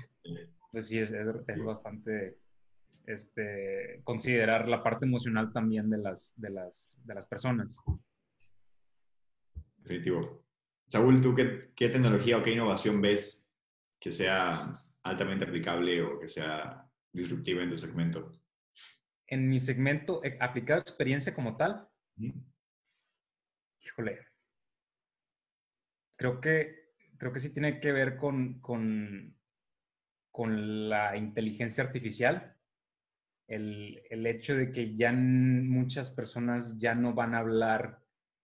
pues 0.72 0.88
sí, 0.88 1.00
es, 1.00 1.12
es 1.12 1.64
bastante 1.64 2.38
este, 3.10 4.02
considerar 4.04 4.68
la 4.68 4.84
parte 4.84 5.06
emocional 5.06 5.52
también 5.52 5.90
de 5.90 5.98
las, 5.98 6.34
de 6.38 6.52
las, 6.52 6.96
de 7.04 7.16
las 7.16 7.26
personas. 7.26 7.80
Definitivo. 9.78 10.46
Saúl, 10.88 11.20
¿tú 11.20 11.34
qué, 11.34 11.72
qué 11.76 11.90
tecnología 11.90 12.38
o 12.38 12.44
qué 12.44 12.52
innovación 12.52 13.02
ves 13.02 13.52
que 14.00 14.12
sea 14.12 14.72
altamente 15.04 15.46
aplicable 15.46 16.02
o 16.04 16.20
que 16.20 16.28
sea 16.28 16.88
disruptiva 17.12 17.64
en 17.64 17.72
tu 17.72 17.78
segmento? 17.80 18.32
En 19.28 19.50
mi 19.50 19.60
segmento, 19.60 20.24
eh, 20.24 20.38
aplicado 20.40 20.82
experiencia 20.82 21.34
como 21.34 21.58
tal, 21.58 21.88
híjole, 23.82 24.20
creo 26.16 26.40
que, 26.40 26.92
creo 27.18 27.34
que 27.34 27.40
sí 27.40 27.52
tiene 27.52 27.80
que 27.80 27.92
ver 27.92 28.18
con, 28.18 28.60
con, 28.60 29.36
con 30.32 30.90
la 30.90 31.18
inteligencia 31.18 31.84
artificial 31.84 32.59
el, 33.50 34.02
el, 34.10 34.28
hecho 34.28 34.56
de 34.56 34.72
que 34.72 34.96
ya 34.96 35.12
muchas 35.12 36.12
personas 36.12 36.78
ya 36.80 36.94
no 36.94 37.14
van 37.14 37.34
a 37.34 37.40
hablar 37.40 38.00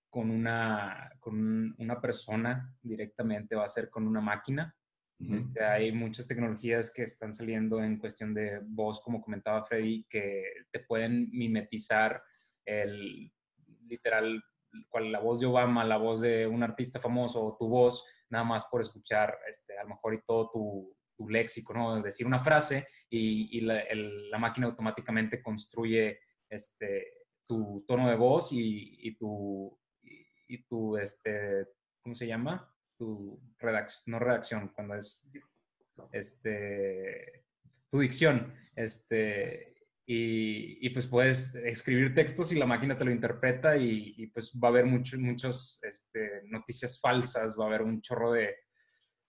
con 0.09 0.31
una, 0.31 1.11
con 1.19 1.75
una 1.77 2.01
persona 2.01 2.75
directamente, 2.81 3.55
va 3.55 3.65
a 3.65 3.69
ser 3.69 3.89
con 3.89 4.07
una 4.07 4.21
máquina. 4.21 4.75
este, 5.19 5.63
hay 5.63 5.91
muchas 5.91 6.27
tecnologías 6.27 6.91
que 6.91 7.03
están 7.03 7.33
saliendo 7.33 7.83
en 7.83 7.99
cuestión 7.99 8.33
de 8.33 8.61
voz, 8.65 8.99
como 9.01 9.21
comentaba 9.21 9.63
Freddy, 9.63 10.05
que 10.09 10.43
te 10.71 10.79
pueden 10.79 11.29
mimetizar 11.31 12.21
el 12.65 13.31
literal, 13.87 14.43
cual, 14.89 15.11
la 15.11 15.19
voz 15.19 15.39
de 15.39 15.45
Obama, 15.45 15.83
la 15.83 15.97
voz 15.97 16.21
de 16.21 16.47
un 16.47 16.63
artista 16.63 16.99
famoso 16.99 17.45
o 17.45 17.55
tu 17.57 17.67
voz, 17.67 18.03
nada 18.29 18.43
más 18.43 18.65
por 18.65 18.81
escuchar 18.81 19.37
este, 19.47 19.77
a 19.77 19.83
lo 19.83 19.89
mejor 19.89 20.15
y 20.15 20.21
todo 20.25 20.49
tu, 20.51 20.94
tu 21.15 21.29
léxico, 21.29 21.73
¿no? 21.73 22.01
Decir 22.01 22.27
una 22.27 22.39
frase 22.39 22.87
y, 23.09 23.61
la, 23.61 24.37
máquina 24.37 24.67
automáticamente 24.67 25.41
construye 25.41 26.19
este, 26.49 27.27
tu 27.47 27.83
tono 27.87 28.09
de 28.09 28.15
voz 28.15 28.49
y, 28.51 29.15
tu, 29.17 29.77
y, 30.01 30.63
tu, 30.63 30.97
este, 30.97 31.67
¿cómo 32.01 32.15
se 32.15 32.27
llama? 32.27 32.71
Tu 32.97 33.39
redacción, 33.59 34.03
no 34.07 34.19
redacción, 34.19 34.69
cuando 34.69 34.95
es, 34.95 35.27
este, 36.11 37.45
tu 37.89 37.99
dicción, 37.99 38.53
este, 38.75 39.75
y, 40.07 40.89
pues 40.89 41.07
puedes 41.07 41.55
escribir 41.55 42.13
textos 42.13 42.51
y 42.51 42.59
la 42.59 42.67
máquina 42.67 42.97
te 42.97 43.05
lo 43.05 43.11
interpreta 43.11 43.75
y, 43.77 44.27
pues 44.27 44.51
va 44.51 44.67
a 44.67 44.71
haber 44.71 44.85
muchas 44.85 45.19
muchos, 45.19 45.79
este, 45.83 46.43
noticias 46.45 46.99
falsas, 46.99 47.57
va 47.59 47.65
a 47.65 47.67
haber 47.67 47.81
un 47.81 48.01
chorro 48.01 48.33
de, 48.33 48.55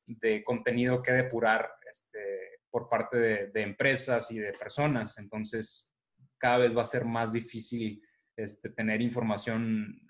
de 0.07 0.45
contenido 0.45 1.03
que 1.03 1.13
depurar 1.13 1.71
este, 1.91 2.61
por 2.71 2.89
parte 2.89 3.17
de, 3.53 3.63
empresas 3.63 4.31
y 4.31 4.39
de 4.39 4.53
personas. 4.53 5.19
Entonces, 5.19 5.93
cada 6.39 6.59
vez 6.59 6.77
va 6.77 6.83
a 6.83 6.87
ser 6.87 7.05
más 7.05 7.33
difícil 7.33 8.03
este, 8.37 8.71
tener 8.71 9.01
información 9.03 10.01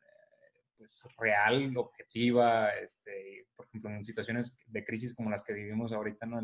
pues, 0.76 1.08
real, 1.18 1.76
objetiva. 1.76 2.70
Este, 2.76 3.46
por 3.54 3.66
ejemplo, 3.66 3.90
en 3.90 4.04
situaciones 4.04 4.58
de 4.66 4.84
crisis 4.84 5.14
como 5.14 5.30
las 5.30 5.44
que 5.44 5.54
vivimos 5.54 5.92
ahorita 5.92 6.26
¿no? 6.26 6.40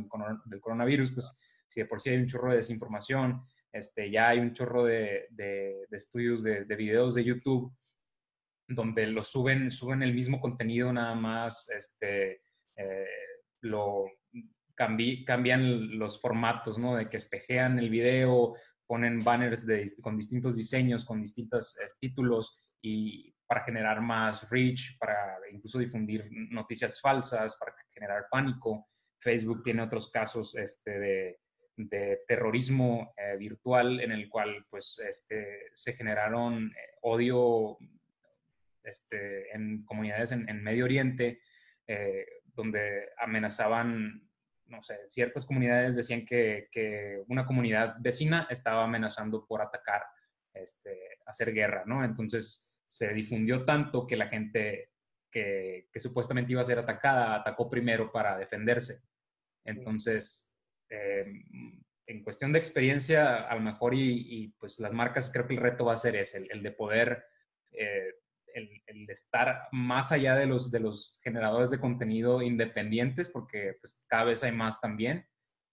del 0.46 0.60
coronavirus, 0.60 1.12
pues 1.12 1.38
si 1.68 1.80
de 1.80 1.86
por 1.86 2.00
sí 2.00 2.10
hay 2.10 2.18
un 2.18 2.26
chorro 2.26 2.50
de 2.50 2.56
desinformación, 2.56 3.42
este, 3.72 4.10
ya 4.10 4.28
hay 4.28 4.38
un 4.38 4.52
chorro 4.52 4.84
de, 4.84 5.26
de, 5.30 5.86
estudios 5.90 6.42
de, 6.42 6.64
de, 6.66 6.76
videos 6.76 7.14
de 7.14 7.24
YouTube 7.24 7.74
donde 8.68 9.06
lo 9.06 9.22
suben, 9.22 9.70
suben 9.70 10.02
el 10.02 10.14
mismo 10.14 10.40
contenido 10.40 10.92
nada 10.92 11.14
más, 11.14 11.68
este, 11.70 12.42
eh, 12.76 13.06
lo 13.62 14.04
cambian 14.74 15.98
los 15.98 16.20
formatos, 16.20 16.78
¿no? 16.78 16.96
De 16.96 17.08
que 17.08 17.16
espejean 17.16 17.78
el 17.78 17.90
video, 17.90 18.54
ponen 18.86 19.22
banners 19.22 19.66
con 20.00 20.16
distintos 20.16 20.56
diseños, 20.56 21.04
con 21.04 21.20
distintos 21.20 21.76
títulos 21.98 22.58
y 22.82 23.34
para 23.46 23.64
generar 23.64 24.00
más 24.00 24.48
reach, 24.50 24.98
para 24.98 25.38
incluso 25.52 25.78
difundir 25.78 26.26
noticias 26.50 27.00
falsas, 27.00 27.56
para 27.56 27.74
generar 27.92 28.26
pánico. 28.30 28.88
Facebook 29.18 29.62
tiene 29.62 29.82
otros 29.82 30.10
casos 30.10 30.54
este, 30.56 30.98
de, 30.98 31.38
terrorismo 32.26 33.12
eh, 33.16 33.36
virtual 33.36 34.00
en 34.00 34.12
el 34.12 34.28
cual 34.28 34.54
pues, 34.70 34.98
este, 35.06 35.70
se 35.72 35.92
generaron 35.92 36.66
eh, 36.68 36.96
odio 37.02 37.78
este, 38.82 39.54
en 39.54 39.84
comunidades 39.84 40.32
en, 40.32 40.62
Medio 40.62 40.84
Oriente, 40.84 41.40
eh, 41.86 42.26
donde 42.52 43.08
amenazaban, 43.18 44.28
no 44.66 44.82
sé, 44.82 44.98
ciertas 45.08 45.46
comunidades 45.46 45.96
decían 45.96 46.24
que, 46.24 46.68
que, 46.70 47.22
una 47.28 47.46
comunidad 47.46 47.96
vecina 48.00 48.46
estaba 48.50 48.84
amenazando 48.84 49.46
por 49.46 49.62
atacar, 49.62 50.02
este, 50.54 50.98
hacer 51.26 51.52
guerra, 51.52 51.84
¿no? 51.86 52.04
Entonces 52.04 52.72
se 52.86 53.12
difundió 53.12 53.64
tanto 53.64 54.06
que 54.06 54.16
la 54.16 54.28
gente 54.28 54.90
que, 55.30 55.88
que 55.92 56.00
supuestamente 56.00 56.52
iba 56.52 56.60
a 56.60 56.64
ser 56.64 56.78
atacada 56.78 57.34
atacó 57.34 57.70
primero 57.70 58.12
para 58.12 58.36
defenderse. 58.36 59.02
Entonces, 59.64 60.52
eh, 60.90 61.24
en 62.06 62.22
cuestión 62.22 62.52
de 62.52 62.58
experiencia, 62.58 63.36
a 63.48 63.54
lo 63.54 63.60
mejor 63.60 63.94
y, 63.94 64.54
pues 64.58 64.78
las 64.80 64.92
marcas, 64.92 65.30
creo 65.32 65.46
que 65.46 65.54
el 65.54 65.60
reto 65.60 65.84
va 65.84 65.94
a 65.94 65.96
ser 65.96 66.16
ese, 66.16 66.46
el, 66.50 66.62
de 66.62 66.72
poder, 66.72 67.24
eh, 67.72 68.14
el, 68.54 68.82
el, 68.86 69.08
estar 69.10 69.68
más 69.72 70.12
allá 70.12 70.36
de 70.36 70.46
los, 70.46 70.70
de 70.70 70.80
los 70.80 71.20
generadores 71.22 71.70
de 71.70 71.80
contenido 71.80 72.42
independientes, 72.42 73.28
porque 73.28 73.76
pues 73.80 74.04
cada 74.06 74.24
vez 74.24 74.42
hay 74.44 74.52
más 74.52 74.80
también, 74.80 75.26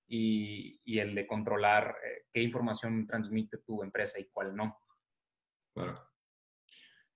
y, 0.08 0.82
y 0.84 1.00
el 1.00 1.14
de 1.14 1.28
controlar 1.28 1.96
eh, 2.04 2.26
qué 2.34 2.42
información 2.42 3.06
transmite 3.06 3.60
tu 3.60 3.84
empresa 3.84 4.20
y 4.20 4.28
cuál 4.32 4.56
no. 4.56 4.78
Claro. 5.74 6.04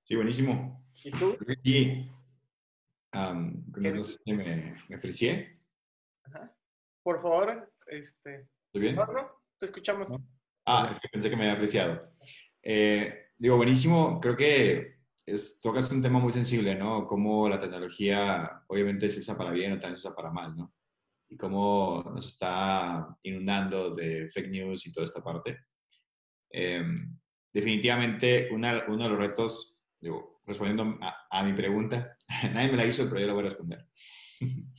Sí, 0.04 0.16
buenísimo. 0.16 0.86
¿Y 1.04 1.12
tú? 1.12 1.38
Sí. 1.64 2.12
Um, 3.14 3.64
me, 3.76 4.76
me 4.90 4.96
ofrecí. 4.96 5.30
Ajá. 6.26 6.56
Por 7.04 7.22
favor, 7.22 7.74
este. 7.88 8.48
¿Estoy 8.68 8.82
bien? 8.82 8.96
No, 8.96 9.06
te 9.60 9.66
escuchamos. 9.66 10.10
Ah, 10.66 10.88
es 10.90 11.00
que 11.00 11.10
pensé 11.10 11.30
que 11.30 11.36
me 11.36 11.44
había 11.44 11.56
apreciado. 11.56 12.16
Eh, 12.62 13.32
digo, 13.38 13.58
buenísimo. 13.58 14.20
Creo 14.20 14.38
que 14.38 14.93
es, 15.26 15.60
tocas 15.62 15.90
un 15.92 16.02
tema 16.02 16.20
muy 16.20 16.32
sensible, 16.32 16.76
¿no? 16.76 17.08
Cómo 17.08 17.48
la 17.48 17.60
tecnología 17.60 18.64
obviamente 18.68 19.10
se 19.10 19.20
usa 19.20 19.38
para 19.38 19.52
bien 19.52 19.74
o 19.74 19.80
también 19.80 19.96
se 19.96 20.08
usa 20.08 20.16
para 20.16 20.32
mal, 20.32 20.56
¿no? 20.56 20.74
Y 21.30 21.38
cómo 21.38 22.04
nos 22.14 22.28
está 22.28 23.18
inundando 23.24 23.96
de 23.96 24.30
fake 24.30 24.50
news 24.50 24.86
y 24.86 24.92
toda 24.92 25.06
esta 25.06 25.24
parte. 25.24 25.66
Em, 26.50 27.18
definitivamente, 27.52 28.50
una, 28.52 28.84
uno 28.88 29.04
de 29.04 29.10
los 29.10 29.18
retos, 29.18 29.84
digo, 30.00 30.42
respondiendo 30.46 30.98
a, 31.02 31.28
a, 31.30 31.44
mi 31.44 31.54
pregunta, 31.54 32.18
nadie 32.54 32.72
me 32.72 32.78
la 32.78 32.86
hizo, 32.86 33.08
pero 33.08 33.22
yo 33.22 33.28
la 33.28 33.34
voy 33.34 33.42
a 33.42 33.50
responder. 33.50 33.88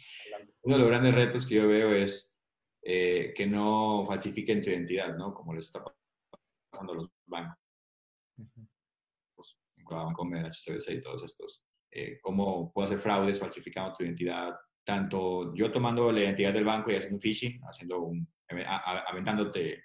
Uno 0.62 0.76
de 0.76 0.80
los 0.80 0.88
grandes 0.88 1.14
retos 1.14 1.46
que 1.46 1.56
yo 1.56 1.68
veo 1.68 1.92
es 1.92 2.40
eh, 2.82 3.32
que 3.36 3.46
no 3.46 4.04
falsifiquen 4.06 4.62
tu 4.62 4.70
identidad, 4.70 5.16
¿no? 5.16 5.34
Como 5.34 5.54
les 5.54 5.66
está 5.66 5.84
pasando 6.70 6.92
a 6.92 6.96
los 6.96 7.10
bancos. 7.26 7.58
Pues, 9.84 10.04
Bancomer, 10.04 10.46
HSBC 10.46 10.90
y 10.90 11.00
todos 11.00 11.24
estos. 11.24 11.64
Eh, 11.90 12.18
cómo 12.20 12.72
puedo 12.72 12.86
hacer 12.86 12.98
fraudes 12.98 13.38
falsificando 13.38 13.92
tu 13.92 14.04
identidad, 14.04 14.54
tanto 14.84 15.54
yo 15.54 15.70
tomando 15.70 16.10
la 16.10 16.20
identidad 16.20 16.52
del 16.52 16.64
banco 16.64 16.90
y 16.90 16.96
haciendo 16.96 17.16
un 17.16 17.20
phishing, 17.20 17.60
haciendo 17.62 18.00
un, 18.00 18.28
aventándote 18.48 19.84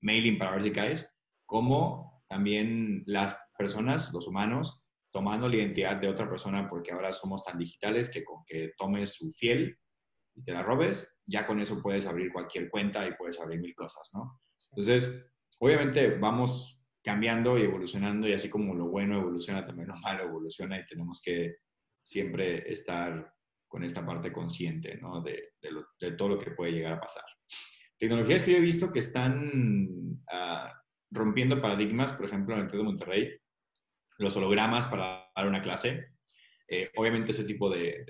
mailing 0.00 0.38
para 0.38 0.52
ver 0.52 0.62
si 0.62 0.72
caes, 0.72 1.12
como 1.44 2.22
también 2.28 3.02
las 3.06 3.36
personas, 3.56 4.12
los 4.12 4.26
humanos, 4.28 4.84
tomando 5.10 5.48
la 5.48 5.56
identidad 5.56 5.96
de 5.96 6.08
otra 6.08 6.28
persona 6.28 6.68
porque 6.68 6.92
ahora 6.92 7.12
somos 7.12 7.44
tan 7.44 7.58
digitales 7.58 8.08
que 8.10 8.24
con 8.24 8.44
que 8.46 8.72
tomes 8.76 9.14
su 9.14 9.32
fiel 9.32 9.76
y 10.34 10.44
te 10.44 10.52
la 10.52 10.62
robes, 10.62 11.18
ya 11.26 11.46
con 11.46 11.58
eso 11.58 11.82
puedes 11.82 12.06
abrir 12.06 12.32
cualquier 12.32 12.70
cuenta 12.70 13.06
y 13.06 13.14
puedes 13.14 13.40
abrir 13.40 13.60
mil 13.60 13.74
cosas, 13.74 14.10
¿no? 14.14 14.40
Entonces, 14.70 15.32
obviamente 15.58 16.16
vamos 16.18 16.77
cambiando 17.02 17.58
y 17.58 17.62
evolucionando 17.62 18.28
y 18.28 18.32
así 18.32 18.48
como 18.48 18.74
lo 18.74 18.86
bueno 18.86 19.18
evoluciona, 19.18 19.64
también 19.64 19.88
lo 19.88 19.96
malo 19.96 20.24
evoluciona 20.24 20.78
y 20.78 20.86
tenemos 20.86 21.20
que 21.24 21.56
siempre 22.02 22.70
estar 22.70 23.32
con 23.66 23.84
esta 23.84 24.04
parte 24.04 24.32
consciente, 24.32 24.96
¿no? 24.96 25.20
De, 25.22 25.52
de, 25.60 26.12
todo 26.12 26.30
lo 26.30 26.38
que 26.38 26.52
puede 26.52 26.72
llegar 26.72 26.94
a 26.94 27.00
pasar. 27.00 27.24
Tecnologías 27.98 28.42
que 28.42 28.52
yo 28.52 28.58
he 28.58 28.60
visto 28.62 28.92
que 28.92 29.00
están 29.00 29.50
uh, 30.32 30.68
rompiendo 31.10 31.60
paradigmas, 31.60 32.12
por 32.12 32.26
ejemplo, 32.26 32.54
en 32.54 32.62
el 32.62 32.68
de 32.68 32.82
Monterrey, 32.82 33.30
los 34.18 34.36
hologramas 34.36 34.86
para 34.86 35.30
dar 35.36 35.46
una 35.46 35.60
clase. 35.60 36.14
Eh, 36.66 36.90
obviamente 36.96 37.32
ese 37.32 37.44
tipo 37.44 37.70
de, 37.70 38.04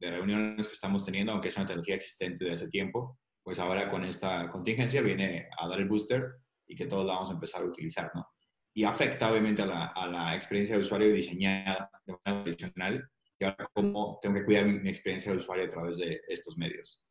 de 0.00 0.10
reuniones 0.10 0.66
que 0.66 0.74
estamos 0.74 1.04
teniendo, 1.04 1.32
aunque 1.32 1.48
es 1.48 1.56
una 1.56 1.66
tecnología 1.66 1.96
existente 1.96 2.44
de 2.44 2.52
hace 2.52 2.68
tiempo, 2.68 3.18
pues 3.42 3.58
ahora 3.58 3.90
con 3.90 4.04
esta 4.04 4.50
contingencia 4.50 5.02
viene 5.02 5.48
a 5.58 5.68
dar 5.68 5.78
el 5.78 5.88
booster 5.88 6.36
y 6.66 6.74
que 6.74 6.86
todos 6.86 7.06
la 7.06 7.14
vamos 7.14 7.30
a 7.30 7.34
empezar 7.34 7.62
a 7.62 7.66
utilizar, 7.66 8.10
¿no? 8.14 8.26
Y 8.74 8.84
afecta 8.84 9.30
obviamente 9.30 9.62
a 9.62 9.66
la, 9.66 9.86
a 9.86 10.06
la 10.08 10.34
experiencia 10.34 10.76
de 10.76 10.82
usuario 10.82 11.12
diseñada 11.12 11.90
de 12.04 12.12
manera 12.12 12.44
tradicional 12.44 13.10
y 13.38 13.44
ahora 13.44 13.68
cómo 13.72 14.18
tengo 14.20 14.36
que 14.36 14.44
cuidar 14.44 14.66
mi, 14.66 14.88
experiencia 14.88 15.32
de 15.32 15.38
usuario 15.38 15.64
a 15.64 15.68
través 15.68 15.98
de 15.98 16.20
estos 16.28 16.56
medios. 16.56 17.10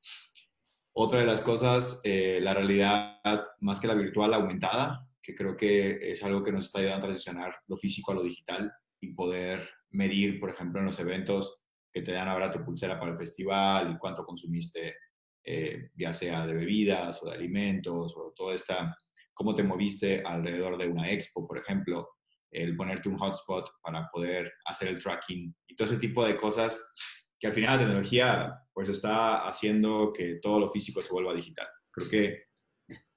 Otra 0.95 1.19
de 1.19 1.25
las 1.25 1.41
cosas, 1.41 2.01
eh, 2.03 2.39
la 2.41 2.53
realidad 2.53 3.19
más 3.61 3.79
que 3.79 3.87
la 3.87 3.95
virtual 3.95 4.33
aumentada, 4.33 5.07
que 5.21 5.33
creo 5.33 5.55
que 5.55 6.11
es 6.11 6.23
algo 6.23 6.43
que 6.43 6.51
nos 6.51 6.65
está 6.65 6.79
ayudando 6.79 7.05
a 7.05 7.09
transicionar 7.09 7.55
lo 7.67 7.77
físico 7.77 8.11
a 8.11 8.15
lo 8.15 8.23
digital 8.23 8.71
y 8.99 9.13
poder 9.13 9.69
medir, 9.89 10.39
por 10.39 10.49
ejemplo, 10.49 10.79
en 10.79 10.85
los 10.85 10.99
eventos, 10.99 11.65
que 11.91 12.01
te 12.01 12.11
dan 12.11 12.27
ahora 12.27 12.51
tu 12.51 12.63
pulsera 12.63 12.99
para 12.99 13.11
el 13.11 13.17
festival 13.17 13.91
y 13.91 13.97
cuánto 13.97 14.25
consumiste, 14.25 14.95
eh, 15.43 15.89
ya 15.95 16.13
sea 16.13 16.45
de 16.45 16.53
bebidas 16.53 17.21
o 17.21 17.29
de 17.29 17.35
alimentos 17.35 18.15
o 18.17 18.33
toda 18.35 18.55
esta, 18.55 18.95
cómo 19.33 19.55
te 19.55 19.63
moviste 19.63 20.21
alrededor 20.25 20.77
de 20.77 20.87
una 20.87 21.09
expo, 21.09 21.47
por 21.47 21.57
ejemplo, 21.57 22.09
el 22.51 22.75
ponerte 22.75 23.09
un 23.09 23.17
hotspot 23.17 23.69
para 23.81 24.09
poder 24.11 24.51
hacer 24.65 24.89
el 24.89 25.01
tracking 25.01 25.55
y 25.67 25.75
todo 25.75 25.87
ese 25.87 25.97
tipo 25.97 26.23
de 26.23 26.37
cosas 26.37 26.93
que 27.39 27.47
al 27.47 27.53
final 27.53 27.77
la 27.77 27.85
tecnología 27.85 28.53
pues 28.71 28.89
está 28.89 29.45
haciendo 29.47 30.13
que 30.13 30.35
todo 30.41 30.59
lo 30.59 30.71
físico 30.71 31.01
se 31.01 31.11
vuelva 31.11 31.33
digital. 31.33 31.67
Creo 31.91 32.09
que 32.09 32.43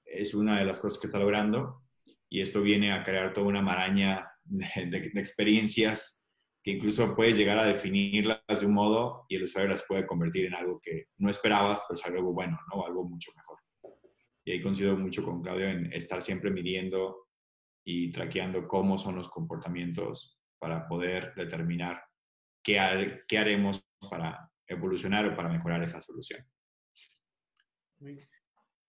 es 0.05 0.33
una 0.33 0.59
de 0.59 0.65
las 0.65 0.79
cosas 0.79 0.99
que 0.99 1.07
está 1.07 1.19
logrando 1.19 1.83
y 2.29 2.41
esto 2.41 2.61
viene 2.61 2.91
a 2.91 3.03
crear 3.03 3.33
toda 3.33 3.47
una 3.47 3.61
maraña 3.61 4.29
de, 4.43 5.11
experiencias 5.15 6.25
que 6.63 6.71
incluso 6.71 7.15
puedes 7.15 7.37
llegar 7.37 7.57
a 7.57 7.65
definirlas 7.65 8.41
de 8.59 8.65
un 8.65 8.73
modo 8.73 9.25
y 9.29 9.37
el 9.37 9.43
usuario 9.43 9.71
las 9.71 9.83
puede 9.87 10.05
convertir 10.05 10.45
en 10.45 10.55
algo 10.55 10.79
que 10.81 11.05
no 11.17 11.29
esperabas, 11.29 11.81
pero 11.87 11.97
es 11.97 12.05
algo 12.05 12.33
bueno, 12.33 12.59
¿no? 12.73 12.85
Algo 12.85 13.05
mucho 13.05 13.31
mejor. 13.33 13.46
Y 14.47 14.51
ahí 14.51 14.61
coincido 14.61 14.95
mucho 14.95 15.25
con 15.25 15.41
Claudio 15.41 15.67
en 15.67 15.91
estar 15.91 16.21
siempre 16.21 16.49
midiendo 16.49 17.27
y 17.85 18.13
traqueando 18.13 18.65
cómo 18.65 18.97
son 18.97 19.17
los 19.17 19.27
comportamientos 19.27 20.39
para 20.57 20.87
poder 20.87 21.33
determinar 21.35 22.01
qué, 22.63 23.23
qué 23.27 23.37
haremos 23.39 23.85
para 24.09 24.49
evolucionar 24.65 25.25
o 25.25 25.35
para 25.35 25.49
mejorar 25.49 25.83
esa 25.83 25.99
solución. 25.99 26.47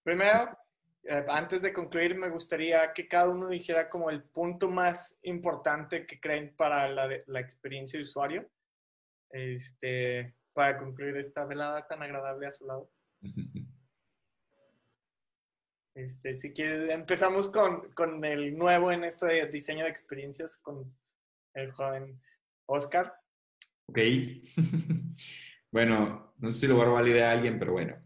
Primero, 0.04 0.56
eh, 1.02 1.24
antes 1.28 1.60
de 1.62 1.72
concluir, 1.72 2.16
me 2.16 2.28
gustaría 2.28 2.92
que 2.92 3.08
cada 3.08 3.28
uno 3.28 3.48
dijera 3.48 3.90
como 3.90 4.10
el 4.10 4.22
punto 4.22 4.68
más 4.68 5.18
importante 5.22 6.06
que 6.06 6.20
creen 6.20 6.54
para 6.54 6.88
la, 6.88 7.08
la 7.26 7.40
experiencia 7.40 7.98
de 7.98 8.04
usuario, 8.04 8.48
este, 9.30 10.36
para 10.52 10.76
concluir 10.76 11.16
esta 11.16 11.44
velada 11.44 11.84
tan 11.88 12.00
agradable 12.00 12.46
a 12.46 12.52
su 12.52 12.64
lado. 12.64 12.92
Este, 15.98 16.32
si 16.32 16.52
quieres, 16.52 16.90
empezamos 16.90 17.50
con, 17.50 17.90
con 17.90 18.24
el 18.24 18.56
nuevo 18.56 18.92
en 18.92 19.02
esto 19.02 19.26
de 19.26 19.48
diseño 19.48 19.82
de 19.82 19.90
experiencias 19.90 20.56
con 20.56 20.96
el 21.54 21.72
joven 21.72 22.22
Oscar. 22.66 23.14
Ok. 23.86 23.98
bueno, 25.72 26.34
no 26.38 26.50
sé 26.50 26.60
si 26.60 26.66
lo 26.68 26.76
va 26.76 26.84
a 26.84 26.86
robar 26.86 27.02
la 27.02 27.10
idea 27.10 27.30
a 27.30 27.32
alguien, 27.32 27.58
pero 27.58 27.72
bueno. 27.72 27.96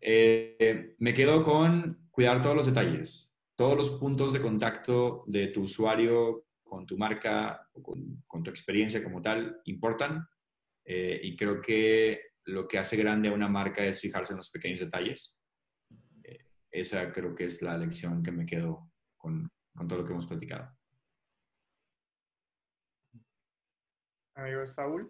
Eh, 0.00 0.96
me 0.98 1.14
quedo 1.14 1.44
con 1.44 2.08
cuidar 2.10 2.42
todos 2.42 2.56
los 2.56 2.66
detalles, 2.66 3.38
todos 3.54 3.76
los 3.76 3.90
puntos 3.90 4.32
de 4.32 4.40
contacto 4.40 5.22
de 5.28 5.46
tu 5.48 5.62
usuario 5.62 6.46
con 6.64 6.84
tu 6.84 6.98
marca 6.98 7.68
con, 7.80 8.42
tu 8.42 8.50
experiencia 8.50 9.04
como 9.04 9.22
tal 9.22 9.60
importan. 9.66 10.26
Eh, 10.84 11.20
y 11.22 11.36
creo 11.36 11.62
que 11.62 12.22
lo 12.46 12.66
que 12.66 12.78
hace 12.78 12.96
grande 12.96 13.28
a 13.28 13.32
una 13.32 13.48
marca 13.48 13.84
es 13.84 14.00
fijarse 14.00 14.32
en 14.32 14.38
los 14.38 14.50
pequeños 14.50 14.80
detalles. 14.80 15.39
Esa 16.70 17.12
creo 17.12 17.34
que 17.34 17.44
es 17.44 17.62
la 17.62 17.76
lección 17.76 18.22
que 18.22 18.32
me 18.32 18.46
quedo 18.46 18.90
con, 19.16 19.50
con 19.74 19.88
todo 19.88 20.00
lo 20.00 20.04
que 20.04 20.12
hemos 20.12 20.26
platicado. 20.26 20.76
Amigo 24.34 24.64
Saúl. 24.64 25.00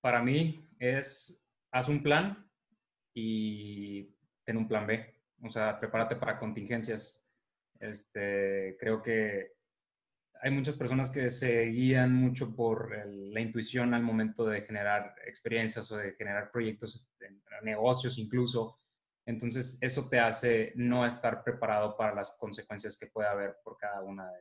Para 0.00 0.22
mí 0.22 0.68
es, 0.78 1.40
haz 1.70 1.88
un 1.88 2.02
plan 2.02 2.50
y 3.14 4.14
ten 4.44 4.56
un 4.56 4.68
plan 4.68 4.86
B. 4.86 5.14
O 5.42 5.50
sea, 5.50 5.78
prepárate 5.78 6.16
para 6.16 6.38
contingencias. 6.38 7.24
Este, 7.78 8.76
creo 8.78 9.02
que 9.02 9.52
hay 10.42 10.50
muchas 10.50 10.76
personas 10.76 11.10
que 11.10 11.28
se 11.28 11.64
guían 11.66 12.14
mucho 12.14 12.54
por 12.54 12.90
la 13.06 13.40
intuición 13.40 13.94
al 13.94 14.02
momento 14.02 14.46
de 14.46 14.62
generar 14.62 15.14
experiencias 15.26 15.90
o 15.90 15.96
de 15.96 16.12
generar 16.12 16.50
proyectos, 16.50 17.06
negocios 17.62 18.18
incluso. 18.18 18.78
Entonces, 19.26 19.78
eso 19.80 20.08
te 20.08 20.18
hace 20.18 20.72
no 20.76 21.06
estar 21.06 21.44
preparado 21.44 21.96
para 21.96 22.14
las 22.14 22.36
consecuencias 22.38 22.96
que 22.98 23.06
puede 23.06 23.28
haber 23.28 23.56
por 23.62 23.76
cada 23.76 24.02
una 24.02 24.26
de, 24.26 24.40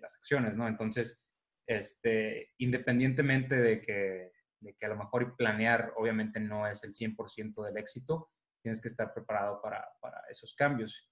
las 0.00 0.14
acciones, 0.14 0.54
¿no? 0.56 0.66
Entonces, 0.66 1.22
este, 1.66 2.54
independientemente 2.56 3.54
de 3.56 3.80
que, 3.82 4.32
de 4.60 4.74
que 4.74 4.86
a 4.86 4.88
lo 4.88 4.96
mejor 4.96 5.36
planear 5.36 5.92
obviamente 5.96 6.40
no 6.40 6.66
es 6.66 6.82
el 6.84 6.94
100% 6.94 7.62
del 7.64 7.76
éxito, 7.76 8.30
tienes 8.62 8.80
que 8.80 8.88
estar 8.88 9.12
preparado 9.12 9.60
para, 9.60 9.86
para 10.00 10.22
esos 10.30 10.54
cambios. 10.54 11.10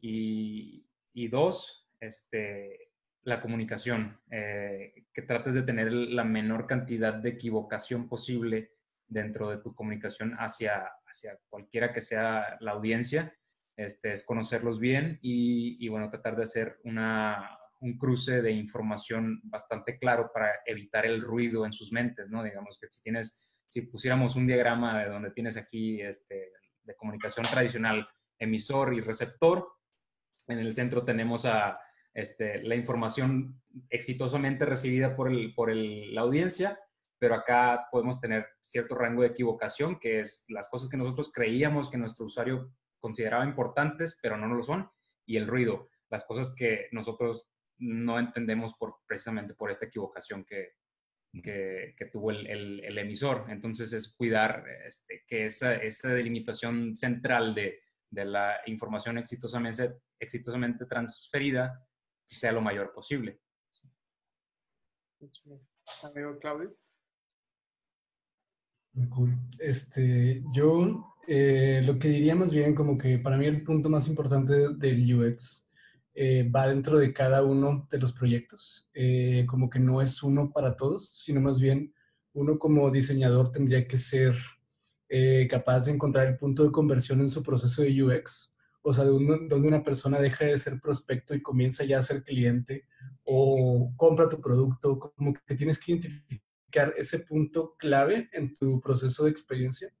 Y, 0.00 0.88
y 1.12 1.28
dos, 1.28 1.90
este, 2.00 2.92
la 3.24 3.40
comunicación, 3.40 4.20
eh, 4.30 5.06
que 5.12 5.22
trates 5.22 5.54
de 5.54 5.62
tener 5.62 5.92
la 5.92 6.24
menor 6.24 6.66
cantidad 6.66 7.14
de 7.14 7.30
equivocación 7.30 8.08
posible 8.08 8.72
dentro 9.12 9.50
de 9.50 9.58
tu 9.58 9.74
comunicación 9.74 10.34
hacia, 10.38 10.90
hacia 11.06 11.38
cualquiera 11.48 11.92
que 11.92 12.00
sea 12.00 12.56
la 12.60 12.72
audiencia, 12.72 13.34
este, 13.76 14.12
es 14.12 14.24
conocerlos 14.24 14.78
bien 14.78 15.18
y, 15.22 15.84
y, 15.84 15.88
bueno, 15.88 16.10
tratar 16.10 16.36
de 16.36 16.42
hacer 16.42 16.78
una, 16.84 17.58
un 17.80 17.98
cruce 17.98 18.42
de 18.42 18.52
información 18.52 19.40
bastante 19.44 19.98
claro 19.98 20.30
para 20.32 20.50
evitar 20.66 21.04
el 21.04 21.20
ruido 21.20 21.66
en 21.66 21.72
sus 21.72 21.92
mentes, 21.92 22.28
¿no? 22.30 22.42
Digamos 22.42 22.78
que 22.80 22.86
si 22.90 23.02
tienes, 23.02 23.40
si 23.66 23.82
pusiéramos 23.82 24.36
un 24.36 24.46
diagrama 24.46 25.02
de 25.02 25.08
donde 25.08 25.32
tienes 25.32 25.56
aquí 25.56 26.00
este, 26.00 26.52
de 26.84 26.96
comunicación 26.96 27.46
tradicional, 27.46 28.08
emisor 28.38 28.94
y 28.94 29.00
receptor, 29.00 29.66
en 30.48 30.58
el 30.58 30.74
centro 30.74 31.04
tenemos 31.04 31.44
a 31.44 31.78
este, 32.14 32.62
la 32.62 32.74
información 32.76 33.60
exitosamente 33.88 34.64
recibida 34.64 35.16
por, 35.16 35.30
el, 35.30 35.54
por 35.54 35.74
la 35.74 36.20
audiencia, 36.20 36.78
pero 37.22 37.36
acá 37.36 37.86
podemos 37.88 38.18
tener 38.18 38.48
cierto 38.60 38.96
rango 38.96 39.22
de 39.22 39.28
equivocación, 39.28 40.00
que 40.00 40.18
es 40.18 40.44
las 40.48 40.68
cosas 40.68 40.88
que 40.88 40.96
nosotros 40.96 41.30
creíamos 41.32 41.88
que 41.88 41.96
nuestro 41.96 42.26
usuario 42.26 42.74
consideraba 42.98 43.44
importantes, 43.44 44.18
pero 44.20 44.36
no 44.36 44.52
lo 44.52 44.60
son, 44.64 44.90
y 45.24 45.36
el 45.36 45.46
ruido, 45.46 45.88
las 46.10 46.24
cosas 46.24 46.52
que 46.52 46.88
nosotros 46.90 47.48
no 47.78 48.18
entendemos 48.18 48.74
por, 48.74 48.96
precisamente 49.06 49.54
por 49.54 49.70
esta 49.70 49.86
equivocación 49.86 50.44
que, 50.44 50.70
que, 51.32 52.08
tuvo 52.10 52.32
el, 52.32 52.44
el, 52.48 52.98
emisor. 52.98 53.46
Entonces 53.50 53.92
es 53.92 54.12
cuidar 54.12 54.64
este, 54.84 55.22
que 55.24 55.44
esa, 55.44 55.76
esa 55.76 56.08
delimitación 56.08 56.96
central 56.96 57.54
de, 57.54 57.82
de 58.10 58.24
la 58.24 58.56
información 58.66 59.16
exitosamente, 59.18 59.94
exitosamente 60.18 60.86
transferida 60.86 61.86
sea 62.26 62.50
lo 62.50 62.62
mayor 62.62 62.92
posible. 62.92 63.38
Amigo 66.02 66.36
Claudio. 66.40 66.81
Cool. 69.08 69.36
Este, 69.58 70.42
yo 70.52 71.16
eh, 71.26 71.82
lo 71.84 71.98
que 71.98 72.08
diría 72.08 72.34
más 72.34 72.52
bien 72.52 72.74
como 72.74 72.98
que 72.98 73.18
para 73.18 73.36
mí 73.36 73.46
el 73.46 73.62
punto 73.62 73.88
más 73.88 74.08
importante 74.08 74.74
del 74.76 75.14
UX 75.14 75.66
eh, 76.14 76.48
va 76.48 76.68
dentro 76.68 76.98
de 76.98 77.12
cada 77.12 77.42
uno 77.42 77.88
de 77.90 77.98
los 77.98 78.12
proyectos. 78.12 78.88
Eh, 78.94 79.44
como 79.46 79.70
que 79.70 79.78
no 79.78 80.02
es 80.02 80.22
uno 80.22 80.50
para 80.52 80.76
todos, 80.76 81.08
sino 81.22 81.40
más 81.40 81.58
bien 81.58 81.94
uno 82.34 82.58
como 82.58 82.90
diseñador 82.90 83.50
tendría 83.50 83.86
que 83.86 83.96
ser 83.96 84.34
capaz 85.50 85.84
de 85.84 85.92
encontrar 85.92 86.26
el 86.26 86.38
punto 86.38 86.64
de 86.64 86.72
conversión 86.72 87.20
en 87.20 87.28
su 87.28 87.42
proceso 87.42 87.82
de 87.82 88.02
UX 88.02 88.52
o 88.82 88.92
sea, 88.92 89.04
donde 89.04 89.54
una 89.54 89.82
persona 89.82 90.20
deja 90.20 90.44
de 90.44 90.58
ser 90.58 90.80
prospecto 90.80 91.34
y 91.34 91.42
comienza 91.42 91.84
ya 91.84 91.98
a 91.98 92.02
ser 92.02 92.22
cliente 92.24 92.86
o 93.24 93.92
compra 93.96 94.28
tu 94.28 94.40
producto, 94.40 94.98
como 94.98 95.32
que 95.32 95.54
tienes 95.54 95.78
que 95.78 95.92
identificar 95.92 96.51
ese 96.96 97.20
punto 97.20 97.76
clave 97.78 98.28
en 98.32 98.54
tu 98.54 98.80
proceso 98.80 99.24
de 99.24 99.30
experiencia 99.30 99.92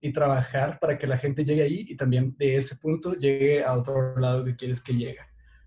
y 0.00 0.12
trabajar 0.12 0.78
para 0.80 0.96
que 0.96 1.06
la 1.06 1.18
gente 1.18 1.44
llegue 1.44 1.62
ahí 1.62 1.84
y 1.88 1.96
también 1.96 2.34
de 2.38 2.56
ese 2.56 2.76
punto 2.76 3.14
llegue 3.14 3.62
a 3.62 3.74
otro 3.74 4.16
lado 4.18 4.44
que 4.44 4.56
quieres 4.56 4.80
que 4.80 4.94
llegue. 4.94 5.18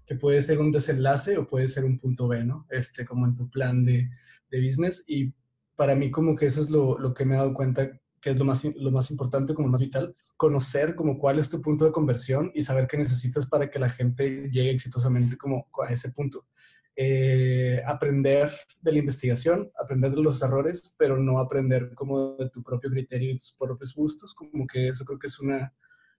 Que 0.06 0.16
puede 0.16 0.42
ser 0.42 0.60
un 0.60 0.72
desenlace 0.72 1.38
o 1.38 1.48
puede 1.48 1.68
ser 1.68 1.86
un 1.86 1.98
punto 1.98 2.28
B, 2.28 2.44
¿no? 2.44 2.66
Este, 2.70 3.06
como 3.06 3.26
en 3.26 3.36
tu 3.36 3.50
plan 3.50 3.86
de, 3.86 4.10
de 4.50 4.62
business. 4.62 5.04
Y 5.08 5.34
para 5.76 5.96
mí 5.96 6.12
como 6.12 6.36
que 6.36 6.48
eso 6.48 6.62
es 6.62 6.70
lo, 6.70 6.98
lo 6.98 7.14
que 7.14 7.26
me 7.26 7.36
he 7.36 7.38
dado 7.38 7.54
cuenta 7.54 7.90
que 8.24 8.30
es 8.30 8.40
lo 8.40 8.46
más, 8.46 8.64
lo 8.64 8.90
más 8.90 9.12
importante, 9.12 9.54
como 9.54 9.68
lo 9.68 9.74
más 9.74 9.82
vital, 9.82 10.16
conocer 10.38 10.96
como 10.96 11.18
cuál 11.18 11.40
es 11.40 11.50
tu 11.50 11.62
punto 11.62 11.84
de 11.84 11.92
conversión 11.92 12.52
y 12.56 12.62
saber 12.62 12.88
qué 12.88 12.98
necesitas 12.98 13.46
para 13.46 13.70
que 13.70 13.80
la 13.80 13.90
gente 13.90 14.50
llegue 14.50 14.72
exitosamente 14.72 15.38
como 15.38 15.68
a 15.86 15.92
ese 15.92 16.10
punto. 16.12 16.48
Eh, 16.96 17.82
aprender 17.88 18.52
de 18.82 18.92
la 18.92 19.00
investigación, 19.00 19.72
aprender 19.80 20.12
de 20.12 20.22
los 20.22 20.42
errores, 20.44 20.94
pero 20.96 21.18
no 21.18 21.40
aprender 21.40 21.94
como 21.96 22.36
de 22.36 22.50
tu 22.52 22.62
propio 22.62 22.92
criterio 22.92 23.32
y 23.32 23.38
tus 23.38 23.56
propios 23.60 23.96
gustos, 23.96 24.34
como 24.36 24.68
que 24.68 24.90
eso 24.90 25.04
creo 25.04 25.18
que 25.18 25.26
es 25.26 25.40
una, 25.40 25.74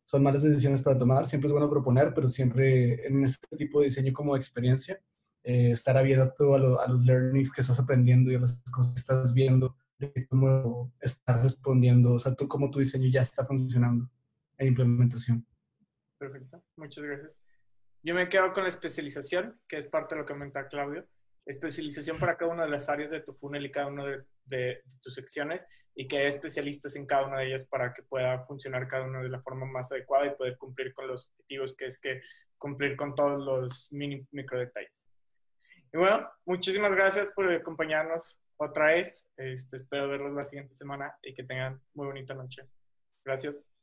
son 0.04 0.24
malas 0.24 0.42
decisiones 0.42 0.82
para 0.82 0.98
tomar, 0.98 1.26
siempre 1.26 1.46
es 1.46 1.52
bueno 1.52 1.70
proponer, 1.70 2.12
pero 2.12 2.26
siempre 2.26 3.06
en 3.06 3.22
este 3.22 3.56
tipo 3.56 3.78
de 3.78 3.86
diseño 3.86 4.12
como 4.12 4.34
experiencia, 4.34 5.00
eh, 5.44 5.70
estar 5.70 5.96
abierto 5.96 6.54
a, 6.54 6.84
a, 6.84 6.88
los 6.88 7.04
learnings 7.04 7.52
que 7.52 7.60
estás 7.60 7.78
aprendiendo 7.78 8.32
y 8.32 8.34
a 8.34 8.40
las 8.40 8.64
cosas 8.72 8.94
que 8.94 9.00
estás 9.00 9.32
viendo 9.32 9.76
de 9.98 10.26
cómo 10.26 10.92
está 11.00 11.40
respondiendo, 11.40 12.14
o 12.14 12.18
sea, 12.18 12.34
tú, 12.34 12.48
cómo 12.48 12.68
tu 12.70 12.80
diseño 12.80 13.08
ya 13.08 13.22
está 13.22 13.46
funcionando 13.46 14.10
en 14.58 14.66
implementación. 14.68 15.46
Perfecto, 16.18 16.64
muchas 16.76 17.04
gracias. 17.04 17.53
Yo 18.04 18.14
me 18.14 18.28
quedo 18.28 18.52
con 18.52 18.64
la 18.64 18.68
especialización, 18.68 19.58
que 19.66 19.78
es 19.78 19.86
parte 19.86 20.14
de 20.14 20.20
lo 20.20 20.26
que 20.26 20.34
comenta 20.34 20.68
Claudio. 20.68 21.08
Especialización 21.46 22.18
para 22.18 22.36
cada 22.36 22.52
una 22.52 22.64
de 22.64 22.70
las 22.70 22.90
áreas 22.90 23.10
de 23.10 23.20
tu 23.20 23.32
funnel 23.32 23.64
y 23.64 23.72
cada 23.72 23.86
una 23.86 24.04
de, 24.04 24.24
de, 24.44 24.82
tus 25.00 25.14
secciones 25.14 25.66
y 25.94 26.06
que 26.06 26.18
haya 26.18 26.28
especialistas 26.28 26.96
en 26.96 27.06
cada 27.06 27.26
una 27.26 27.38
de 27.38 27.46
ellas 27.46 27.66
para 27.66 27.94
que 27.94 28.02
pueda 28.02 28.42
funcionar 28.42 28.86
cada 28.88 29.04
una 29.04 29.22
de 29.22 29.30
la 29.30 29.40
forma 29.40 29.64
más 29.64 29.90
adecuada 29.90 30.26
y 30.26 30.36
poder 30.36 30.58
cumplir 30.58 30.92
con 30.92 31.08
los 31.08 31.30
objetivos, 31.30 31.74
que 31.76 31.86
es 31.86 31.98
que 31.98 32.20
cumplir 32.58 32.94
con 32.94 33.14
todos 33.14 33.42
los 33.42 33.90
mini, 33.90 34.26
micro 34.32 34.58
detalles. 34.58 35.08
Y 35.90 35.96
bueno, 35.96 36.28
muchísimas 36.44 36.94
gracias 36.94 37.30
por 37.30 37.50
acompañarnos 37.50 38.38
otra 38.58 38.86
vez. 38.86 39.26
Este, 39.38 39.76
espero 39.76 40.08
verlos 40.08 40.34
la 40.34 40.44
siguiente 40.44 40.74
semana 40.74 41.14
y 41.22 41.32
que 41.32 41.44
tengan 41.44 41.80
muy 41.94 42.06
bonita 42.06 42.34
noche. 42.34 42.68
Gracias. 43.24 43.64